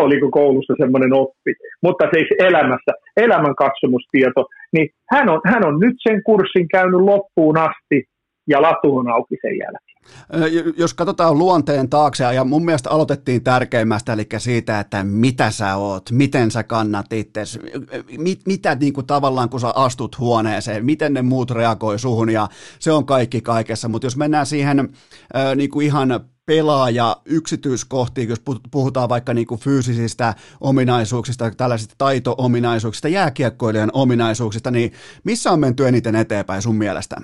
[0.00, 5.96] oliko koulussa semmoinen oppi, mutta siis elämässä, elämän katsomustieto, niin hän on, hän on nyt
[6.08, 8.04] sen kurssin käynyt loppuun asti
[8.48, 9.92] ja latu on auki sen jälkeen.
[10.76, 16.02] Jos katsotaan luonteen taakse, ja mun mielestä aloitettiin tärkeimmästä, eli siitä, että mitä sä oot,
[16.10, 17.42] miten sä kannat itse,
[18.18, 22.48] mit, mitä niin kuin tavallaan kun sä astut huoneeseen, miten ne muut reagoi suhun, ja
[22.78, 24.88] se on kaikki kaikessa, mutta jos mennään siihen
[25.56, 28.42] niin kuin ihan pelaaja yksityiskohtiin, jos
[28.72, 34.90] puhutaan vaikka niin kuin fyysisistä ominaisuuksista, tällaisista taito-ominaisuuksista, jääkiekkoilijan ominaisuuksista, niin
[35.24, 37.16] missä on menty eniten eteenpäin sun mielestä?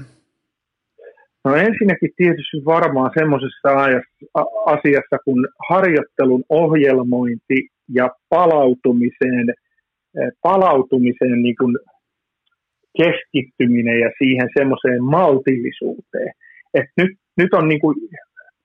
[1.44, 3.68] No ensinnäkin tietysti varmaan semmoisessa
[4.66, 9.48] asiassa kuin harjoittelun ohjelmointi ja palautumiseen,
[10.18, 11.76] eh, palautumiseen niin kuin
[12.98, 16.32] keskittyminen ja siihen semmoiseen maltillisuuteen.
[16.74, 17.96] Et nyt, nyt on niin kuin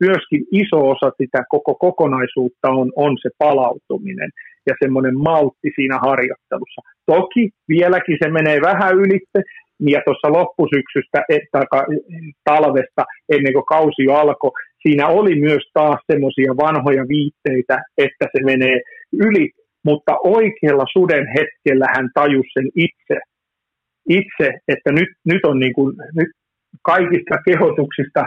[0.06, 4.30] myöskin iso osa sitä koko kokonaisuutta on, on se palautuminen
[4.68, 6.82] ja semmoinen maltti siinä harjoittelussa.
[7.06, 9.40] Toki vieläkin se menee vähän ylitte,
[9.80, 11.20] ja tuossa loppusyksystä
[12.50, 14.52] talvesta ennen kuin kausi alkoi,
[14.82, 18.82] siinä oli myös taas semmoisia vanhoja viitteitä, että se menee
[19.14, 19.52] yli,
[19.86, 23.18] mutta oikealla suden hetkellä hän tajusi sen itse,
[24.10, 26.32] itse että nyt, nyt on niin kuin, nyt
[26.82, 28.26] kaikista kehotuksista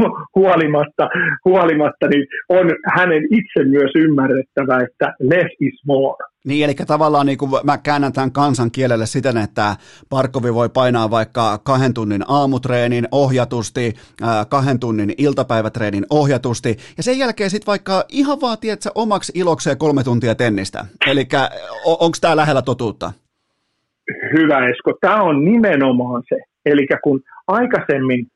[0.36, 1.08] huolimatta,
[1.44, 6.16] huolimatta niin on hänen itse myös ymmärrettävä, että less is more.
[6.44, 9.76] Niin, eli tavallaan niin kuin mä käännän tämän kansan kielelle siten, että
[10.10, 13.92] Parkovi voi painaa vaikka kahden tunnin aamutreenin ohjatusti,
[14.48, 20.04] kahden tunnin iltapäivätreenin ohjatusti, ja sen jälkeen sitten vaikka ihan vaan, tiedätkö, omaksi ilokseen kolme
[20.04, 20.84] tuntia tennistä.
[21.06, 21.28] Eli
[21.84, 23.12] onko tämä lähellä totuutta?
[24.32, 26.36] Hyvä Esko, tämä on nimenomaan se.
[26.66, 28.26] Eli kun aikaisemmin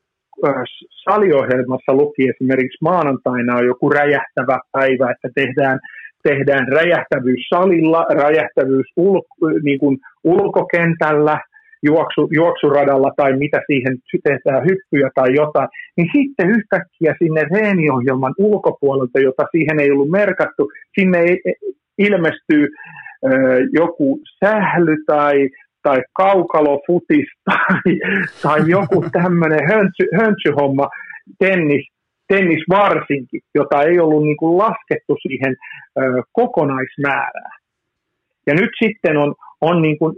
[1.03, 5.79] saliohjelmassa luki esimerkiksi maanantaina on joku räjähtävä päivä, että tehdään,
[6.23, 9.21] tehdään räjähtävyys salilla, räjähtävyys ul,
[9.63, 11.39] niin kuin ulkokentällä,
[11.83, 19.19] juoksu, juoksuradalla tai mitä siihen tehdään, hyppyjä tai jotain, niin sitten yhtäkkiä sinne reeniohjelman ulkopuolelta,
[19.19, 20.69] jota siihen ei ollut merkattu,
[20.99, 21.19] sinne
[21.97, 22.67] ilmestyy
[23.73, 25.49] joku sähly tai
[25.87, 27.91] tai kaukalofutis tai,
[28.43, 30.87] tai joku tämmöinen höntsy, höntsyhomma,
[31.39, 31.85] tennis,
[32.27, 35.55] tennis varsinkin, jota ei ollut niin kuin laskettu siihen
[35.99, 36.01] ö,
[36.31, 37.57] kokonaismäärään.
[38.47, 40.15] Ja nyt sitten on, on niin kuin,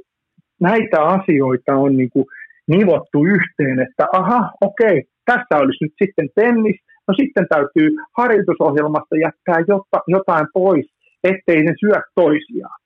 [0.60, 2.26] näitä asioita on niin kuin
[2.68, 6.76] nivottu yhteen, että aha, okei, tässä olisi nyt sitten tennis,
[7.08, 9.60] no sitten täytyy harjoitusohjelmasta jättää
[10.08, 10.86] jotain pois,
[11.24, 12.80] ettei ne syö toisiaan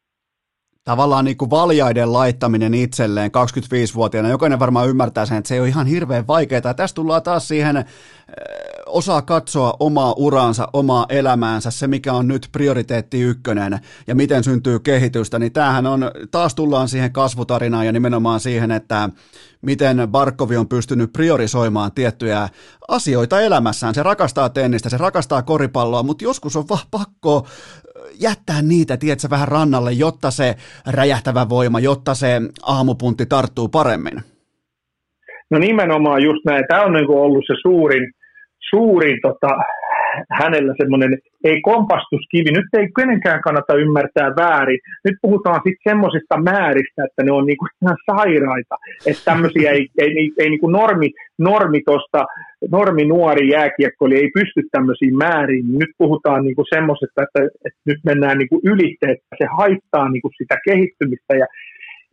[0.83, 5.67] tavallaan niin kuin valjaiden laittaminen itselleen 25-vuotiaana, jokainen varmaan ymmärtää sen, että se ei ole
[5.67, 6.61] ihan hirveän vaikeaa.
[6.63, 7.85] Ja tässä tullaan taas siihen, äh,
[8.85, 14.79] osaa katsoa omaa uraansa, omaa elämäänsä, se mikä on nyt prioriteetti ykkönen ja miten syntyy
[14.79, 19.09] kehitystä, niin tämähän on, taas tullaan siihen kasvutarinaan ja nimenomaan siihen, että
[19.61, 22.49] miten Barkovi on pystynyt priorisoimaan tiettyjä
[22.87, 23.95] asioita elämässään.
[23.95, 27.47] Se rakastaa tennistä, se rakastaa koripalloa, mutta joskus on vaan pakko
[28.21, 30.55] jättää niitä, tiedätkö, vähän rannalle, jotta se
[30.91, 34.21] räjähtävä voima, jotta se aamupuntti tarttuu paremmin?
[35.51, 36.63] No nimenomaan just näin.
[36.67, 38.11] Tämä on niin ollut se suurin,
[38.69, 39.47] suurin tota,
[40.31, 44.79] hänellä semmoinen, ei kompastuskivi, nyt ei kenenkään kannata ymmärtää väärin.
[45.05, 48.75] Nyt puhutaan sitten semmoisista määristä, että ne on niinku ihan sairaita,
[49.07, 51.09] että tämmöisiä ei, ei, ei, ei niinku normi,
[51.39, 52.25] normi, tosta,
[52.71, 55.65] normi nuori jääkiekko, eli ei pysty tämmöisiin määriin.
[55.79, 60.57] Nyt puhutaan niinku semmoisesta, että, että nyt mennään niinku ylitte, että se haittaa niinku sitä
[60.65, 61.45] kehittymistä ja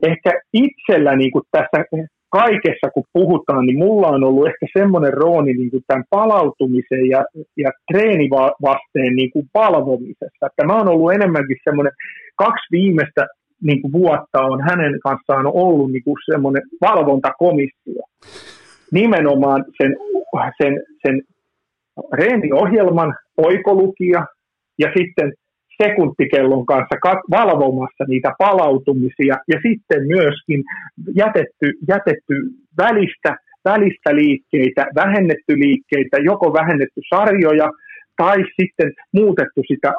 [0.06, 1.84] ehkä itsellä niin kuin tässä
[2.30, 7.24] kaikessa, kun puhutaan, niin mulla on ollut ehkä semmoinen rooli niin kuin tämän palautumisen ja,
[7.56, 10.46] ja treenivasteen niin kuin palvomisessa.
[10.46, 11.92] Että mä oon ollut enemmänkin semmoinen,
[12.36, 13.26] kaksi viimeistä
[13.62, 18.02] niin kuin vuotta on hänen kanssaan ollut niin kuin semmoinen valvontakomissio.
[18.92, 19.96] nimenomaan sen,
[20.62, 21.22] sen, sen
[22.12, 24.26] reeniohjelman oikolukia
[24.78, 25.32] ja sitten
[25.82, 26.96] sekuntikellon kanssa
[27.30, 30.64] valvomassa niitä palautumisia ja sitten myöskin
[31.16, 32.34] jätetty, jätetty
[32.78, 37.70] välistä, välistä liikkeitä, vähennetty liikkeitä, joko vähennetty sarjoja
[38.16, 39.92] tai sitten muutettu sitä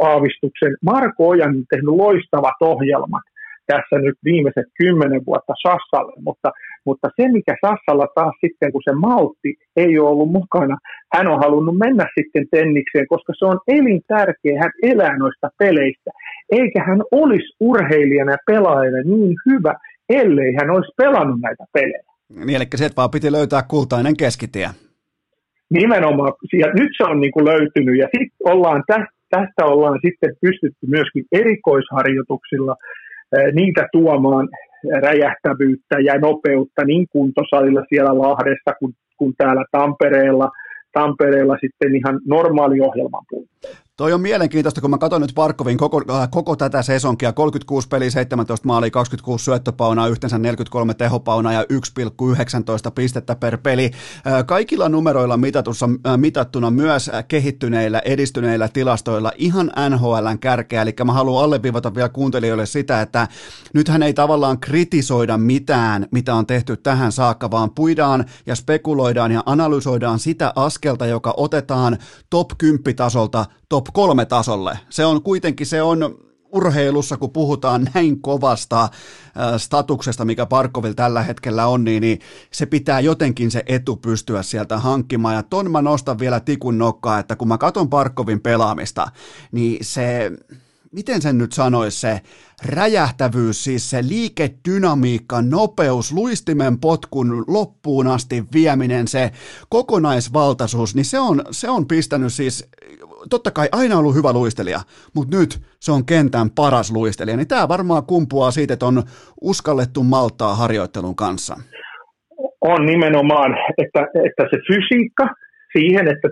[0.00, 0.76] aavistuksen.
[0.84, 3.22] Marko Ojan on tehnyt loistavat ohjelmat
[3.66, 6.50] tässä nyt viimeiset kymmenen vuotta Sassalle, mutta,
[6.84, 10.76] mutta se mikä Sassalla taas sitten, kun se maltti ei ole ollut mukana,
[11.14, 16.10] hän on halunnut mennä sitten tennikseen, koska se on elintärkeä, hän elää noista peleistä,
[16.52, 19.74] eikä hän olisi urheilijana ja pelaajana niin hyvä,
[20.08, 22.06] ellei hän olisi pelannut näitä pelejä.
[22.28, 24.68] Niin, eli se, vaan piti löytää kultainen keskitie.
[25.70, 30.36] Nimenomaan, ja nyt se on niin kuin löytynyt, ja sitten ollaan tästä, tästä ollaan sitten
[30.40, 32.76] pystytty myöskin erikoisharjoituksilla
[33.52, 34.48] niitä tuomaan
[35.02, 40.50] räjähtävyyttä ja nopeutta niin kuntosalilla siellä Lahdessa kuin, kuin täällä Tampereella,
[40.92, 43.85] Tampereella sitten ihan normaali ohjelman puitteissa.
[43.96, 48.10] Toi on mielenkiintoista, kun mä katson nyt Parkovin koko, äh, koko tätä sesonkia, 36 peliä,
[48.10, 53.90] 17 maalia, 26 syöttöpaunaa, yhteensä 43 tehopaunaa ja 1,19 pistettä per peli.
[54.26, 61.12] Äh, kaikilla numeroilla mitatussa, äh, mitattuna myös kehittyneillä, edistyneillä tilastoilla ihan NHLn kärkeä, eli mä
[61.12, 63.28] haluan alleviivata vielä kuuntelijoille sitä, että
[63.74, 69.42] nythän ei tavallaan kritisoida mitään, mitä on tehty tähän saakka, vaan puidaan ja spekuloidaan ja
[69.46, 71.98] analysoidaan sitä askelta, joka otetaan
[72.30, 74.78] top 10 tasolta top kolme tasolle.
[74.88, 78.90] Se on kuitenkin, se on urheilussa, kun puhutaan näin kovasta äh,
[79.56, 82.18] statuksesta, mikä Parkovil tällä hetkellä on, niin, niin
[82.50, 85.34] se pitää jotenkin se etu pystyä sieltä hankkimaan.
[85.34, 89.06] Ja ton mä nostan vielä tikun nokkaa, että kun mä katon Parkovin pelaamista,
[89.52, 90.32] niin se,
[90.92, 92.20] miten sen nyt sanoisi, se
[92.64, 99.32] räjähtävyys, siis se liikedynamiikka, nopeus, luistimen potkun loppuun asti vieminen, se
[99.68, 102.64] kokonaisvaltaisuus, niin se on, se on pistänyt siis
[103.30, 104.80] totta kai aina ollut hyvä luistelija,
[105.14, 109.02] mutta nyt se on kentän paras luistelija, niin tämä varmaan kumpuaa siitä, että on
[109.40, 111.56] uskallettu maltaa harjoittelun kanssa.
[112.60, 115.26] On nimenomaan, että, että se fysiikka
[115.78, 116.28] siihen, että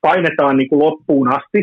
[0.00, 1.60] painetaan niin kuin loppuun asti,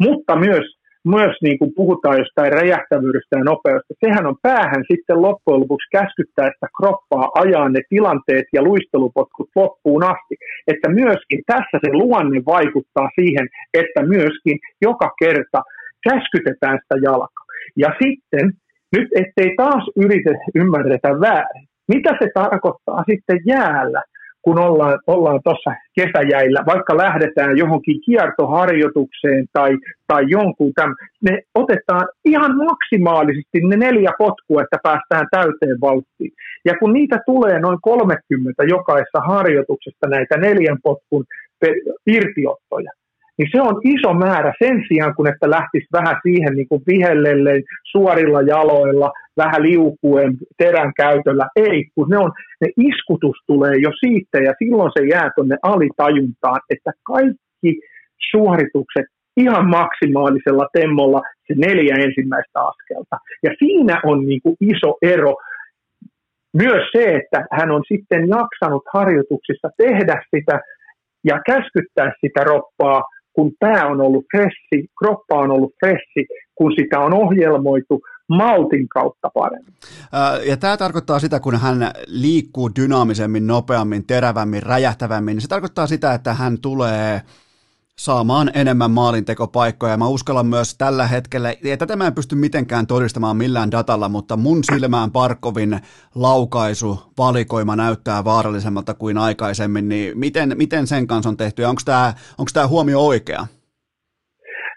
[0.00, 0.64] mutta myös
[1.04, 6.50] myös niin kuin puhutaan jostain räjähtävyydestä ja nopeudesta, sehän on päähän sitten loppujen lopuksi käskyttää
[6.54, 10.34] sitä kroppaa ajaa ne tilanteet ja luistelupotkut loppuun asti.
[10.66, 15.62] Että myöskin tässä se luonne vaikuttaa siihen, että myöskin joka kerta
[16.08, 17.44] käskytetään sitä jalkaa.
[17.76, 18.52] Ja sitten,
[18.96, 24.02] nyt ettei taas yritä ymmärretä väärin, mitä se tarkoittaa sitten jäällä,
[24.44, 29.70] kun ollaan, ollaan tuossa kesäjäillä, vaikka lähdetään johonkin kiertoharjoitukseen tai,
[30.06, 36.32] tai jonkun tämän, ne otetaan ihan maksimaalisesti ne neljä potkua, että päästään täyteen vauhtiin.
[36.64, 41.24] Ja kun niitä tulee noin 30 jokaisessa harjoituksesta näitä neljän potkun
[42.06, 42.90] irtiottoja,
[43.38, 47.62] niin se on iso määrä sen sijaan, kun että lähtisi vähän siihen niin kuin vihellelle
[47.84, 51.48] suorilla jaloilla, vähän liukuen terän käytöllä.
[51.56, 56.60] Ei, kun ne, on, ne iskutus tulee jo siitä ja silloin se jää tuonne alitajuntaan,
[56.70, 57.80] että kaikki
[58.30, 59.06] suoritukset
[59.36, 63.16] ihan maksimaalisella temmolla se neljä ensimmäistä askelta.
[63.42, 65.36] Ja siinä on niin kuin iso ero.
[66.52, 70.60] Myös se, että hän on sitten jaksanut harjoituksissa tehdä sitä
[71.24, 73.02] ja käskyttää sitä roppaa
[73.34, 79.30] kun pää on ollut fressi, kroppa on ollut fressi, kun sitä on ohjelmoitu maltin kautta
[79.34, 79.74] paremmin.
[80.48, 86.14] Ja tämä tarkoittaa sitä, kun hän liikkuu dynaamisemmin, nopeammin, terävämmin, räjähtävämmin, niin se tarkoittaa sitä,
[86.14, 87.20] että hän tulee
[87.98, 89.96] saamaan enemmän maalintekopaikkoja.
[89.96, 94.36] Mä uskallan myös tällä hetkellä, ja tätä mä en pysty mitenkään todistamaan millään datalla, mutta
[94.36, 95.76] mun silmään Parkovin
[96.14, 101.82] laukaisu, valikoima näyttää vaarallisemmalta kuin aikaisemmin, niin miten, miten sen kanssa on tehty, ja onko
[101.84, 103.46] tämä onko tämä huomio oikea?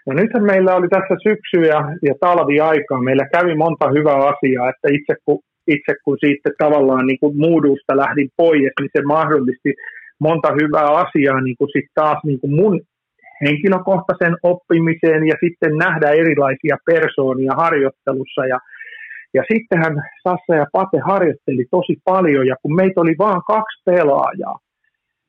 [0.06, 4.88] No nythän meillä oli tässä syksy- ja, ja talviaikaa, meillä kävi monta hyvää asiaa, että
[4.92, 9.74] itse kun, itse kun siitä tavallaan niin kuin muudusta lähdin pois, niin se mahdollisti
[10.20, 12.80] monta hyvää asiaa niin kuin sit taas niin kuin mun
[13.44, 18.46] henkilökohtaisen oppimiseen ja sitten nähdä erilaisia persoonia harjoittelussa.
[18.46, 18.58] Ja,
[19.34, 19.94] ja sittenhän
[20.24, 24.58] Sassa ja Pate harjoitteli tosi paljon ja kun meitä oli vain kaksi pelaajaa,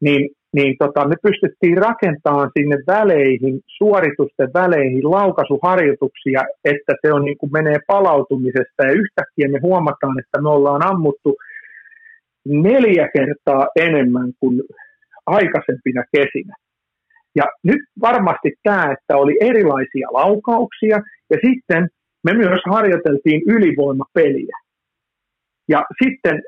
[0.02, 7.38] niin, niin tota, me pystyttiin rakentamaan sinne väleihin, suoritusten väleihin laukaisuharjoituksia, että se on niin
[7.38, 11.38] kuin menee palautumisesta ja yhtäkkiä me huomataan, että me ollaan ammuttu
[12.46, 14.62] neljä kertaa enemmän kuin
[15.26, 16.56] aikaisempina kesinä.
[17.36, 20.98] Ja nyt varmasti tämä, että oli erilaisia laukauksia
[21.30, 21.90] ja sitten
[22.24, 24.58] me myös harjoiteltiin ylivoimapeliä.
[25.70, 26.42] Ja sitten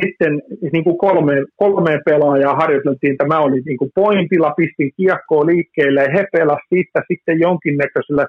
[0.00, 0.42] sitten
[0.72, 6.02] niin kuin kolme, kolme pelaajaa harjoiteltiin, että mä olin niin kuin pointilla, pistin kiekkoa liikkeelle
[6.02, 8.26] ja he pelasivat siitä sitten jonkinnäköisellä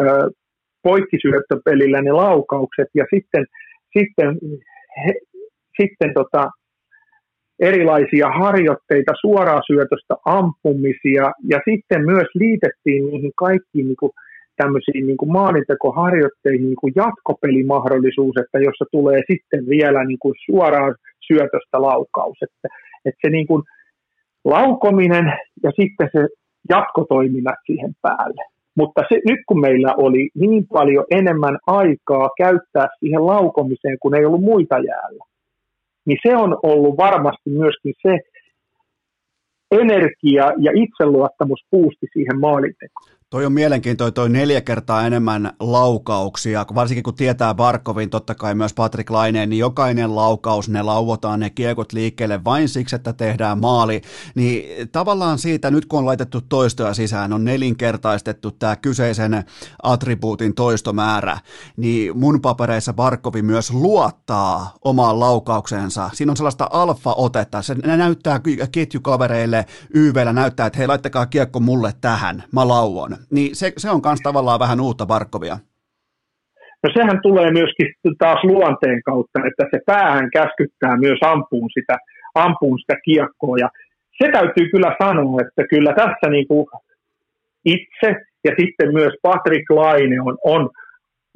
[0.00, 0.30] ö,
[0.82, 3.46] poikkisyöttöpelillä ne laukaukset ja sitten,
[3.98, 4.28] sitten,
[5.06, 5.12] he,
[5.80, 6.50] sitten tota,
[7.60, 14.12] erilaisia harjoitteita, suoraa syötöstä ampumisia ja sitten myös liitettiin niihin kaikkiin niin kuin
[14.56, 20.94] tämmöisiin niin kuin maalintekoharjoitteihin niin kuin jatkopelimahdollisuus, että jossa tulee sitten vielä niin kuin suoraan
[21.26, 22.38] syötöstä laukaus.
[22.42, 22.68] Että,
[23.04, 23.62] että se niin kuin
[24.44, 26.28] laukominen ja sitten se
[26.68, 28.42] jatkotoiminnat siihen päälle.
[28.76, 34.24] Mutta se, nyt kun meillä oli niin paljon enemmän aikaa käyttää siihen laukomiseen, kun ei
[34.24, 35.24] ollut muita jäällä,
[36.06, 38.18] niin se on ollut varmasti myöskin se
[39.70, 43.15] energia ja itseluottamus puusti siihen maalintekoon.
[43.30, 48.74] Toi on mielenkiintoinen, toi neljä kertaa enemmän laukauksia, varsinkin kun tietää Barkovin, totta kai myös
[48.74, 54.02] Patrick Laineen, niin jokainen laukaus, ne lauvotaan ne kiekot liikkeelle vain siksi, että tehdään maali.
[54.34, 59.44] Niin tavallaan siitä, nyt kun on laitettu toistoja sisään, on nelinkertaistettu tämä kyseisen
[59.82, 61.38] attribuutin toistomäärä,
[61.76, 66.10] niin mun papereissa Barkovi myös luottaa omaan laukauksensa.
[66.14, 68.40] Siinä on sellaista alfa-otetta, se näyttää
[68.72, 74.00] ketjukavereille YVllä, näyttää, että hei, laittakaa kiekko mulle tähän, mä lauon niin se, se on
[74.04, 75.58] myös tavallaan vähän uutta Barkovia.
[76.82, 77.86] No sehän tulee myöskin
[78.18, 81.96] taas luonteen kautta, että se päähän käskyttää myös ampuun sitä,
[82.34, 83.56] ampuun sitä kiekkoa.
[83.60, 83.68] Ja
[84.18, 86.66] se täytyy kyllä sanoa, että kyllä tässä niin kuin
[87.64, 88.10] itse
[88.44, 90.70] ja sitten myös Patrick Laine on, on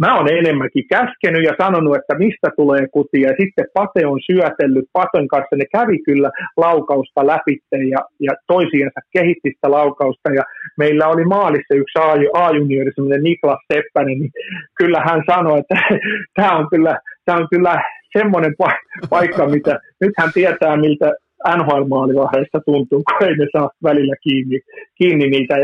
[0.00, 3.28] Mä oon enemmänkin käskenyt ja sanonut, että mistä tulee kutia.
[3.30, 5.56] Ja sitten Pate on syötellyt Paten kanssa.
[5.56, 7.58] Ne kävi kyllä laukausta läpi
[7.90, 10.28] ja, ja toisiensa kehitti sitä laukausta.
[10.38, 10.44] Ja
[10.78, 11.98] meillä oli maalissa yksi
[12.34, 14.30] A-juniori, semmoinen Niklas Seppänen, niin
[14.78, 15.76] kyllä hän sanoi, että
[16.36, 17.82] tämä on kyllä, tämä on kyllä
[18.18, 18.54] semmoinen
[19.10, 21.12] paikka, mitä nyt hän tietää, miltä
[21.56, 24.60] NHL-maalivahdeista tuntuu, kun ei ne saa välillä kiinni,
[24.98, 25.54] kiinni niitä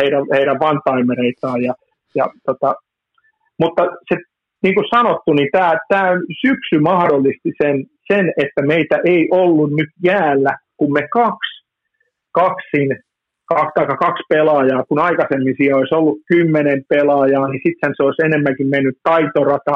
[0.00, 1.62] heidän, heidän vantaimereitaan.
[1.62, 1.74] Ja,
[2.14, 2.74] ja tota,
[3.58, 4.16] mutta se,
[4.62, 6.10] niin kuin sanottu, niin tämä, tämä
[6.46, 11.66] syksy mahdollisti sen, sen, että meitä ei ollut nyt jäällä, kun me kaksi,
[12.32, 12.88] kaksin,
[13.48, 18.68] kaksi, kaksi pelaajaa, kun aikaisemmin siellä olisi ollut kymmenen pelaajaa, niin sitten se olisi enemmänkin
[18.68, 19.74] mennyt taitorata,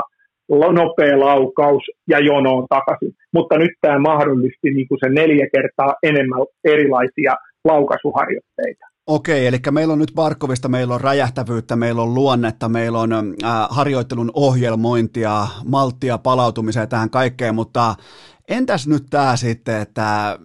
[0.73, 3.13] nopea laukaus ja jonoon takaisin.
[3.35, 7.35] Mutta nyt tämä mahdollisti niin kuin se neljä kertaa enemmän erilaisia
[7.65, 8.92] laukaisuharjoitteita.
[9.07, 13.67] Okei, eli meillä on nyt Barkovista, meillä on räjähtävyyttä, meillä on luonnetta, meillä on äh,
[13.71, 17.95] harjoittelun ohjelmointia, malttia palautumiseen tähän kaikkeen, mutta
[18.49, 20.39] entäs nyt tämä sitten, että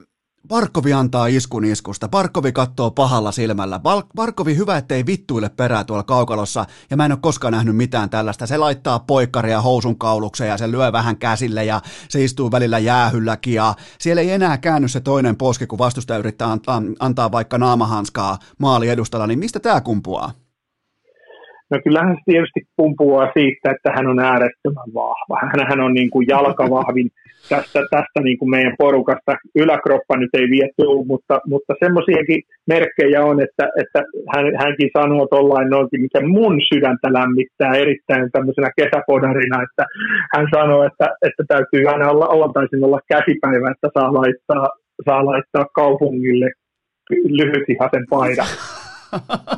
[0.47, 2.07] Barkovi antaa iskun iskusta.
[2.07, 3.79] Barkovi katsoo pahalla silmällä.
[4.15, 8.47] Barkovi hyvä, ettei vittuille perää tuolla kaukalossa, ja mä en ole koskaan nähnyt mitään tällaista.
[8.47, 13.53] Se laittaa poikkaria housun kaulukseen ja se lyö vähän käsille ja se istuu välillä jäähylläkin
[13.53, 18.37] ja siellä ei enää käänny se toinen poski, kun vastustaja yrittää antaa, antaa vaikka naamahanskaa
[18.57, 20.46] maali edustalla, niin mistä tämä kumpuaa?
[21.69, 25.35] No kyllähän se tietysti kumpuaa siitä, että hän on äärettömän vahva.
[25.69, 27.09] Hän on niin kuin jalkavahvin
[27.49, 29.35] tästä, tästä niin kuin meidän porukasta.
[29.55, 30.67] Yläkroppa nyt ei vie
[31.05, 33.99] mutta, mutta semmoisiakin merkkejä on, että, että
[34.35, 39.85] hän, hänkin sanoo tuollain noinkin, mikä mun sydäntä lämmittää erittäin tämmöisenä kesäpodarina, että
[40.33, 44.67] hän sanoo, että, että täytyy aina olla, oltaisin olla käsipäivä, että saa laittaa,
[45.05, 46.51] saa laittaa kaupungille
[47.09, 48.47] lyhytihasen paidan.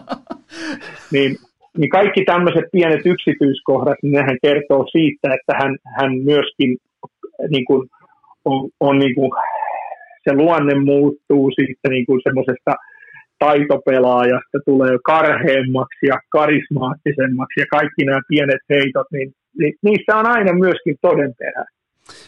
[1.13, 1.35] niin
[1.79, 6.77] niin kaikki tämmöiset pienet yksityiskohdat, niin nehän kertoo siitä, että hän, hän myöskin
[7.49, 7.89] niin kuin,
[8.45, 9.31] on, on niin kuin,
[10.23, 12.71] se luonne muuttuu siitä niin kuin semmoisesta
[13.39, 20.53] taitopelaajasta tulee karheemmaksi ja karismaattisemmaksi ja kaikki nämä pienet heitot, niin, niin niissä on aina
[20.53, 21.65] myöskin todenperä.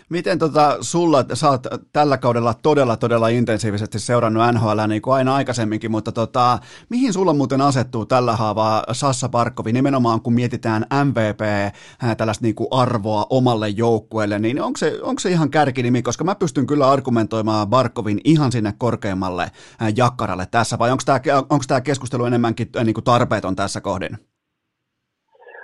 [0.10, 5.36] Miten tota, sulla, sä oot tällä kaudella todella, todella intensiivisesti seurannut NHL niin kuin aina
[5.36, 6.60] aikaisemminkin, mutta tota,
[6.90, 11.74] mihin sulla muuten asettuu tällä haavaa Sassa Barkovi, nimenomaan kun mietitään MVP,
[12.18, 16.36] tällaista niin kuin arvoa omalle joukkueelle, niin onko se, onko se ihan kärkinimi, koska mä
[16.36, 19.52] pystyn kyllä argumentoimaan Barkovin ihan sinne korkeammalle
[19.95, 24.31] jakkaralle tässä, vai onko tämä, onko tämä keskustelu enemmänkin niin kuin tarpeeton tässä kohdin?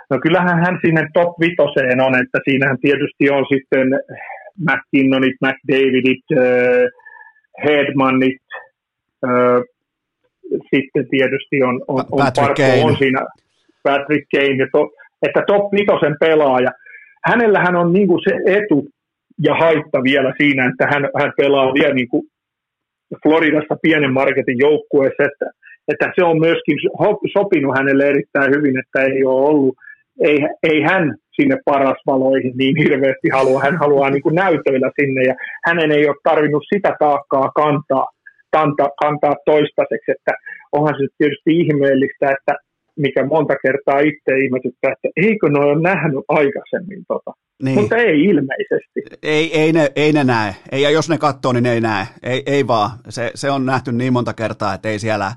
[0.09, 3.88] No kyllähän hän sinne top vitoseen on, että siinähän tietysti on sitten
[4.67, 6.88] McKinnonit, McDavidit, äh,
[7.65, 8.41] Hedmanit,
[9.25, 9.61] äh,
[10.73, 13.19] sitten tietysti on, on, on Parko on siinä,
[13.84, 14.89] Patrick Kane, to,
[15.21, 16.71] että top vitosen pelaaja.
[17.25, 18.88] Hänellähän on niin kuin se etu
[19.43, 22.27] ja haitta vielä siinä, että hän, hän pelaa vielä niin kuin
[23.23, 25.45] Floridassa pienen marketin joukkueessa, että,
[25.88, 26.77] että se on myöskin
[27.38, 29.75] sopinut hänelle erittäin hyvin, että ei ole ollut
[30.23, 33.61] ei, ei hän sinne parasvaloihin niin hirveästi halua.
[33.61, 35.35] Hän haluaa niin kuin näytöillä sinne ja
[35.65, 38.07] hänen ei ole tarvinnut sitä taakkaa kantaa,
[38.52, 40.11] kantaa, kantaa toistaiseksi.
[40.11, 40.34] Että
[40.72, 42.53] onhan se tietysti ihmeellistä, että
[42.98, 47.31] mikä monta kertaa itse ihmetyttää, että eikö ne ole nähnyt aikaisemmin tota.
[47.64, 47.80] Niin.
[47.80, 48.99] Mutta ei ilmeisesti.
[49.23, 50.56] Ei, ei, ne, ei ne näe.
[50.72, 52.06] Ei, ja jos ne katsoo, niin ne ei näe.
[52.23, 52.89] Ei, ei vaan.
[53.10, 55.31] Se, se on nähty niin monta kertaa, että ei siellä,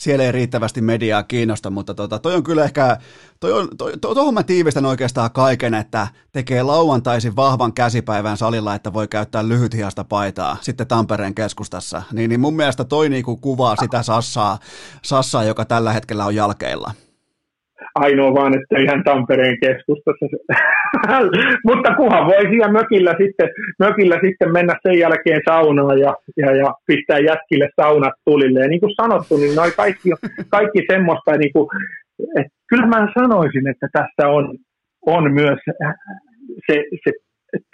[0.00, 2.98] siellä ei riittävästi mediaa kiinnosta, mutta tota, toi on kyllä ehkä,
[3.40, 8.74] toi on, toi, to, tohon mä tiivistän oikeastaan kaiken, että tekee lauantaisin vahvan käsipäivän salilla,
[8.74, 12.02] että voi käyttää lyhythiasta paitaa sitten Tampereen keskustassa.
[12.12, 14.58] Niin, niin mun mielestä toi niinku kuvaa sitä Sassaa,
[15.02, 16.92] Sassaa, joka tällä hetkellä on jalkeilla
[17.94, 20.26] ainoa vaan, että ihan Tampereen keskustassa.
[21.68, 23.48] Mutta kuhan voi siellä mökillä sitten,
[23.78, 28.60] mökillä sitten mennä sen jälkeen saunaan ja, ja, ja pistää jätkille saunat tulille.
[28.60, 30.08] Ja niin kuin sanottu, niin noi kaikki,
[30.56, 31.68] kaikki semmoista, niin kuin,
[32.38, 34.58] että kyllä mä sanoisin, että tässä on,
[35.06, 35.58] on myös
[36.66, 36.74] se,
[37.04, 37.10] se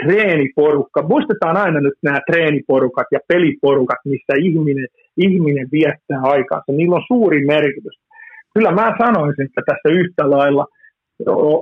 [0.03, 1.03] treeniporukka.
[1.03, 6.73] Muistetaan aina nyt nämä treeniporukat ja peliporukat, missä ihminen, ihminen viettää aikaansa.
[6.73, 8.06] Niillä on suuri merkitys
[8.57, 10.67] kyllä mä sanoisin, että tässä yhtä lailla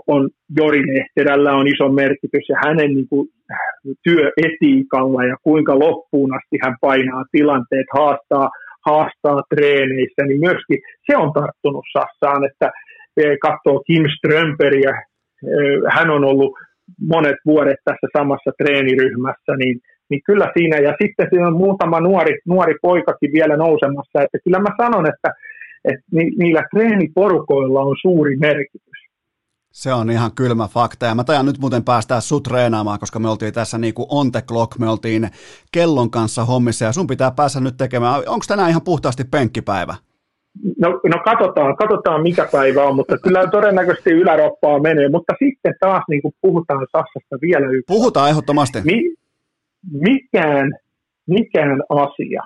[0.06, 3.28] on Jori Lehterällä on iso merkitys ja hänen niin kuin,
[4.02, 8.48] työetiikalla ja kuinka loppuun asti hän painaa tilanteet, haastaa,
[8.86, 12.70] haastaa treeneissä, niin myöskin se on tarttunut Sassaan, että
[13.16, 15.56] e, katsoo Kim Strömperiä, e,
[15.96, 16.52] hän on ollut
[17.14, 19.80] monet vuodet tässä samassa treeniryhmässä, niin,
[20.10, 24.58] niin kyllä siinä, ja sitten siinä on muutama nuori, nuori poikakin vielä nousemassa, että kyllä
[24.58, 25.30] mä sanon, että
[25.84, 28.94] että niillä treeniporukoilla on suuri merkitys.
[29.72, 31.06] Se on ihan kylmä fakta.
[31.06, 34.32] Ja mä tajan nyt muuten päästää sut treenaamaan, koska me oltiin tässä niin kuin on
[34.32, 35.28] the clock, me oltiin
[35.72, 38.14] kellon kanssa hommissa ja sun pitää päästä nyt tekemään.
[38.14, 39.94] Onko tänään ihan puhtaasti penkkipäivä?
[40.78, 45.08] No, no katsotaan, katsotaan mikä päivä on, mutta kyllä todennäköisesti yläroppaa menee.
[45.08, 47.84] Mutta sitten taas niin kuin puhutaan Sassasta vielä yksi.
[47.86, 48.78] Puhutaan ehdottomasti.
[48.84, 49.14] Mi-
[49.92, 50.72] mikään,
[51.26, 52.42] mikään asia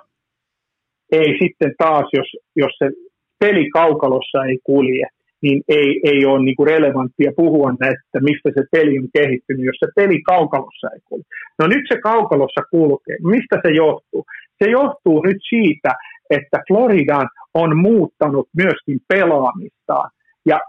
[1.12, 2.90] ei sitten taas, jos, jos se
[3.38, 5.06] peli kaukalossa ei kulje,
[5.42, 9.76] niin ei, ei ole niin kuin relevanttia puhua näistä, mistä se peli on kehittynyt, jos
[9.80, 11.24] se peli kaukalossa ei kulje.
[11.58, 13.16] No nyt se kaukalossa kulkee.
[13.22, 14.24] Mistä se johtuu?
[14.62, 15.90] Se johtuu nyt siitä,
[16.30, 20.10] että Floridan on muuttanut myöskin pelaamistaan.
[20.46, 20.60] Ja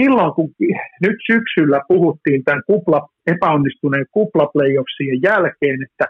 [0.00, 0.50] silloin, kun
[1.02, 6.06] nyt syksyllä puhuttiin tämän kupla, epäonnistuneen kuplaplayoffsien jälkeen, että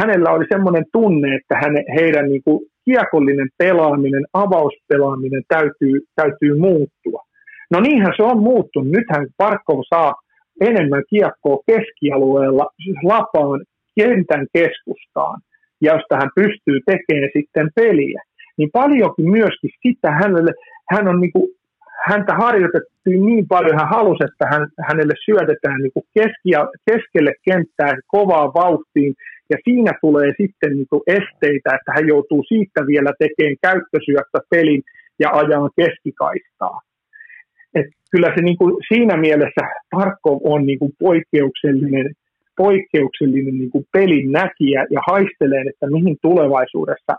[0.00, 7.22] hänellä oli semmoinen tunne, että häne, heidän niin kuin kiekollinen pelaaminen, avauspelaaminen täytyy, täytyy muuttua.
[7.70, 8.92] No niinhän se on muuttunut.
[8.92, 10.14] Nythän Parkov saa
[10.60, 12.66] enemmän kiekkoa keskialueella
[13.04, 13.60] lapaan
[13.98, 15.40] kentän keskustaan,
[15.80, 18.22] ja josta hän pystyy tekemään sitten peliä.
[18.58, 20.52] Niin paljonkin myöskin sitä hänelle,
[20.90, 21.48] hän on niin kuin,
[22.06, 27.94] häntä harjoitettiin niin paljon, hän halusi, että hän, hänelle syötetään niin kuin keskia, keskelle kenttää
[28.06, 29.14] kovaa vauhtiin,
[29.50, 34.82] ja siinä tulee sitten niin kuin esteitä, että hän joutuu siitä vielä tekemään käyttösyöttä pelin
[35.18, 36.80] ja ajaa keskikaistaa.
[37.74, 42.14] Et kyllä se niin kuin siinä mielessä Tarkov on niin kuin poikkeuksellinen,
[42.56, 47.12] poikkeuksellinen niin kuin pelin näkijä ja haistelee, että mihin tulevaisuudessa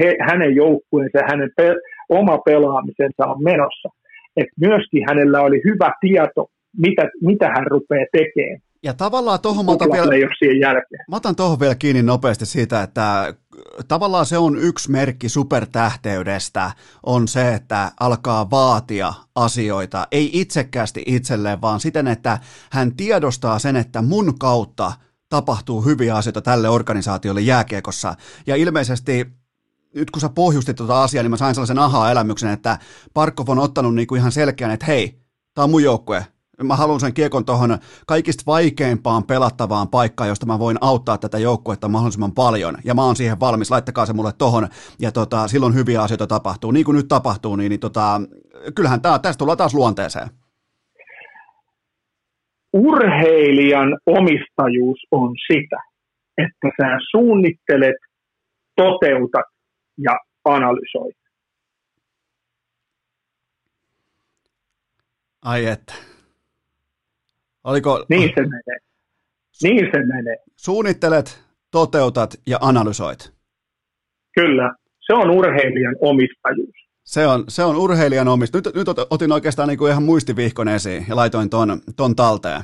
[0.00, 1.74] he, hänen joukkueensa, hänen pe,
[2.08, 3.88] oma pelaamisensa on menossa.
[4.36, 8.60] Et myöskin hänellä oli hyvä tieto, mitä, mitä hän rupeaa tekemään.
[8.82, 10.14] Ja tavallaan tuohon mä otan, vielä,
[10.60, 11.04] jälkeen.
[11.10, 13.34] mä otan tohon vielä kiinni nopeasti siitä, että
[13.88, 16.70] tavallaan se on yksi merkki supertähteydestä,
[17.06, 22.38] on se, että alkaa vaatia asioita, ei itsekkäästi itselleen, vaan siten, että
[22.70, 24.92] hän tiedostaa sen, että mun kautta
[25.28, 28.14] tapahtuu hyviä asioita tälle organisaatiolle jääkiekossa.
[28.46, 29.26] Ja ilmeisesti
[29.94, 32.78] nyt kun sä pohjustit tuota asiaa, niin mä sain sellaisen aha-elämyksen, että
[33.14, 35.18] Parkov on ottanut niinku ihan selkeän, että hei,
[35.54, 36.26] tämä on mun joukkue,
[36.62, 41.88] Mä haluan sen kiekon tuohon kaikista vaikeimpaan pelattavaan paikkaan, josta mä voin auttaa tätä joukkuetta
[41.88, 42.74] mahdollisimman paljon.
[42.84, 44.68] Ja mä oon siihen valmis, laittakaa se mulle tohon.
[45.00, 46.70] Ja tota, silloin hyviä asioita tapahtuu.
[46.70, 48.20] Niin kuin nyt tapahtuu, niin, niin tota,
[48.74, 50.28] kyllähän tää, tästä tullaan taas luonteeseen.
[52.72, 55.82] Urheilijan omistajuus on sitä,
[56.38, 57.96] että sä suunnittelet,
[58.76, 59.46] toteutat
[59.98, 60.12] ja
[60.44, 61.16] analysoit.
[65.42, 66.17] Ai että.
[67.68, 68.06] Oliko...
[68.08, 68.78] Niin se menee.
[69.62, 70.36] Niin se menee.
[70.56, 71.40] Suunnittelet,
[71.70, 73.32] toteutat ja analysoit.
[74.34, 76.76] Kyllä, se on urheilijan omistajuus.
[77.04, 78.64] Se on, se on urheilijan omistajuus.
[78.64, 82.62] Nyt, nyt otin oikeastaan niin kuin ihan muistivihkon esiin ja laitoin ton, ton talteen.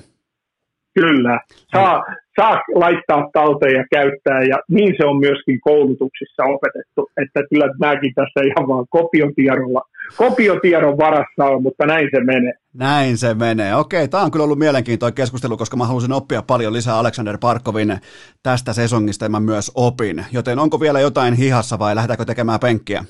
[0.94, 1.40] Kyllä,
[1.72, 2.04] saa,
[2.36, 8.14] saa laittaa talteen ja käyttää ja niin se on myöskin koulutuksissa opetettu, että kyllä mäkin
[8.14, 9.82] tässä ihan vaan kopiotiedolla,
[10.16, 12.52] kopiotiedon varassa on, mutta näin se menee.
[12.74, 13.76] Näin se menee.
[13.76, 17.98] Okei, tämä on kyllä ollut mielenkiintoinen keskustelu, koska mä halusin oppia paljon lisää Alexander Parkovin
[18.42, 20.24] tästä sesongista ja mä myös opin.
[20.32, 23.04] Joten onko vielä jotain hihassa vai lähdetäänkö tekemään penkkiä?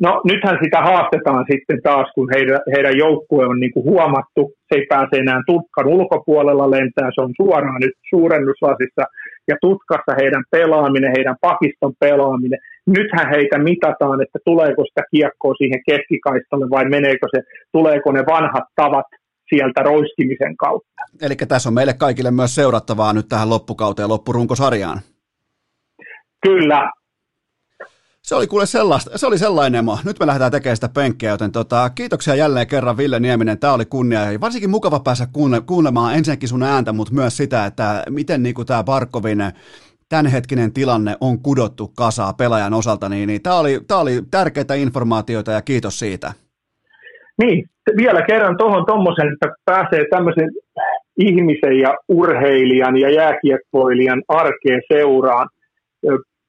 [0.00, 4.74] No nythän sitä haastetaan sitten taas, kun heidän, heidän joukkue on niin kuin huomattu, se
[4.78, 9.04] ei pääse enää tutkan ulkopuolella lentää, se on suoraan nyt suurennuslasissa,
[9.48, 15.82] ja tutkassa heidän pelaaminen, heidän pakiston pelaaminen, nythän heitä mitataan, että tuleeko sitä kiekkoa siihen
[15.90, 17.42] keskikaistalle vai meneekö se,
[17.72, 19.06] tuleeko ne vanhat tavat
[19.48, 21.02] sieltä roiskimisen kautta.
[21.22, 24.98] Eli tässä on meille kaikille myös seurattavaa nyt tähän loppukauteen, loppurunkosarjaan.
[26.46, 26.90] Kyllä,
[28.24, 29.98] se oli kuule sellaista, se oli sellainen emo.
[30.04, 33.58] Nyt me lähdetään tekemään sitä penkkiä, joten tota, kiitoksia jälleen kerran Ville Nieminen.
[33.58, 37.66] Tämä oli kunnia ja varsinkin mukava päästä kuunne, kuulemaan ensinnäkin sun ääntä, mutta myös sitä,
[37.66, 39.38] että miten niinku tämä Barkovin
[40.08, 45.52] tämänhetkinen tilanne on kudottu kasaa pelaajan osalta, niin, niin tämä oli, tää oli tärkeitä informaatioita
[45.52, 46.32] ja kiitos siitä.
[47.42, 47.64] Niin,
[47.96, 50.50] vielä kerran tuohon tuommoisen, että pääsee tämmöisen
[51.18, 55.48] ihmisen ja urheilijan ja jääkiekkoilijan arkeen seuraan.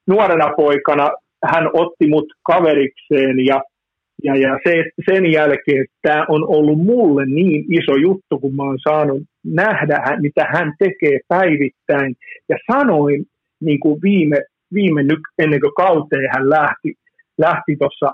[0.08, 1.10] Nuorena poikana
[1.54, 3.62] hän otti mut kaverikseen ja,
[4.24, 8.80] ja, ja se, sen jälkeen tämä on ollut mulle niin iso juttu, kun mä oon
[8.84, 12.16] saanut nähdä, mitä hän tekee päivittäin.
[12.50, 13.26] Ja sanoin
[13.60, 14.38] niin kuin viime,
[14.74, 16.94] viime nyt, ennen kuin kauteen hän lähti,
[17.38, 18.12] lähti tuossa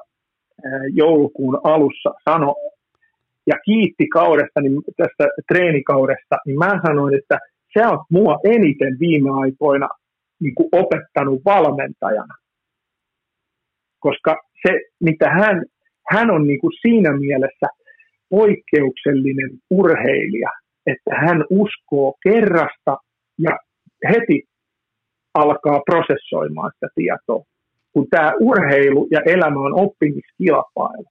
[0.94, 2.56] joulukuun alussa, sano,
[3.48, 7.40] ja kiitti kaudesta, niin tästä treenikaudesta, niin mä sanoin, että
[7.74, 9.90] sä oot mua eniten viime aikoina
[10.40, 12.41] niin opettanut valmentajana
[14.02, 14.32] koska
[14.64, 15.66] se, mitä hän,
[16.12, 17.68] hän on niin kuin siinä mielessä
[18.30, 20.50] poikkeuksellinen urheilija,
[20.86, 22.98] että hän uskoo kerrasta
[23.38, 23.52] ja
[24.10, 24.44] heti
[25.34, 27.44] alkaa prosessoimaan sitä tietoa.
[27.94, 31.06] Kun tämä urheilu ja elämä on oppimiskilpailu,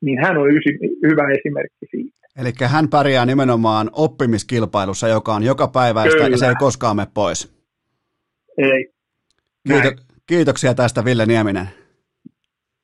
[0.00, 2.26] niin hän on ysi, hyvä esimerkki siitä.
[2.40, 6.28] Eli hän pärjää nimenomaan oppimiskilpailussa, joka on joka päiväistä Kyllä.
[6.28, 7.56] ja se ei koskaan mene pois.
[8.58, 8.92] Ei.
[9.68, 11.68] Kiito- kiitoksia tästä Ville Nieminen.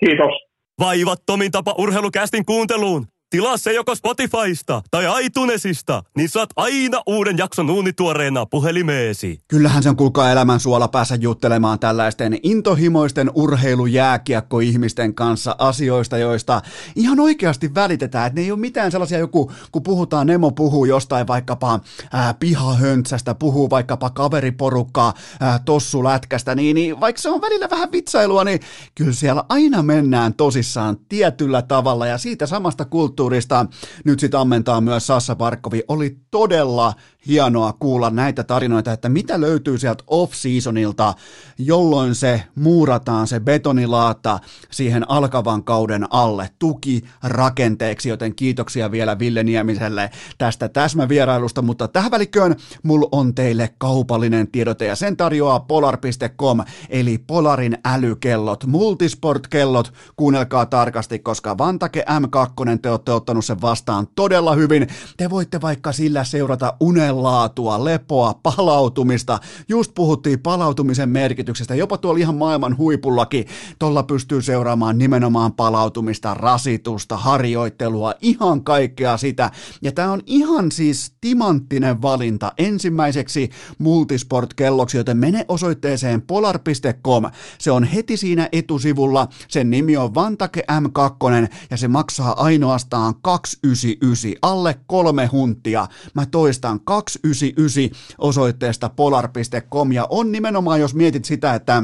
[0.05, 0.35] Kiitos.
[0.81, 3.07] Vaivattomin tapa urheilukästin kuunteluun.
[3.33, 9.41] Tilaa se joko Spotifysta tai iTunesista, niin saat aina uuden jakson uunituoreena puhelimeesi.
[9.49, 16.63] Kyllähän se on kuulkaa elämän suola päässä juttelemaan tällaisten intohimoisten urheilujääkiekko-ihmisten kanssa asioista, joista
[16.97, 18.27] ihan oikeasti välitetään.
[18.27, 21.81] Että ne ei ole mitään sellaisia joku, kun puhutaan, Nemo puhuu jostain vaikkapa
[22.13, 28.45] ää, pihahöntsästä, puhuu vaikkapa kaveriporukkaa ää, tossulätkästä, niin, niin vaikka se on välillä vähän vitsailua,
[28.45, 28.61] niin
[28.95, 33.67] kyllä siellä aina mennään tosissaan tietyllä tavalla ja siitä samasta kulttuurista kulttuurista
[34.05, 35.83] nyt sitten ammentaa myös Sassa Barkovi.
[35.89, 36.95] Oli todella
[37.27, 41.15] hienoa kuulla näitä tarinoita, että mitä löytyy sieltä off-seasonilta,
[41.59, 44.39] jolloin se muurataan se betonilaatta
[44.71, 52.11] siihen alkavan kauden alle tuki rakenteeksi, joten kiitoksia vielä Ville Niemiselle tästä täsmävierailusta, mutta tähän
[52.11, 56.59] välikköön mulla on teille kaupallinen tiedote ja sen tarjoaa polar.com
[56.89, 64.55] eli Polarin älykellot, multisport-kellot, kuunnelkaa tarkasti, koska Vantake M2 te olette ottanut sen vastaan todella
[64.55, 64.87] hyvin.
[65.17, 66.75] Te voitte vaikka sillä seurata
[67.13, 69.39] unenlaatua, lepoa, palautumista.
[69.69, 73.47] Just puhuttiin palautumisen merkityksestä, jopa tuolla ihan maailman huipullakin.
[73.79, 79.51] Tuolla pystyy seuraamaan nimenomaan palautumista, rasitusta, harjoittelua, ihan kaikkea sitä.
[79.83, 87.25] Ja tämä on ihan siis timanttinen valinta ensimmäiseksi multisport-kelloksi, joten mene osoitteeseen polar.com.
[87.59, 89.29] Se on heti siinä etusivulla.
[89.49, 95.87] Sen nimi on Vantake M2 ja se maksaa ainoastaan on 299, alle kolme huntia.
[96.15, 101.83] Mä toistan 299 osoitteesta polar.com ja on nimenomaan, jos mietit sitä, että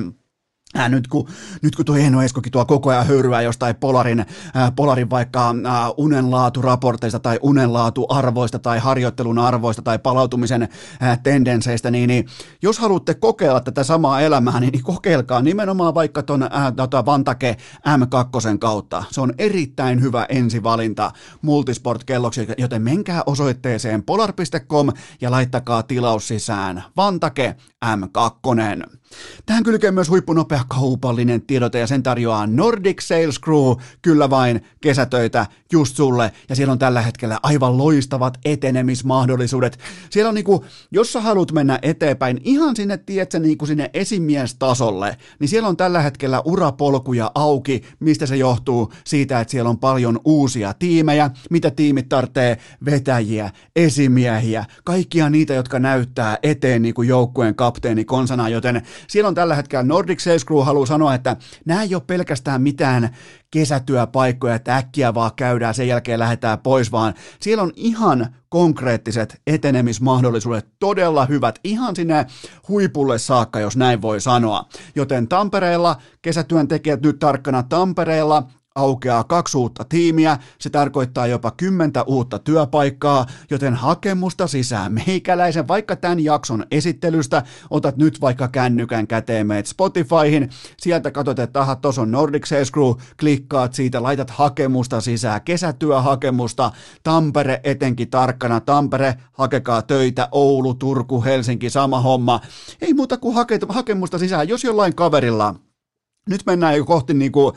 [0.77, 1.29] Äh, nyt, kun,
[1.63, 5.91] nyt kun tuo Eino Eskokin tuo koko ajan höyryä jostain Polarin, äh, Polarin vaikka äh,
[5.97, 12.27] unenlaaturaporteista tai unenlaatuarvoista tai harjoittelun arvoista tai palautumisen äh, tendenseistä, niin, niin
[12.63, 17.57] jos haluatte kokeilla tätä samaa elämää, niin, niin kokeilkaa nimenomaan vaikka tuon äh, tota Vantake
[17.89, 19.05] M2 kautta.
[19.11, 21.13] Se on erittäin hyvä ensivalinta
[21.43, 26.85] multisport-kelloksi, joten menkää osoitteeseen polar.com ja laittakaa tilaus sisään.
[26.97, 28.98] Vantake M2.
[29.47, 35.47] Tähän kylkee myös huippunopea kaupallinen tiedote ja sen tarjoaa Nordic Sales Crew, kyllä vain kesätöitä
[35.73, 39.79] just sulle ja siellä on tällä hetkellä aivan loistavat etenemismahdollisuudet.
[40.11, 45.49] Siellä on niinku, jos sä haluat mennä eteenpäin ihan sinne, tiedätkö, niinku sinne esimiestasolle, niin
[45.49, 50.75] siellä on tällä hetkellä urapolkuja auki, mistä se johtuu siitä, että siellä on paljon uusia
[50.79, 58.05] tiimejä, mitä tiimit tarvitsee, vetäjiä, esimiehiä, kaikkia niitä, jotka näyttää eteen niin kuin joukkueen kapteeni
[58.05, 62.03] konsana, joten siellä on tällä hetkellä Nordic Sales Crew haluaa sanoa, että nämä ei ole
[62.07, 63.17] pelkästään mitään
[63.51, 70.67] kesätyöpaikkoja, että äkkiä vaan käydään, sen jälkeen lähdetään pois, vaan siellä on ihan konkreettiset etenemismahdollisuudet,
[70.79, 72.27] todella hyvät, ihan sinne
[72.69, 74.65] huipulle saakka, jos näin voi sanoa.
[74.95, 78.43] Joten Tampereella, kesätyöntekijät nyt tarkkana Tampereella,
[78.79, 84.93] aukeaa kaksi uutta tiimiä, se tarkoittaa jopa kymmentä uutta työpaikkaa, joten hakemusta sisään.
[84.93, 91.61] Meikäläisen, vaikka tämän jakson esittelystä, otat nyt vaikka kännykän käteen, meet Spotifyhin, sieltä katsot, että
[91.61, 96.73] aha, tos on Nordic Sales Crew, klikkaat siitä, laitat hakemusta sisään, kesätyöhakemusta,
[97.03, 102.41] Tampere etenkin tarkkana, Tampere, hakekaa töitä, Oulu, Turku, Helsinki, sama homma,
[102.81, 105.55] ei muuta kuin hake, hakemusta sisään, jos jollain kaverilla
[106.29, 107.55] nyt mennään jo kohti, niin kuin,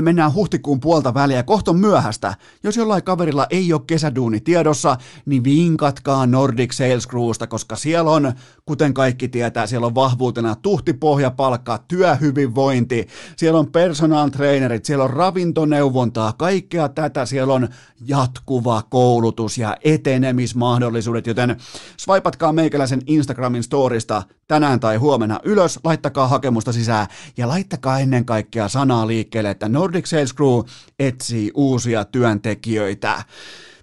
[0.00, 2.34] mennään huhtikuun puolta väliä, kohta on myöhäistä.
[2.62, 8.32] Jos jollain kaverilla ei ole kesäduuni tiedossa, niin vinkatkaa Nordic Sales Crewsta, koska siellä on,
[8.66, 16.32] kuten kaikki tietää, siellä on vahvuutena tuhtipohjapalkka, työhyvinvointi, siellä on personal trainerit, siellä on ravintoneuvontaa,
[16.32, 17.68] kaikkea tätä, siellä on
[18.06, 21.56] jatkuva koulutus ja etenemismahdollisuudet, joten
[21.96, 27.06] swipatkaa meikäläisen Instagramin storista tänään tai huomenna ylös, laittakaa hakemusta sisään
[27.36, 30.60] ja laittakaa ennen kaikkea sanaa liikkeelle, että Nordic Sales Crew
[30.98, 33.24] etsii uusia työntekijöitä.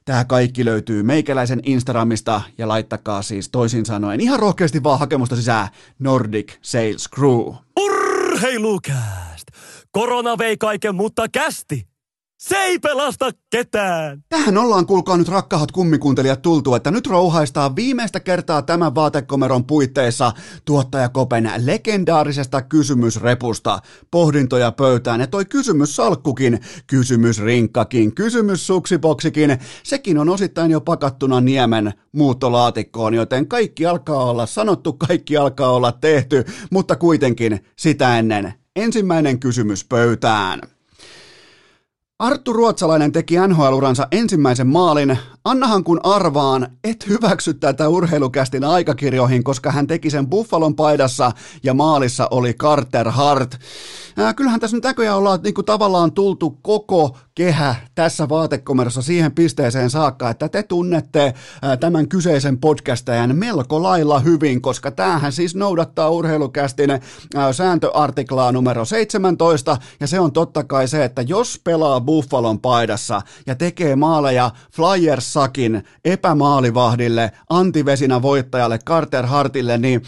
[0.06, 5.68] Tämä kaikki löytyy meikäläisen Instagramista ja laittakaa siis toisin sanoen ihan rohkeasti vaan hakemusta sisään
[6.00, 7.54] Nordic Sales Crew.
[7.80, 9.48] Urheilukääst!
[9.92, 11.93] Korona vei kaiken, mutta kästi!
[12.48, 14.24] Se ei pelasta ketään!
[14.30, 20.32] Tähän ollaan kuulkaa nyt rakkahat kummikuuntelijat tultu, että nyt rouhaistaan viimeistä kertaa tämän vaatekomeron puitteissa
[20.66, 23.80] tuottajakopen legendaarisesta kysymysrepusta.
[24.12, 33.48] Pohdintoja pöytään ja toi kysymyssalkkukin, kysymysrinkkakin, kysymyssuksiboksikin, sekin on osittain jo pakattuna niemen muuttolaatikkoon, joten
[33.48, 40.73] kaikki alkaa olla sanottu, kaikki alkaa olla tehty, mutta kuitenkin sitä ennen ensimmäinen kysymys pöytään.
[42.20, 45.18] Arttu Ruotsalainen teki NHL-uransa ensimmäisen maalin.
[45.46, 51.32] Annahan kun arvaan, et hyväksy tätä urheilukästin aikakirjoihin, koska hän teki sen Buffalon paidassa
[51.64, 53.58] ja maalissa oli Carter Hart.
[54.18, 59.32] Ää, kyllähän tässä nyt näköjään ollaan niin kuin tavallaan tultu koko kehä tässä vaatekomerossa siihen
[59.32, 65.56] pisteeseen saakka, että te tunnette ää, tämän kyseisen podcastajan melko lailla hyvin, koska tämähän siis
[65.56, 72.02] noudattaa urheilukästin ää, sääntöartiklaa numero 17, ja se on totta kai se, että jos pelaa
[72.02, 74.52] Buffalon paidassa ja tekee maaleja
[75.34, 80.02] Flyers-sakin epämaalivahdille, antivesinä voittajalle Carter Hartille, niin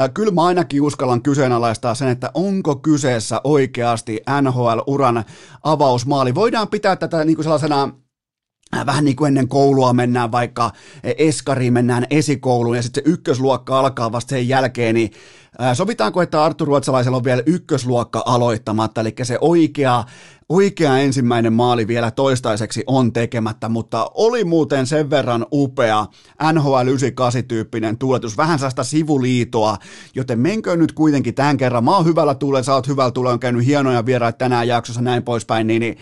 [0.00, 5.24] Äh, kyllä mä ainakin uskallan kyseenalaistaa sen, että onko kyseessä oikeasti NHL-uran
[5.62, 6.34] avausmaali.
[6.34, 7.90] Voidaan pitää tätä niin kuin sellaisena
[8.86, 10.70] vähän niin kuin ennen koulua mennään vaikka
[11.18, 15.10] eskariin, mennään esikouluun ja sitten se ykkösluokka alkaa vasta sen jälkeen, niin
[15.60, 20.04] äh, Sovitaanko, että Arttu Ruotsalaisella on vielä ykkösluokka aloittamatta, eli se oikea
[20.52, 26.06] Oikea ensimmäinen maali vielä toistaiseksi on tekemättä, mutta oli muuten sen verran upea
[26.52, 29.76] NHL 98-tyyppinen tuuletus, vähän sellaista sivuliitoa,
[30.14, 31.84] joten menkö nyt kuitenkin tämän kerran.
[31.84, 35.22] Mä oon hyvällä tuulella, sä oot hyvällä tuulella, on käynyt hienoja vieraita tänään jaksossa näin
[35.22, 35.98] poispäin, niin, niin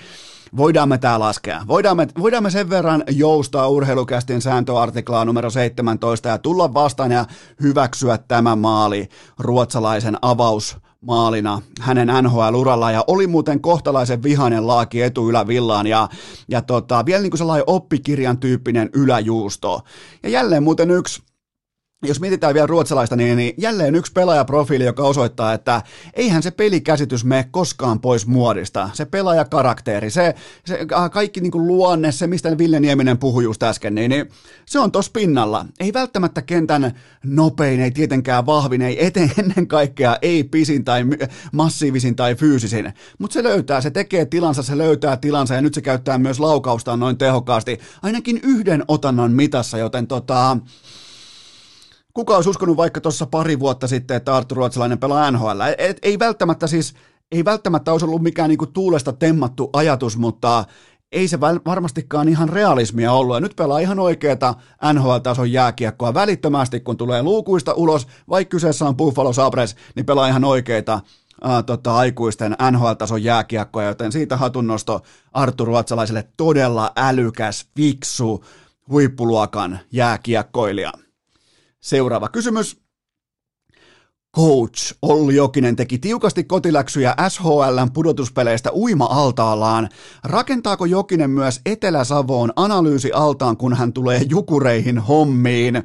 [0.56, 1.62] voidaan me tää laskea.
[1.68, 7.24] Voidaan me, voidaan me sen verran joustaa urheilukästin sääntöartiklaa numero 17 ja tulla vastaan ja
[7.62, 9.08] hyväksyä tämä maali
[9.38, 16.08] ruotsalaisen avaus maalina hänen NHL-urallaan ja oli muuten kohtalaisen vihainen laaki etuylävillaan ja,
[16.48, 19.80] ja tota, vielä niin kuin sellainen oppikirjan tyyppinen yläjuusto.
[20.22, 21.22] Ja jälleen muuten yksi
[22.06, 25.82] jos mietitään vielä ruotsalaista, niin, niin jälleen yksi pelaajaprofiili, joka osoittaa, että
[26.14, 28.90] eihän se pelikäsitys mene koskaan pois muodista.
[28.92, 30.34] Se pelaajakarakteri, se,
[30.66, 34.28] se kaikki niin kuin luonne, se mistä Ville Nieminen puhui just äsken, niin, niin
[34.66, 35.66] se on tuossa pinnalla.
[35.80, 36.92] Ei välttämättä kentän
[37.24, 41.04] nopein, ei tietenkään vahvin, ei eten, ennen kaikkea ei pisin tai
[41.52, 45.80] massiivisin tai fyysisin, mutta se löytää, se tekee tilansa, se löytää tilansa ja nyt se
[45.80, 50.56] käyttää myös laukaustaan noin tehokkaasti, ainakin yhden otannon mitassa, joten tota,
[52.14, 55.60] kuka olisi uskonut vaikka tuossa pari vuotta sitten, että Arttu Ruotsalainen pelaa NHL?
[55.78, 56.94] Et, ei välttämättä siis,
[57.32, 60.64] ei välttämättä olisi ollut mikään niinku tuulesta temmattu ajatus, mutta
[61.12, 63.36] ei se varmastikaan ihan realismia ollut.
[63.36, 64.54] Ja nyt pelaa ihan oikeeta
[64.92, 70.44] NHL-tason jääkiekkoa välittömästi, kun tulee luukuista ulos, vaikka kyseessä on Buffalo Sabres, niin pelaa ihan
[70.44, 71.00] oikeita
[71.42, 75.00] ää, tota, aikuisten NHL-tason jääkiekkoa, joten siitä hatunnosto
[75.32, 78.44] Arttu Ruotsalaiselle todella älykäs, fiksu,
[78.88, 80.92] huippuluokan jääkiekkoilija.
[81.80, 82.80] Seuraava kysymys.
[84.36, 89.88] Coach Olli Jokinen teki tiukasti kotiläksyjä SHLn pudotuspeleistä uima-altaallaan.
[90.24, 95.82] Rakentaako Jokinen myös Etelä-Savoon analyysi-altaan, kun hän tulee jukureihin hommiin?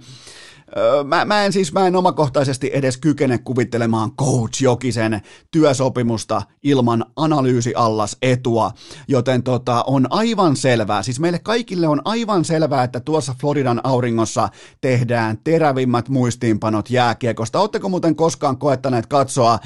[1.04, 5.22] Mä, mä, en siis, mä en omakohtaisesti edes kykene kuvittelemaan Coach Jokisen
[5.52, 8.72] työsopimusta ilman analyysiallas etua,
[9.08, 14.50] joten tota, on aivan selvää, siis meille kaikille on aivan selvää, että tuossa Floridan auringossa
[14.82, 17.60] tehdään terävimmät muistiinpanot jääkiekosta.
[17.60, 19.60] Oletteko muuten koskaan koettaneet katsoa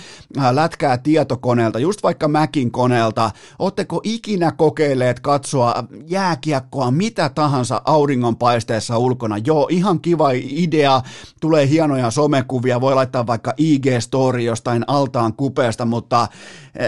[0.51, 9.37] lätkää tietokoneelta, just vaikka Mäkin koneelta, Oletteko ikinä kokeilleet katsoa jääkiekkoa mitä tahansa auringonpaisteessa ulkona?
[9.37, 10.88] Joo, ihan kiva idea,
[11.41, 16.27] tulee hienoja somekuvia, voi laittaa vaikka IG-story jostain altaan kupeesta, mutta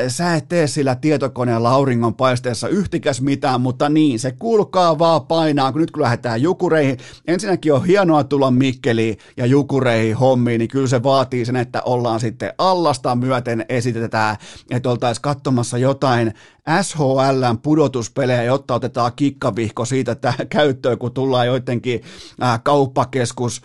[0.07, 5.81] sä et tee sillä tietokoneella auringonpaisteessa yhtikäs mitään, mutta niin, se kulkaa vaan painaa, kun
[5.81, 6.97] nyt kun lähdetään jukureihin,
[7.27, 12.19] ensinnäkin on hienoa tulla Mikkeliin ja jukureihin hommiin, niin kyllä se vaatii sen, että ollaan
[12.19, 14.37] sitten allasta myöten esitetään,
[14.69, 16.33] että oltaisiin katsomassa jotain
[16.81, 20.15] SHLn pudotuspelejä, jotta otetaan kikkavihko siitä
[20.49, 22.01] käyttöön, kun tullaan joidenkin
[22.63, 23.61] kauppakeskus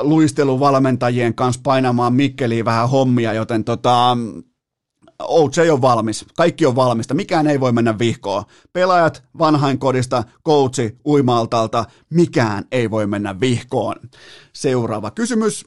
[0.00, 4.16] luisteluvalmentajien kanssa painamaan Mikkeliin vähän hommia, joten tota,
[5.28, 8.44] OJ on valmis, kaikki on valmista, mikään ei voi mennä vihkoon.
[8.72, 13.96] Pelaajat vanhainkodista, coachi uimaltalta, mikään ei voi mennä vihkoon.
[14.52, 15.64] Seuraava kysymys.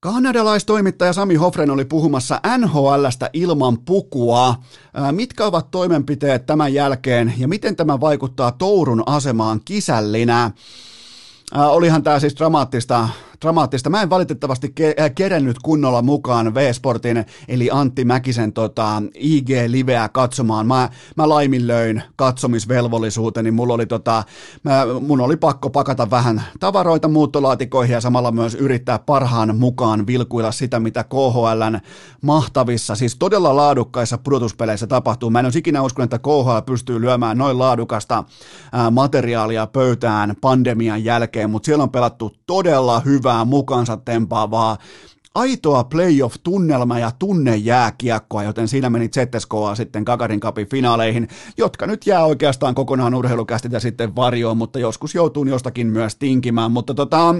[0.00, 4.54] Kanadalaistoimittaja Sami Hofren oli puhumassa NHLstä ilman pukua.
[5.12, 10.50] Mitkä ovat toimenpiteet tämän jälkeen ja miten tämä vaikuttaa Tourun asemaan kisällinä?
[11.54, 13.08] Olihan tämä siis dramaattista
[13.42, 13.90] dramaattista.
[13.90, 20.66] Mä en valitettavasti ke- äh, kerennyt kunnolla mukaan V-Sportin, eli Antti Mäkisen tota, IG-liveä katsomaan.
[20.66, 23.50] Mä, mä laiminlöin katsomisvelvollisuuteni.
[23.50, 24.24] Mulla oli, tota,
[24.62, 30.52] mä, mun oli pakko pakata vähän tavaroita muuttolaatikoihin ja samalla myös yrittää parhaan mukaan vilkuilla
[30.52, 31.80] sitä, mitä KHLn
[32.22, 35.30] mahtavissa, siis todella laadukkaissa pudotuspeleissä tapahtuu.
[35.30, 38.24] Mä en olisi ikinä uskonut, että KHL pystyy lyömään noin laadukasta
[38.72, 44.76] ää, materiaalia pöytään pandemian jälkeen, mutta siellä on pelattu todella hyvä hyvää mukansa tempaavaa
[45.34, 51.28] aitoa playoff-tunnelma ja tunnejääkiekkoa, joten siinä meni ZSKA sitten Gagarin Cupin finaaleihin,
[51.58, 56.94] jotka nyt jää oikeastaan kokonaan urheilukästiltä sitten varjoon, mutta joskus joutuu jostakin myös tinkimään, mutta
[56.94, 57.34] tota,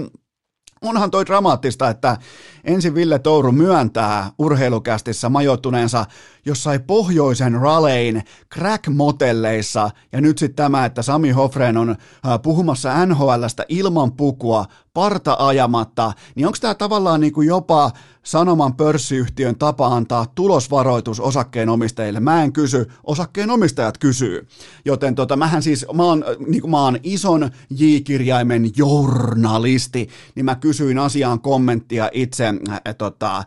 [0.81, 2.17] onhan toi dramaattista, että
[2.63, 6.05] ensin Ville Touru myöntää urheilukästissä majoittuneensa
[6.45, 8.23] jossain pohjoisen ralein
[8.55, 11.95] crack-motelleissa, ja nyt sitten tämä, että Sami Hofren on
[12.43, 17.91] puhumassa NHLstä ilman pukua, parta ajamatta, niin onko tämä tavallaan niin kuin jopa
[18.23, 22.19] Sanoman pörssiyhtiön tapa antaa tulosvaroitus osakkeenomistajille?
[22.19, 24.47] Mä en kysy, osakkeenomistajat kysyy.
[24.85, 30.55] Joten tota, mähän siis, mä oon, niin kuin mä oon ison J-kirjaimen journalisti, niin mä
[30.55, 33.45] kysyin asiaan kommenttia itse äh, tota, äh,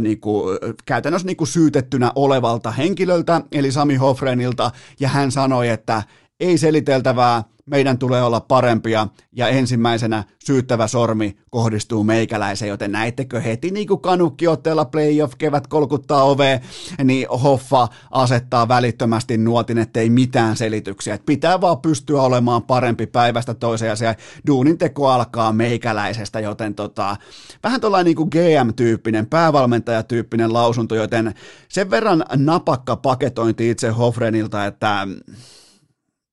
[0.00, 4.70] niin kuin, käytännössä niin kuin syytettynä olevalta henkilöltä, eli Sami Hofrenilta,
[5.00, 6.02] ja hän sanoi, että
[6.40, 9.08] ei seliteltävää, meidän tulee olla parempia.
[9.32, 16.22] Ja ensimmäisenä syyttävä sormi kohdistuu meikäläiseen, joten näittekö heti niin kuin kanukkiotteella playoff kevät kolkuttaa
[16.22, 16.60] ove,
[17.04, 23.54] niin Hoffa asettaa välittömästi nuotin, ettei mitään selityksiä, että pitää vaan pystyä olemaan parempi päivästä
[23.54, 24.16] toiseen ja se
[24.46, 27.16] duunin teko alkaa meikäläisestä, joten tota,
[27.62, 31.34] vähän tuollainen niin kuin GM-tyyppinen, päävalmentajatyyppinen lausunto, joten
[31.68, 35.08] sen verran napakka paketointi itse Hofrenilta, että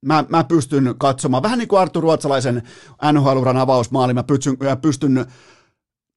[0.06, 2.64] mä, mä pystyn katsomaan, vähän niin kuin Arttu Ruotsalaisen
[3.11, 5.26] NHL-uran avausmaali, mä pystyn, mä pystyn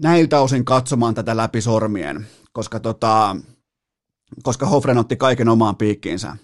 [0.03, 3.37] näiltä osin katsomaan tätä läpi sormien, koska, tota,
[4.43, 6.37] koska Hofren otti kaiken omaan piikkiinsä.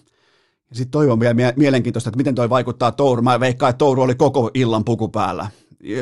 [0.71, 3.21] Sitten toi on vielä mielenkiintoista, että miten toi vaikuttaa Touru.
[3.21, 5.47] Mä veikkaan, että Touru oli koko illan puku päällä.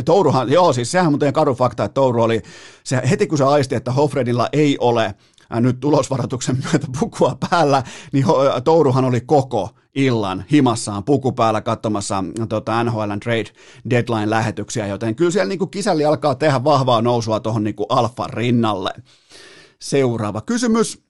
[0.06, 2.42] Touruhan, joo siis sehän on muuten karu fakta, että Touru oli,
[2.84, 5.16] se, heti kun se aisti, että Hofredilla ei ole
[5.60, 8.26] nyt tulosvaroituksen myötä pukua päällä, niin
[8.64, 13.50] Touruhan oli koko illan himassaan puku päällä katsomassa tota, NHLn trade
[13.90, 18.92] deadline-lähetyksiä, joten kyllä siellä niin kisälli alkaa tehdä vahvaa nousua tuohon niin alfa rinnalle.
[19.80, 21.04] Seuraava kysymys.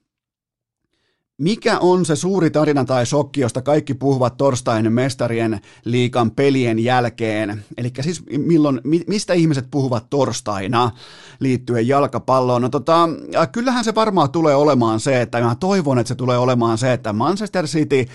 [1.38, 7.64] Mikä on se suuri tarina tai shokki, josta kaikki puhuvat torstain mestarien liikan pelien jälkeen?
[7.76, 10.90] Eli siis milloin, mistä ihmiset puhuvat torstaina
[11.40, 12.62] liittyen jalkapalloon?
[12.62, 13.08] No tota,
[13.52, 17.12] kyllähän se varmaan tulee olemaan se, että mä toivon, että se tulee olemaan se, että
[17.12, 18.06] Manchester City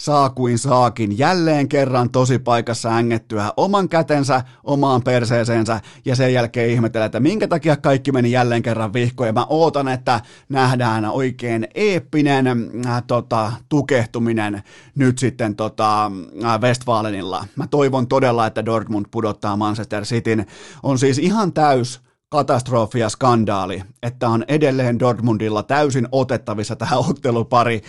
[0.00, 6.70] saa kuin saakin jälleen kerran tosi paikassa ängettyä oman kätensä omaan perseeseensä ja sen jälkeen
[6.70, 9.26] ihmetellä, että minkä takia kaikki meni jälleen kerran vihkoon.
[9.26, 12.46] Ja mä ootan, että nähdään oikein eeppinen
[12.86, 14.62] äh, tota, tukehtuminen
[14.94, 16.10] nyt sitten tota,
[16.44, 17.44] äh, Westfalenilla.
[17.56, 20.46] Mä toivon todella, että Dortmund pudottaa Manchester Cityn.
[20.82, 22.03] On siis ihan täys
[22.34, 27.82] katastrofi ja skandaali, että on edelleen Dortmundilla täysin otettavissa tähän ottelupari.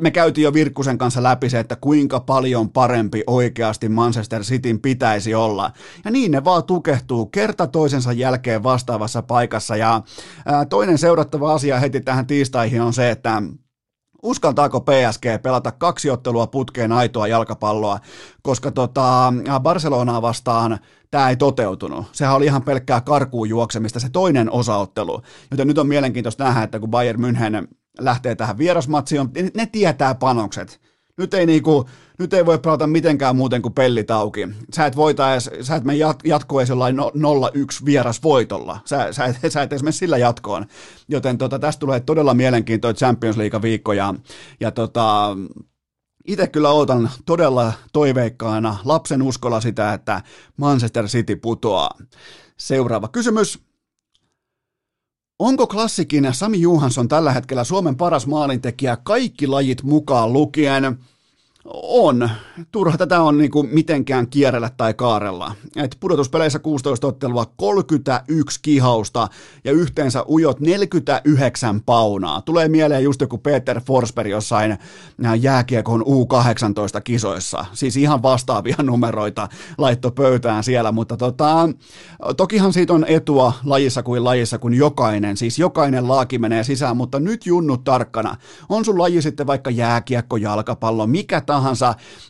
[0.00, 5.34] Me käytiin jo Virkkusen kanssa läpi se, että kuinka paljon parempi oikeasti Manchester Cityn pitäisi
[5.34, 5.70] olla.
[6.04, 9.76] Ja niin ne vaan tukehtuu kerta toisensa jälkeen vastaavassa paikassa.
[9.76, 10.02] Ja
[10.68, 13.42] toinen seurattava asia heti tähän tiistaihin on se, että
[14.26, 17.98] uskaltaako PSG pelata kaksi ottelua putkeen aitoa jalkapalloa,
[18.42, 20.78] koska tota, Barcelonaa vastaan
[21.10, 22.06] tämä ei toteutunut.
[22.12, 25.22] Sehän oli ihan pelkkää karkuun juoksemista se toinen osaottelu.
[25.50, 30.80] Joten nyt on mielenkiintoista nähdä, että kun Bayern München lähtee tähän vierasmatsiin, ne tietää panokset.
[31.16, 31.84] Nyt ei, niinku,
[32.18, 34.48] nyt ei voi pelata mitenkään muuten kuin pellit auki.
[34.74, 38.80] Sä et, voita edes, sä et mene jat, jatkoon edes jollain 0-1 vieras voitolla.
[38.84, 40.66] Sä, sä, et, sä et edes mene sillä jatkoon.
[41.08, 43.92] Joten tota, tästä tulee todella mielenkiintoinen Champions League-viikko.
[43.92, 44.14] Ja,
[44.60, 45.36] ja tota,
[46.26, 50.22] itse kyllä odotan todella toiveikkaana lapsen uskolla sitä, että
[50.56, 51.90] Manchester City putoaa.
[52.56, 53.58] Seuraava kysymys.
[55.38, 60.98] Onko klassikin Sami Juhansson tällä hetkellä Suomen paras maalintekijä kaikki lajit mukaan lukien?
[61.72, 62.30] On.
[62.72, 65.52] Turha tätä on niinku mitenkään kierrellä tai kaarella.
[65.76, 69.28] Et pudotuspeleissä 16 ottelua, 31 kihausta
[69.64, 72.42] ja yhteensä ujot 49 paunaa.
[72.42, 74.70] Tulee mieleen just joku Peter Forsberg jossain
[75.24, 77.64] äh, jääkiekon U18 kisoissa.
[77.72, 79.48] Siis ihan vastaavia numeroita
[79.78, 81.68] laitto pöytään siellä, mutta tota,
[82.36, 87.20] tokihan siitä on etua lajissa kuin lajissa, kun jokainen, siis jokainen laaki menee sisään, mutta
[87.20, 88.36] nyt junnut tarkkana.
[88.68, 91.55] On sun laji sitten vaikka jääkiekko, jalkapallo, mikä tahansa,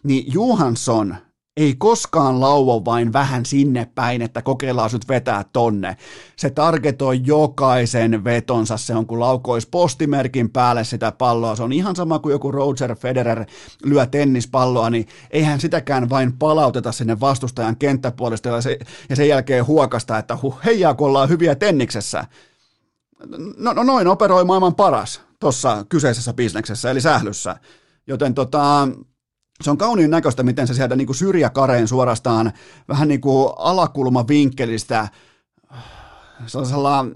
[0.03, 1.17] niin Johansson
[1.57, 5.97] ei koskaan lauo vain vähän sinne päin, että kokeillaan nyt vetää tonne.
[6.37, 11.57] Se targetoi jokaisen vetonsa, se on kun laukois postimerkin päälle sitä palloa.
[11.57, 13.45] Se on ihan sama kuin joku Roger Federer
[13.85, 18.79] lyö tennispalloa, niin eihän sitäkään vain palauteta sinne vastustajan kenttäpuolesta ja, se,
[19.09, 22.25] ja sen jälkeen huokasta, että huh, heijaa kun ollaan hyviä tenniksessä.
[23.57, 27.57] No, no noin operoi maailman paras tuossa kyseisessä bisneksessä, eli sählyssä.
[28.07, 28.89] Joten tota,
[29.63, 32.53] se on kauniin näköistä, miten se sieltä niin kuin syrjäkareen suorastaan
[32.89, 35.09] vähän niin kuin alakulmavinkkelistä
[36.47, 37.07] sellaisella,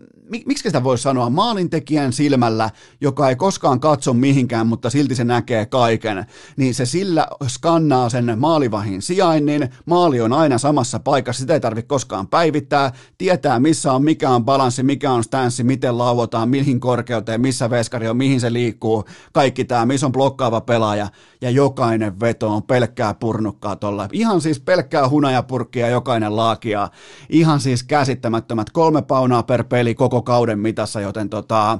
[0.47, 2.70] miksi sitä voisi sanoa, maalintekijän silmällä,
[3.01, 6.26] joka ei koskaan katso mihinkään, mutta silti se näkee kaiken,
[6.56, 11.88] niin se sillä skannaa sen maalivahin sijainnin, maali on aina samassa paikassa, sitä ei tarvitse
[11.88, 17.40] koskaan päivittää, tietää missä on, mikä on balanssi, mikä on stanssi, miten lauotaan, mihin korkeuteen,
[17.40, 21.09] missä veskari on, mihin se liikkuu, kaikki tämä, missä on blokkaava pelaaja,
[21.40, 24.09] ja jokainen veto on pelkkää purnukkaa tuolla.
[24.12, 26.88] Ihan siis pelkkää hunajapurkkia jokainen laakia.
[27.28, 31.78] Ihan siis käsittämättömät kolme paunaa per peli koko kauden mitassa, joten tota,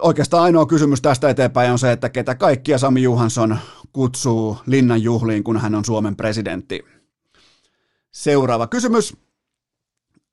[0.00, 3.58] oikeastaan ainoa kysymys tästä eteenpäin on se, että ketä kaikkia Sami Juhansson
[3.92, 6.84] kutsuu linnan juhliin, kun hän on Suomen presidentti.
[8.10, 9.16] Seuraava kysymys.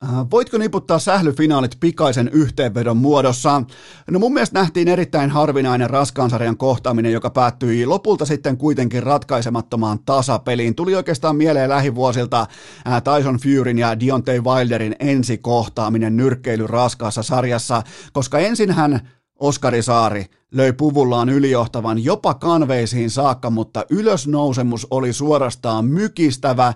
[0.04, 3.62] Äh, voitko niputtaa sählyfinaalit pikaisen yhteenvedon muodossa?
[4.10, 10.74] No mun mielestä nähtiin erittäin harvinainen raskaansarjan kohtaaminen, joka päättyi lopulta sitten kuitenkin ratkaisemattomaan tasapeliin.
[10.74, 12.46] Tuli oikeastaan mieleen lähivuosilta
[12.86, 17.82] äh, Tyson Furyn ja Deontay Wilderin ensikohtaaminen nyrkkeily raskaassa sarjassa,
[18.12, 19.08] koska ensin hän
[19.38, 26.72] Oskari Saari löi puvullaan ylijohtavan jopa kanveisiin saakka, mutta ylösnousemus oli suorastaan mykistävä.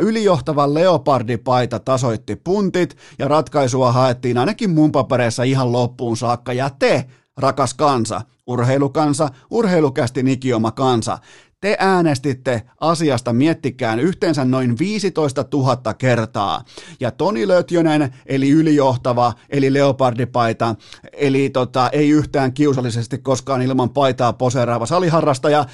[0.00, 6.52] Ylijohtava leopardipaita tasoitti puntit ja ratkaisua haettiin ainakin mun papereissa ihan loppuun saakka.
[6.52, 7.04] Ja te,
[7.36, 11.18] rakas kansa, urheilukansa, urheilukästi nikioma kansa,
[11.60, 16.64] te äänestitte asiasta, miettikään, yhteensä noin 15 000 kertaa.
[17.00, 20.74] Ja Toni Lötjönen, eli ylijohtava, eli leopardipaita,
[21.12, 25.64] eli tota, ei yhtään kiusallisesti koskaan ilman paitaa poseeraava saliharrastaja,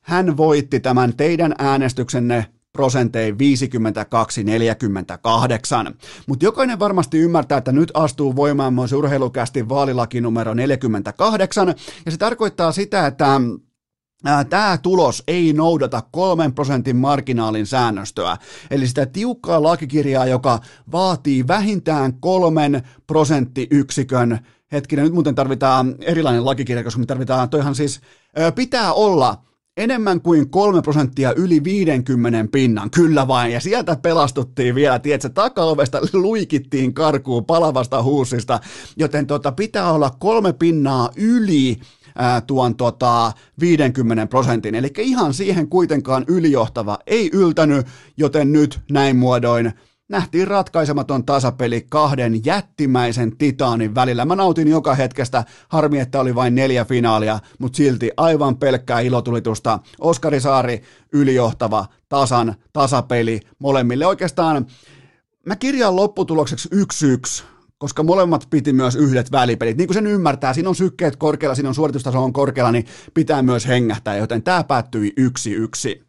[0.00, 3.36] hän voitti tämän teidän äänestyksenne prosentein 52-48.
[6.26, 12.16] Mutta jokainen varmasti ymmärtää, että nyt astuu voimaan myös urheilukästi vaalilaki numero 48, ja se
[12.16, 13.40] tarkoittaa sitä, että
[14.50, 18.36] Tämä tulos ei noudata kolmen prosentin marginaalin säännöstöä,
[18.70, 20.58] eli sitä tiukkaa lakikirjaa, joka
[20.92, 24.38] vaatii vähintään kolmen prosenttiyksikön.
[24.72, 28.00] Hetkinen, nyt muuten tarvitaan erilainen lakikirja, koska me tarvitaan, toihan siis
[28.54, 29.42] pitää olla
[29.76, 36.00] enemmän kuin kolme prosenttia yli 50 pinnan, kyllä vain, ja sieltä pelastuttiin vielä, tiedätkö, takaovesta
[36.12, 38.60] luikittiin karkuun palavasta huusista,
[38.96, 41.76] joten tota, pitää olla kolme pinnaa yli
[42.20, 44.74] ää, tuon tota 50 prosentin.
[44.74, 47.86] Eli ihan siihen kuitenkaan ylijohtava ei yltänyt,
[48.16, 49.72] joten nyt näin muodoin
[50.08, 54.24] nähtiin ratkaisematon tasapeli kahden jättimäisen titaanin välillä.
[54.24, 59.78] Mä nautin joka hetkestä, harmi että oli vain neljä finaalia, mutta silti aivan pelkkää ilotulitusta.
[60.00, 60.82] Oskari Saari
[61.12, 64.06] ylijohtava, tasan, tasapeli molemmille.
[64.06, 64.66] Oikeastaan
[65.46, 67.44] mä kirjaan lopputulokseksi 1-1,
[67.80, 69.76] koska molemmat piti myös yhdet välipelit.
[69.76, 73.42] Niin kuin sen ymmärtää, siinä on sykkeet korkealla, siinä on suoritustaso on korkealla, niin pitää
[73.42, 76.02] myös hengähtää, joten tämä päättyi yksi yksi.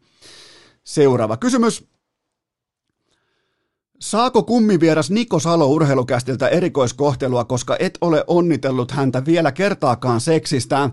[0.84, 1.88] Seuraava kysymys.
[4.00, 10.90] Saako kummivieras Niko Salo urheilukästiltä erikoiskohtelua, koska et ole onnitellut häntä vielä kertaakaan seksistä?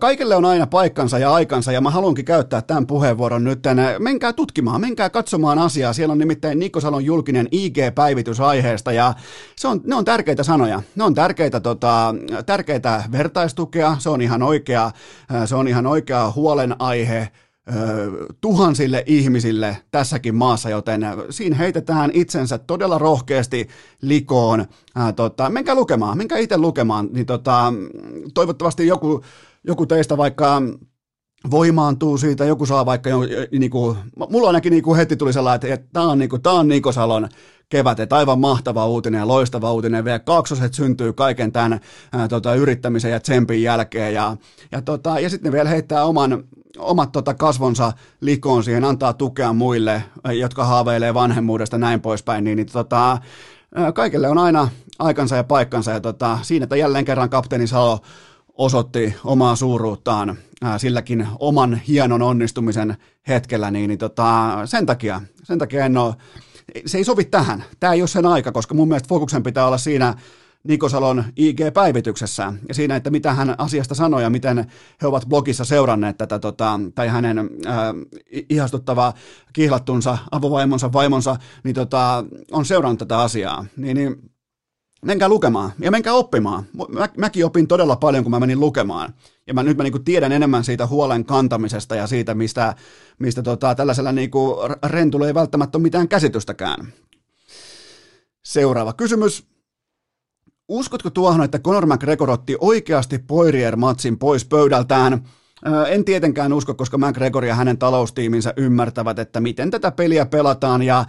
[0.00, 3.58] Kaikille on aina paikkansa ja aikansa ja mä haluankin käyttää tämän puheenvuoron nyt.
[3.98, 5.92] Menkää tutkimaan, menkää katsomaan asiaa.
[5.92, 9.14] Siellä on nimittäin Nikko Salon julkinen IG-päivitys aiheesta ja
[9.56, 10.82] se on, ne on tärkeitä sanoja.
[10.96, 12.14] Ne on tärkeitä, tota,
[12.46, 14.90] tärkeitä vertaistukea, se on ihan oikea,
[15.44, 17.28] se on ihan oikea huolenaihe
[18.40, 23.68] tuhansille ihmisille tässäkin maassa, joten siinä heitetään itsensä todella rohkeasti
[24.02, 24.64] likoon.
[24.94, 27.72] Ää, tota, menkää lukemaan, menkää itse lukemaan, niin tota,
[28.34, 29.22] toivottavasti joku
[29.66, 30.62] joku teistä vaikka
[31.50, 33.10] voimaantuu siitä, joku saa vaikka,
[33.58, 33.96] niin kuin,
[34.30, 36.92] mulla ainakin niin kuin heti tuli sellainen, että, tämä on, niin kuin, tämä on Niko
[36.92, 37.28] Salon
[37.68, 41.80] kevät, että aivan mahtava uutinen ja loistava uutinen, vielä kaksoset syntyy kaiken tämän
[42.12, 44.36] ää, tota, yrittämisen ja tsempin jälkeen, ja,
[44.72, 46.44] ja, tota, ja sitten vielä heittää oman,
[46.78, 50.04] omat tota, kasvonsa likoon siihen, antaa tukea muille,
[50.38, 53.18] jotka haaveilee vanhemmuudesta näin poispäin, niin, niin tota,
[53.94, 54.68] kaikille on aina
[54.98, 58.00] aikansa ja paikkansa, ja tota, siinä, että jälleen kerran kapteeni Salo
[58.58, 62.96] osoitti omaa suuruuttaan ää, silläkin oman hienon onnistumisen
[63.28, 66.14] hetkellä, niin, niin tota, sen, takia, sen takia en ole,
[66.86, 67.64] se ei sovi tähän.
[67.80, 70.14] Tämä ei ole sen aika, koska mun mielestä fokuksen pitää olla siinä
[70.64, 74.66] Nikosalon IG-päivityksessä ja siinä, että mitä hän asiasta sanoi ja miten
[75.02, 77.94] he ovat blogissa seuranneet tätä, tota, tai hänen ää,
[78.50, 79.14] ihastuttavaa
[79.52, 83.66] kihlattunsa avovaimonsa, vaimonsa, niin tota, on seurannut tätä asiaa.
[83.76, 84.16] Niin, niin
[85.04, 86.64] menkää lukemaan ja menkää oppimaan.
[86.88, 89.14] Mä, mäkin opin todella paljon, kun mä menin lukemaan.
[89.46, 92.74] Ja mä nyt mä niinku tiedän enemmän siitä huolen kantamisesta ja siitä, mistä,
[93.18, 94.56] mistä tota, tällaisella niinku
[94.86, 96.92] rentulla ei välttämättä ole mitään käsitystäkään.
[98.44, 99.46] Seuraava kysymys.
[100.68, 105.20] Uskotko tuohon, että Conor McGregor otti oikeasti Poirier-matsin pois pöydältään–
[105.88, 110.82] en tietenkään usko, koska McGregor ja hänen taloustiiminsä ymmärtävät, että miten tätä peliä pelataan.
[110.82, 111.04] Ja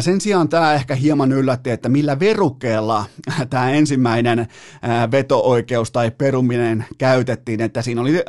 [0.00, 3.04] sen sijaan tämä ehkä hieman yllätti, että millä verukkeella
[3.50, 4.46] tämä ensimmäinen
[5.10, 8.24] veto-oikeus tai peruminen käytettiin, että siinä oli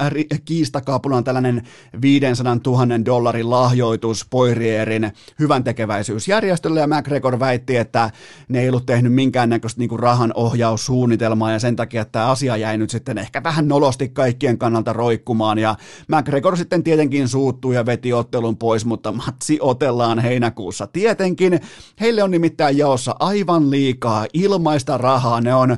[0.46, 1.62] kiistakapulan tällainen
[2.02, 8.10] 500 000 dollarin lahjoitus Poirierin hyvän tekeväisyysjärjestölle ja McGregor väitti, että
[8.48, 12.90] ne ei ollut tehnyt minkäännäköistä niin rahan ohjaussuunnitelmaa ja sen takia tämä asia jäi nyt
[12.90, 15.76] sitten ehkä vähän nolosti kaikkien kannalta roikkumaan ja
[16.08, 21.60] McGregor sitten tietenkin suuttui ja veti ottelun pois, mutta matsi otellaan heinäkuussa tietenkin.
[22.00, 25.78] Heille on nimittäin jaossa aivan liikaa ilmaista rahaa, ne on,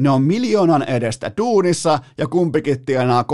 [0.00, 3.26] ne on miljoonan edestä duunissa ja kumpikin tienaa 30-50-80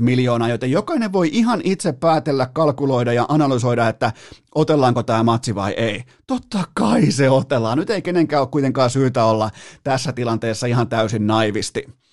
[0.00, 4.12] miljoonaa, joten jokainen voi ihan itse päätellä, kalkuloida ja analysoida, että
[4.54, 6.04] otellaanko tämä matsi vai ei.
[6.26, 7.78] Totta kai se otellaan.
[7.78, 9.50] Nyt ei kenenkään ole kuitenkaan syytä olla
[9.84, 12.03] tässä tilanteessa ihan täysin naivisti.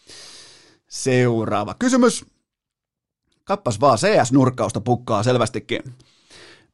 [0.91, 2.25] Seuraava kysymys.
[3.43, 5.83] Kappas vaan CS-nurkkausta pukkaa selvästikin.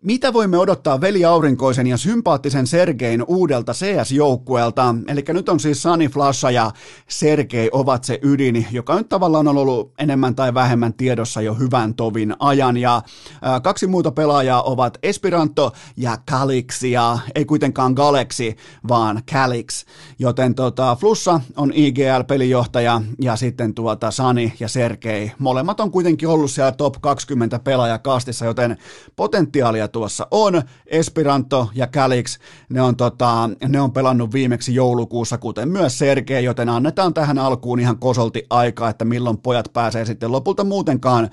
[0.03, 4.95] Mitä voimme odottaa veli Aurinkoisen ja sympaattisen Sergein uudelta CS-joukkueelta?
[5.07, 6.71] Eli nyt on siis Sani Flasha ja
[7.09, 11.93] Sergei ovat se ydin, joka nyt tavallaan on ollut enemmän tai vähemmän tiedossa jo hyvän
[11.93, 12.77] tovin ajan.
[12.77, 13.01] Ja
[13.41, 18.53] ää, kaksi muuta pelaajaa ovat Esperanto ja Calix, ja ei kuitenkaan Galaxy,
[18.87, 19.85] vaan Calix.
[20.19, 25.31] Joten tota, Flussa on IGL-pelijohtaja ja sitten tuota Sani ja Sergei.
[25.39, 28.77] Molemmat on kuitenkin ollut siellä top 20 pelaajakastissa, joten
[29.15, 30.61] potentiaalia tuossa on.
[30.87, 32.39] Esperanto ja Calix,
[32.69, 37.79] ne on, tota, ne on pelannut viimeksi joulukuussa, kuten myös Sergei, joten annetaan tähän alkuun
[37.79, 41.29] ihan kosolti aikaa, että milloin pojat pääsee sitten lopulta muutenkaan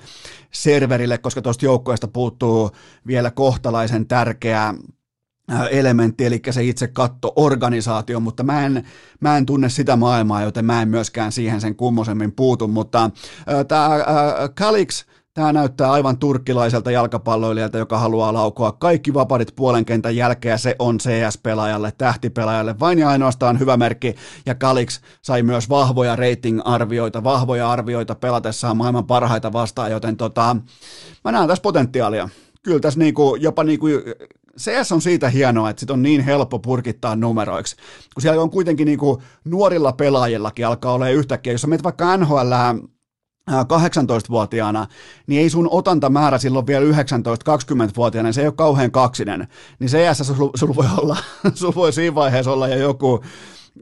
[0.51, 2.71] serverille, koska tuosta joukkueesta puuttuu
[3.07, 4.73] vielä kohtalaisen tärkeää
[5.71, 8.85] elementti, eli se itse katto-organisaatio, mutta mä en,
[9.19, 13.65] mä en tunne sitä maailmaa, joten mä en myöskään siihen sen kummosemmin puutu, mutta äh,
[13.67, 14.01] tämä äh,
[14.55, 15.05] Calix
[15.35, 20.97] Tämä näyttää aivan turkkilaiselta jalkapalloilijalta, joka haluaa laukoa kaikki vapadit puolen kentän jälkeen, se on
[20.97, 28.15] CS-pelaajalle, tähtipelaajalle, vain ja ainoastaan hyvä merkki, ja Kalix sai myös vahvoja rating-arvioita, vahvoja arvioita
[28.15, 30.55] pelatessaan maailman parhaita vastaan, joten tota,
[31.23, 32.29] mä näen tässä potentiaalia.
[32.63, 33.87] Kyllä tässä niinku, jopa niinku,
[34.59, 37.75] CS on siitä hienoa, että sit on niin helppo purkittaa numeroiksi,
[38.13, 42.51] kun siellä on kuitenkin niinku nuorilla pelaajillakin alkaa olla yhtäkkiä, jos sä menet vaikka NHL
[43.51, 44.87] 18-vuotiaana,
[45.27, 49.47] niin ei sun otantamäärä silloin vielä 19-20-vuotiaana, se ei ole kauhean kaksinen.
[49.79, 51.17] Niin CS sulla sul voi olla,
[51.53, 53.23] sul voi siinä vaiheessa olla jo joku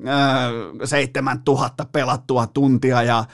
[0.08, 0.52] äh,
[0.86, 3.26] 7000 pelattua tuntia ja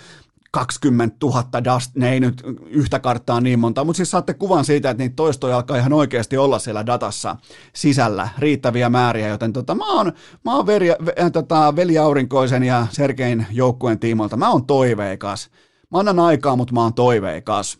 [0.51, 4.89] 20 000 dust, ne ei nyt yhtä karttaa niin monta, mutta siis saatte kuvan siitä,
[4.89, 7.35] että niitä toistoja alkaa ihan oikeasti olla siellä datassa
[7.73, 10.11] sisällä riittäviä määriä, joten tota, mä oon,
[10.45, 15.49] mä oon veri, äh, tota, Veli Aurinkoisen ja Sergein joukkueen tiimoilta, mä oon toiveikas.
[15.91, 17.79] Mä annan aikaa, mutta mä oon toiveikas.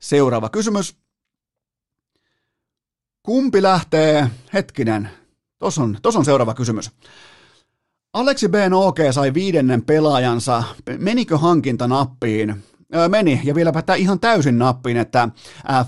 [0.00, 0.96] Seuraava kysymys.
[3.22, 5.10] Kumpi lähtee, hetkinen,
[5.58, 6.90] tos on, tos on seuraava kysymys.
[8.12, 8.54] Aleksi B.
[8.74, 10.62] OK sai viidennen pelaajansa.
[10.98, 12.64] Menikö hankinta nappiin?
[13.08, 15.28] Meni, ja vieläpä tämä ihan täysin nappiin, että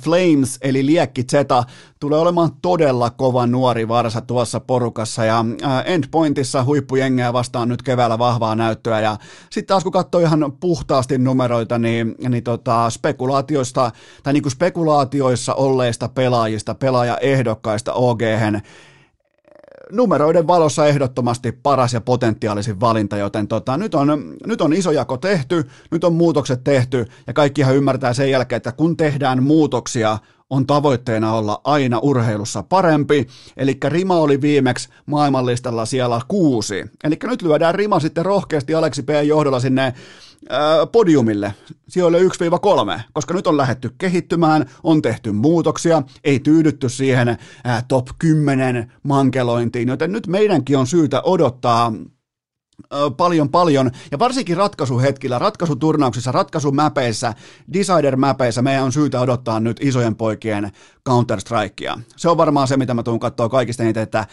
[0.02, 1.64] Flames eli Liekki Zeta
[2.00, 5.44] tulee olemaan todella kova nuori varsa tuossa porukassa, ja
[5.84, 9.16] Endpointissa huippujengeä vastaan nyt keväällä vahvaa näyttöä, ja
[9.50, 13.90] sitten taas kun katsoo ihan puhtaasti numeroita, niin, niin tota, spekulaatioista,
[14.22, 18.20] tai niin kuin spekulaatioissa olleista pelaajista, pelaajaehdokkaista OG
[19.92, 25.16] numeroiden valossa ehdottomasti paras ja potentiaalisin valinta, joten tota, nyt, on, nyt on iso jako
[25.16, 30.18] tehty, nyt on muutokset tehty ja kaikkihan ymmärtää sen jälkeen, että kun tehdään muutoksia,
[30.50, 33.26] on tavoitteena olla aina urheilussa parempi,
[33.56, 39.08] eli Rima oli viimeksi maailmanlistalla siellä kuusi, eli nyt lyödään Rima sitten rohkeasti Aleksi P.
[39.24, 39.94] johdolla sinne
[40.92, 41.54] podiumille
[41.88, 42.18] sijoille
[42.98, 47.36] 1-3, koska nyt on lähetty kehittymään, on tehty muutoksia, ei tyydytty siihen
[47.88, 51.92] top 10 mankelointiin, joten nyt meidänkin on syytä odottaa
[53.16, 57.34] paljon paljon, ja varsinkin ratkaisuhetkillä, ratkaisuturnauksissa, ratkaisumäpeissä,
[57.72, 60.72] decider-mäpeissä meidän on syytä odottaa nyt isojen poikien
[61.08, 62.00] Counter-Strikea.
[62.16, 64.26] Se on varmaan se, mitä mä tuun katsoa kaikista niitä, että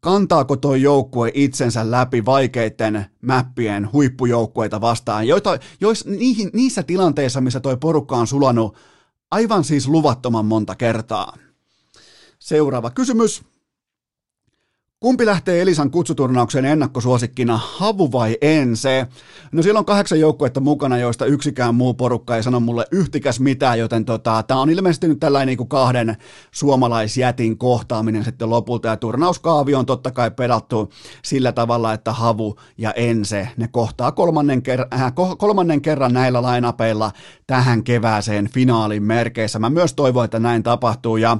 [0.00, 7.60] kantaako tuo joukkue itsensä läpi vaikeiden mäppien huippujoukkueita vastaan, joita, jois, niihin, niissä tilanteissa, missä
[7.60, 8.76] tuo porukka on sulanut
[9.30, 11.36] aivan siis luvattoman monta kertaa.
[12.38, 13.42] Seuraava kysymys.
[15.02, 19.06] Kumpi lähtee Elisan kutsuturnauksen ennakkosuosikkina, Havu vai Ense?
[19.52, 23.78] No siellä on kahdeksan joukkuetta mukana, joista yksikään muu porukka ei sano mulle yhtikäs mitään,
[23.78, 26.16] joten tota, tämä on ilmeisesti nyt tällainen niin kuin kahden
[26.50, 30.90] suomalaisjätin kohtaaminen sitten lopulta, ja turnauskaavi on totta kai pedattu
[31.24, 37.12] sillä tavalla, että Havu ja Ense, ne kohtaa kolmannen, ker- äh, kolmannen kerran näillä lainapeilla
[37.46, 39.58] tähän kevääseen finaalin merkeissä.
[39.58, 41.38] Mä myös toivon, että näin tapahtuu, ja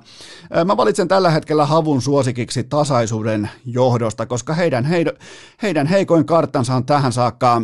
[0.56, 5.14] äh, mä valitsen tällä hetkellä Havun suosikiksi tasaisuuden johdosta, koska heidän, heidän,
[5.62, 7.62] heidän heikoin karttansa on tähän saakka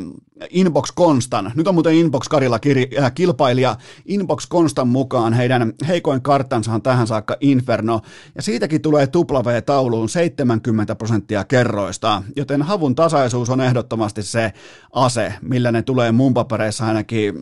[0.51, 1.53] Inbox Konstan.
[1.55, 3.77] Nyt on muuten Inbox Karilla kir, äh, kilpailija.
[4.07, 8.01] Inbox Konstan mukaan heidän heikoin karttansa on tähän saakka Inferno.
[8.35, 12.23] Ja siitäkin tulee W-tauluun 70 prosenttia kerroista.
[12.37, 14.53] Joten havun tasaisuus on ehdottomasti se
[14.93, 17.35] ase, millä ne tulee mun papereissa ainakin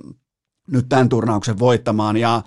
[0.67, 2.17] nyt tämän turnauksen voittamaan.
[2.17, 2.43] Ja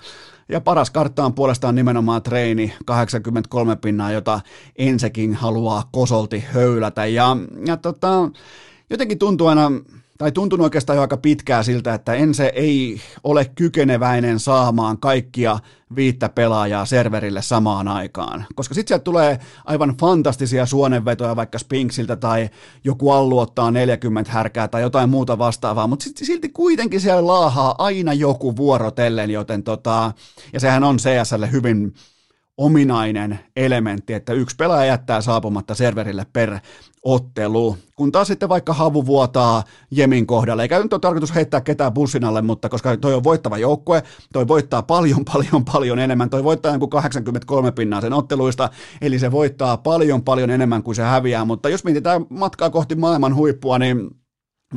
[0.50, 4.42] ja paras kartta on puolestaan nimenomaan treeni 83 pinnaa, jota
[4.76, 7.06] ensekin haluaa kosolti höylätä.
[7.06, 8.30] Ja, ja tota,
[8.90, 9.72] jotenkin tuntuu aina,
[10.18, 15.60] tai tuntunut oikeastaan jo aika pitkää siltä, että Ense ei ole kykeneväinen saamaan kaikkia
[15.96, 18.46] viittä pelaajaa serverille samaan aikaan.
[18.56, 22.50] Koska sitten sieltä tulee aivan fantastisia suonenvetoja vaikka Spinksiltä tai
[22.84, 28.14] joku allu ottaa 40 härkää tai jotain muuta vastaavaa, mutta silti kuitenkin siellä laahaa aina
[28.14, 30.12] joku vuorotellen, joten tota,
[30.54, 31.94] ja sehän on CSlle hyvin
[32.58, 36.60] ominainen elementti, että yksi pelaaja jättää saapumatta serverille per
[37.08, 37.78] ottelu.
[37.96, 42.24] Kun taas sitten vaikka havu vuotaa Jemin kohdalla, eikä nyt ole tarkoitus heittää ketään bussin
[42.24, 44.04] alle, mutta koska toi on voittava joukkue,
[44.34, 48.70] toi voittaa paljon, paljon, paljon enemmän, toi voittaa joku 83 pinnaa sen otteluista,
[49.02, 53.36] eli se voittaa paljon, paljon enemmän kuin se häviää, mutta jos mietitään matkaa kohti maailman
[53.36, 54.10] huippua, niin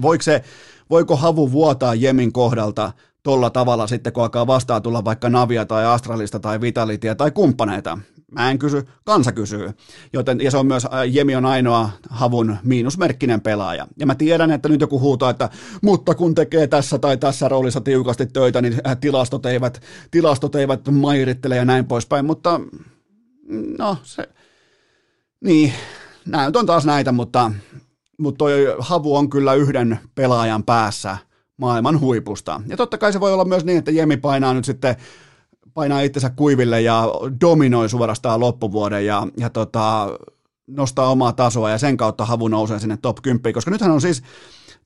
[0.02, 0.42] voiko, se,
[0.90, 2.92] voiko havu vuotaa Jemin kohdalta
[3.22, 7.98] tolla tavalla sitten, kun alkaa vastaan tulla vaikka Navia tai Astralista tai Vitalitia tai kumppaneita.
[8.30, 9.70] Mä en kysy, kansa kysyy.
[10.12, 13.86] Joten, ja se on myös, Jemi on ainoa havun miinusmerkkinen pelaaja.
[13.98, 15.50] Ja mä tiedän, että nyt joku huutaa, että
[15.82, 21.56] mutta kun tekee tässä tai tässä roolissa tiukasti töitä, niin tilastot eivät, tilastot eivät mairittele
[21.56, 22.60] ja näin poispäin, mutta
[23.78, 24.28] no se,
[25.44, 25.72] niin,
[26.26, 27.52] näin on taas näitä, mutta,
[28.18, 31.16] mutta toi havu on kyllä yhden pelaajan päässä–
[31.60, 32.60] maailman huipusta.
[32.66, 34.96] Ja totta kai se voi olla myös niin, että Jemi painaa nyt sitten
[35.74, 37.08] painaa itsensä kuiville ja
[37.40, 40.08] dominoi suorastaan loppuvuoden ja, ja tota,
[40.66, 44.22] nostaa omaa tasoa ja sen kautta havu nousee sinne top 10, koska nythän on siis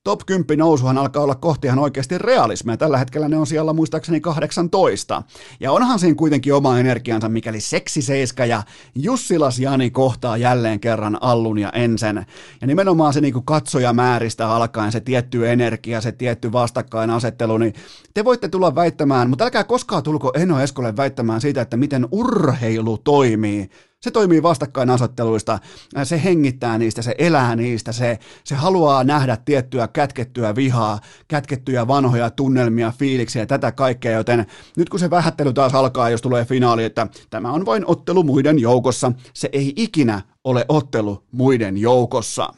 [0.05, 2.77] top 10 nousuhan alkaa olla kohti ihan oikeasti realismia.
[2.77, 5.23] Tällä hetkellä ne on siellä muistaakseni 18.
[5.61, 8.63] Ja onhan siinä kuitenkin oma energiansa, mikäli Seksi Seiska ja
[8.95, 12.27] Jussilas Jani kohtaa jälleen kerran Allun ja Ensen.
[12.61, 17.75] Ja nimenomaan se niin katsojamääristä alkaen, se tietty energia, se tietty vastakkainasettelu, niin
[18.15, 22.99] te voitte tulla väittämään, mutta älkää koskaan tulko Eno Eskolle väittämään siitä, että miten urheilu
[22.99, 23.71] toimii
[24.05, 25.59] Se toimii vastakkainasetteluista,
[26.05, 32.31] se hengittää niistä, se elää niistä, se, se haluaa nähdä tiettyä kätkettyä vihaa, kätkettyjä vanhoja
[32.31, 36.85] tunnelmia, fiiliksiä ja tätä kaikkea, joten nyt kun se vähättely taas alkaa, jos tulee finaali,
[36.85, 42.55] että tämä on vain ottelu muiden joukossa, se ei ikinä ole ottelu muiden joukossa.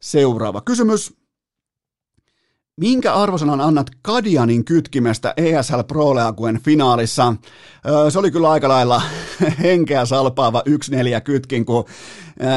[0.00, 1.17] Seuraava kysymys.
[2.78, 7.34] Minkä arvosanan annat Kadianin kytkimestä ESL Pro Leaguen finaalissa?
[8.08, 9.02] Se oli kyllä aika lailla
[9.62, 11.84] henkeä salpaava 1-4 kytkin, kun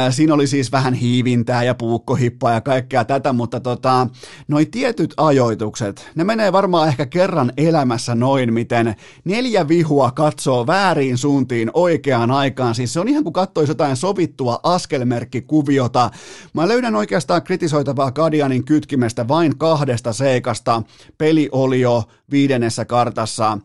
[0.09, 4.07] Siinä oli siis vähän hiivintää ja puukkohippaa ja kaikkea tätä, mutta tota,
[4.47, 8.95] noi tietyt ajoitukset, ne menee varmaan ehkä kerran elämässä noin, miten
[9.25, 12.75] neljä vihua katsoo väärin suuntiin oikeaan aikaan.
[12.75, 16.09] Siis se on ihan kuin katsoisi jotain sovittua askelmerkkikuviota.
[16.53, 20.83] Mä löydän oikeastaan kritisoitavaa Kadianin kytkimestä vain kahdesta seikasta.
[21.17, 23.57] Peli oli jo viidennessä kartassa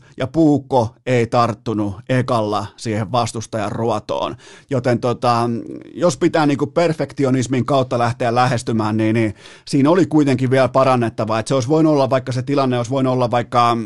[0.00, 4.36] 15-6 ja puukko ei tarttunut ekalla siihen vastustajan ruotoon.
[4.70, 5.50] Joten tota,
[5.94, 9.34] jos pitää niin kuin perfektionismin kautta lähteä lähestymään, niin, niin
[9.68, 11.38] siinä oli kuitenkin vielä parannettavaa.
[11.38, 13.76] Että se olisi voinut olla, vaikka se tilanne olisi voinut olla vaikka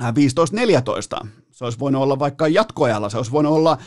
[0.00, 1.26] 15-14.
[1.50, 3.78] Se olisi voinut olla vaikka jatkoajalla, se olisi voinut olla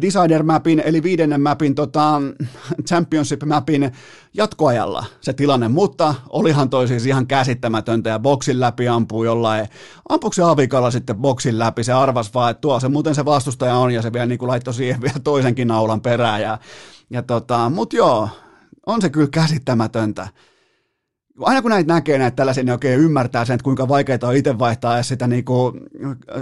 [0.00, 2.22] Decider-mapin, eli viidennen mapin, tota,
[2.88, 3.92] Championship-mapin
[4.34, 9.68] jatkoajalla se tilanne, mutta olihan toi siis ihan käsittämätöntä ja boksin läpi ampuu jollain,
[10.08, 13.76] ampuuko se avikalla sitten boksin läpi, se arvas vaan, että tuo se muuten se vastustaja
[13.76, 16.58] on ja se vielä niin kuin laittoi siihen vielä toisenkin naulan perään ja,
[17.10, 18.28] ja tota, mut joo,
[18.86, 20.28] on se kyllä käsittämätöntä.
[21.40, 24.58] Aina kun näitä näkee näitä tällaisia, niin oikein ymmärtää sen, että kuinka vaikeaa on itse
[24.58, 25.80] vaihtaa sitä niin kuin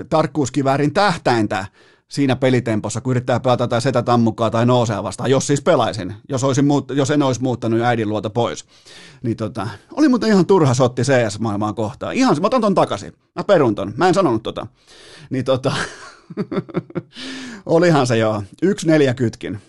[0.08, 1.66] tarkkuuskiväärin tähtäintä
[2.12, 6.44] siinä pelitempossa, kun yrittää pelata tai setä tammukkaa tai nousea vastaan, jos siis pelaisin, jos,
[6.44, 8.64] olisin muut, jos en olisi muuttanut äidin luota pois.
[9.22, 12.14] Niin tota, oli muuten ihan turha sotti CS-maailmaan kohtaan.
[12.14, 13.12] Ihan, mä otan ton takaisin.
[13.36, 13.92] Mä perun ton.
[13.96, 14.66] Mä en sanonut tota.
[15.30, 15.72] Niin tota,
[17.66, 18.42] olihan se joo.
[18.62, 19.60] Yksi neljä kytkin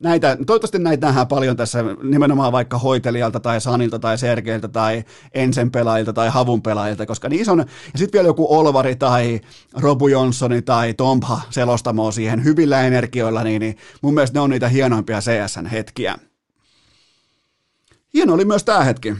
[0.00, 5.04] näitä, toivottavasti näitä nähdään paljon tässä nimenomaan vaikka hoitelijalta tai Sanilta tai Sergeiltä tai
[5.34, 7.58] Ensen pelaajilta tai Havun pelaajilta, koska niissä on,
[7.92, 9.40] ja sitten vielä joku Olvari tai
[9.74, 14.68] Robu Jonssoni tai Tompa selostamoa siihen hyvillä energioilla, niin, niin mun mielestä ne on niitä
[14.68, 16.18] hienoimpia CSN hetkiä.
[18.14, 19.14] Hieno oli myös tämä hetki.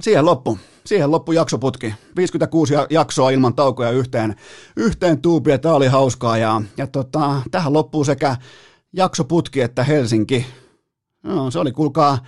[0.00, 0.58] Siihen loppu.
[0.84, 1.94] Siihen loppu jaksoputki.
[2.16, 4.36] 56 jaksoa ilman taukoja yhteen,
[4.76, 5.58] yhteen tuupia.
[5.58, 8.36] Tämä oli hauskaa ja, ja tota, tähän loppuu sekä
[8.92, 10.46] jaksoputki, että Helsinki.
[11.22, 12.18] No, se oli, kuulkaa,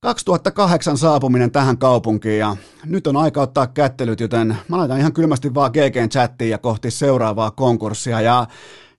[0.00, 5.54] 2008 saapuminen tähän kaupunkiin ja nyt on aika ottaa kättelyt, joten mä laitan ihan kylmästi
[5.54, 8.46] vaan GGn chattiin ja kohti seuraavaa konkurssia ja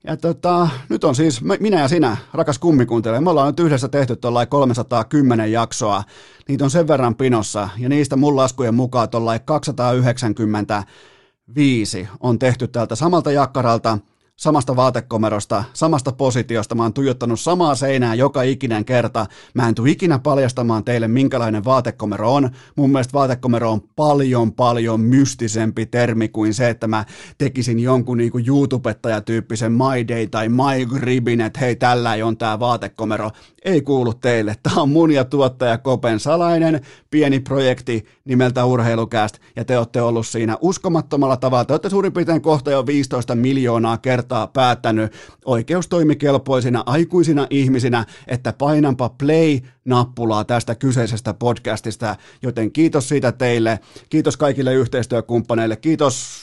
[0.03, 4.15] ja tota, nyt on siis minä ja sinä, rakas kummikuntelija, me ollaan nyt yhdessä tehty
[4.15, 6.03] tuollain 310 jaksoa,
[6.47, 12.95] niitä on sen verran pinossa, ja niistä mun laskujen mukaan tuollain 295 on tehty tältä
[12.95, 13.97] samalta jakkaralta,
[14.35, 16.75] samasta vaatekomerosta, samasta positiosta.
[16.75, 19.25] Mä oon tuijottanut samaa seinää joka ikinen kerta.
[19.53, 22.49] Mä en tule ikinä paljastamaan teille, minkälainen vaatekomero on.
[22.75, 27.05] Mun mielestä vaatekomero on paljon, paljon mystisempi termi kuin se, että mä
[27.37, 33.31] tekisin jonkun niinku YouTubettajatyyppisen My Day tai My Gribin, että hei, tällä on tää vaatekomero.
[33.65, 34.55] Ei kuulu teille.
[34.63, 36.81] Tää on mun ja tuottaja Kopen salainen
[37.11, 41.65] pieni projekti nimeltä Urheilukäst, ja te olette ollut siinä uskomattomalla tavalla.
[41.65, 45.13] Te olette suurin piirtein kohta jo 15 miljoonaa kertaa kertaa päättänyt
[45.45, 53.79] oikeustoimikelpoisina aikuisina ihmisinä, että painanpa play-nappulaa tästä kyseisestä podcastista, joten kiitos siitä teille,
[54.09, 56.41] kiitos kaikille yhteistyökumppaneille, kiitos,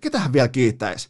[0.00, 1.08] ketähän vielä kiittäisi?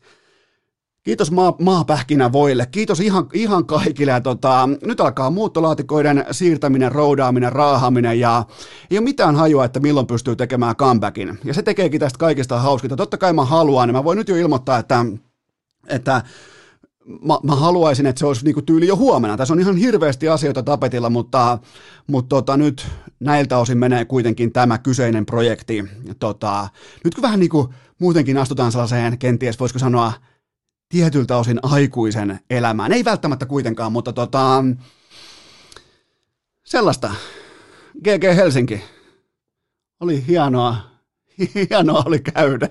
[1.03, 4.13] Kiitos maa, maapähkinävoille, kiitos ihan, ihan kaikille.
[4.13, 8.45] Ja tota, nyt alkaa muuttolaatikoiden siirtäminen, roudaaminen, raahaminen ja
[8.91, 11.39] ei ole mitään hajua, että milloin pystyy tekemään comebackin.
[11.45, 12.97] Ja se tekeekin tästä kaikista hauskinta.
[12.97, 15.05] Totta kai mä haluan, niin mä voin nyt jo ilmoittaa, että
[15.89, 16.23] että
[17.07, 19.37] mä, mä haluaisin, että se olisi niinku tyyli jo huomenna.
[19.37, 21.59] Tässä on ihan hirveästi asioita tapetilla, mutta,
[22.07, 22.87] mutta tota, nyt
[23.21, 25.85] näiltä osin menee kuitenkin tämä kyseinen projekti.
[26.19, 26.69] Tota,
[27.05, 30.13] nyt kun vähän niinku muutenkin astutaan sellaiseen, kenties voisiko sanoa,
[30.89, 32.93] tietyltä osin aikuisen elämään.
[32.93, 34.65] Ei välttämättä kuitenkaan, mutta tota,
[36.65, 37.15] sellaista.
[38.05, 38.83] GG Helsinki.
[40.01, 40.77] Oli hienoa,
[41.71, 42.69] hienoa oli käydä.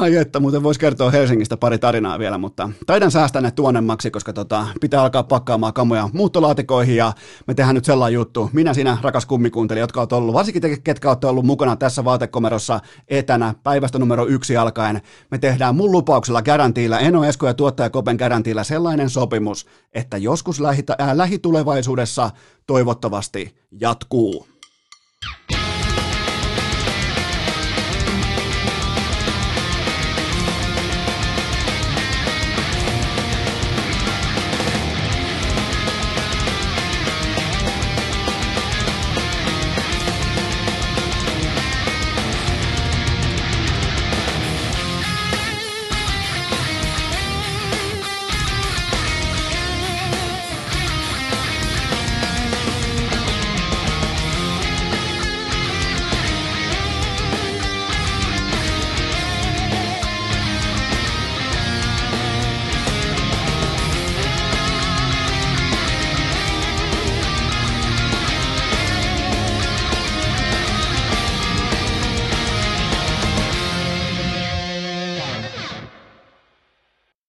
[0.00, 4.32] Ai että, muuten voisi kertoa Helsingistä pari tarinaa vielä, mutta taidan säästää ne tuonnemmaksi, koska
[4.32, 7.12] tota, pitää alkaa pakkaamaan kamoja muuttolaatikoihin ja
[7.46, 8.50] me tehdään nyt sellainen juttu.
[8.52, 12.80] Minä, sinä, rakas kummikuuntelija, jotka olet ollut, varsinkin te, ketkä olette ollut mukana tässä vaatekomerossa
[13.08, 15.00] etänä päivästä numero yksi alkaen,
[15.30, 20.60] me tehdään mun lupauksella garantiilla, Eno Esko ja tuottaja Kopen garantiilla sellainen sopimus, että joskus
[20.60, 22.30] lähitä, äh, lähitulevaisuudessa
[22.66, 24.46] toivottavasti jatkuu.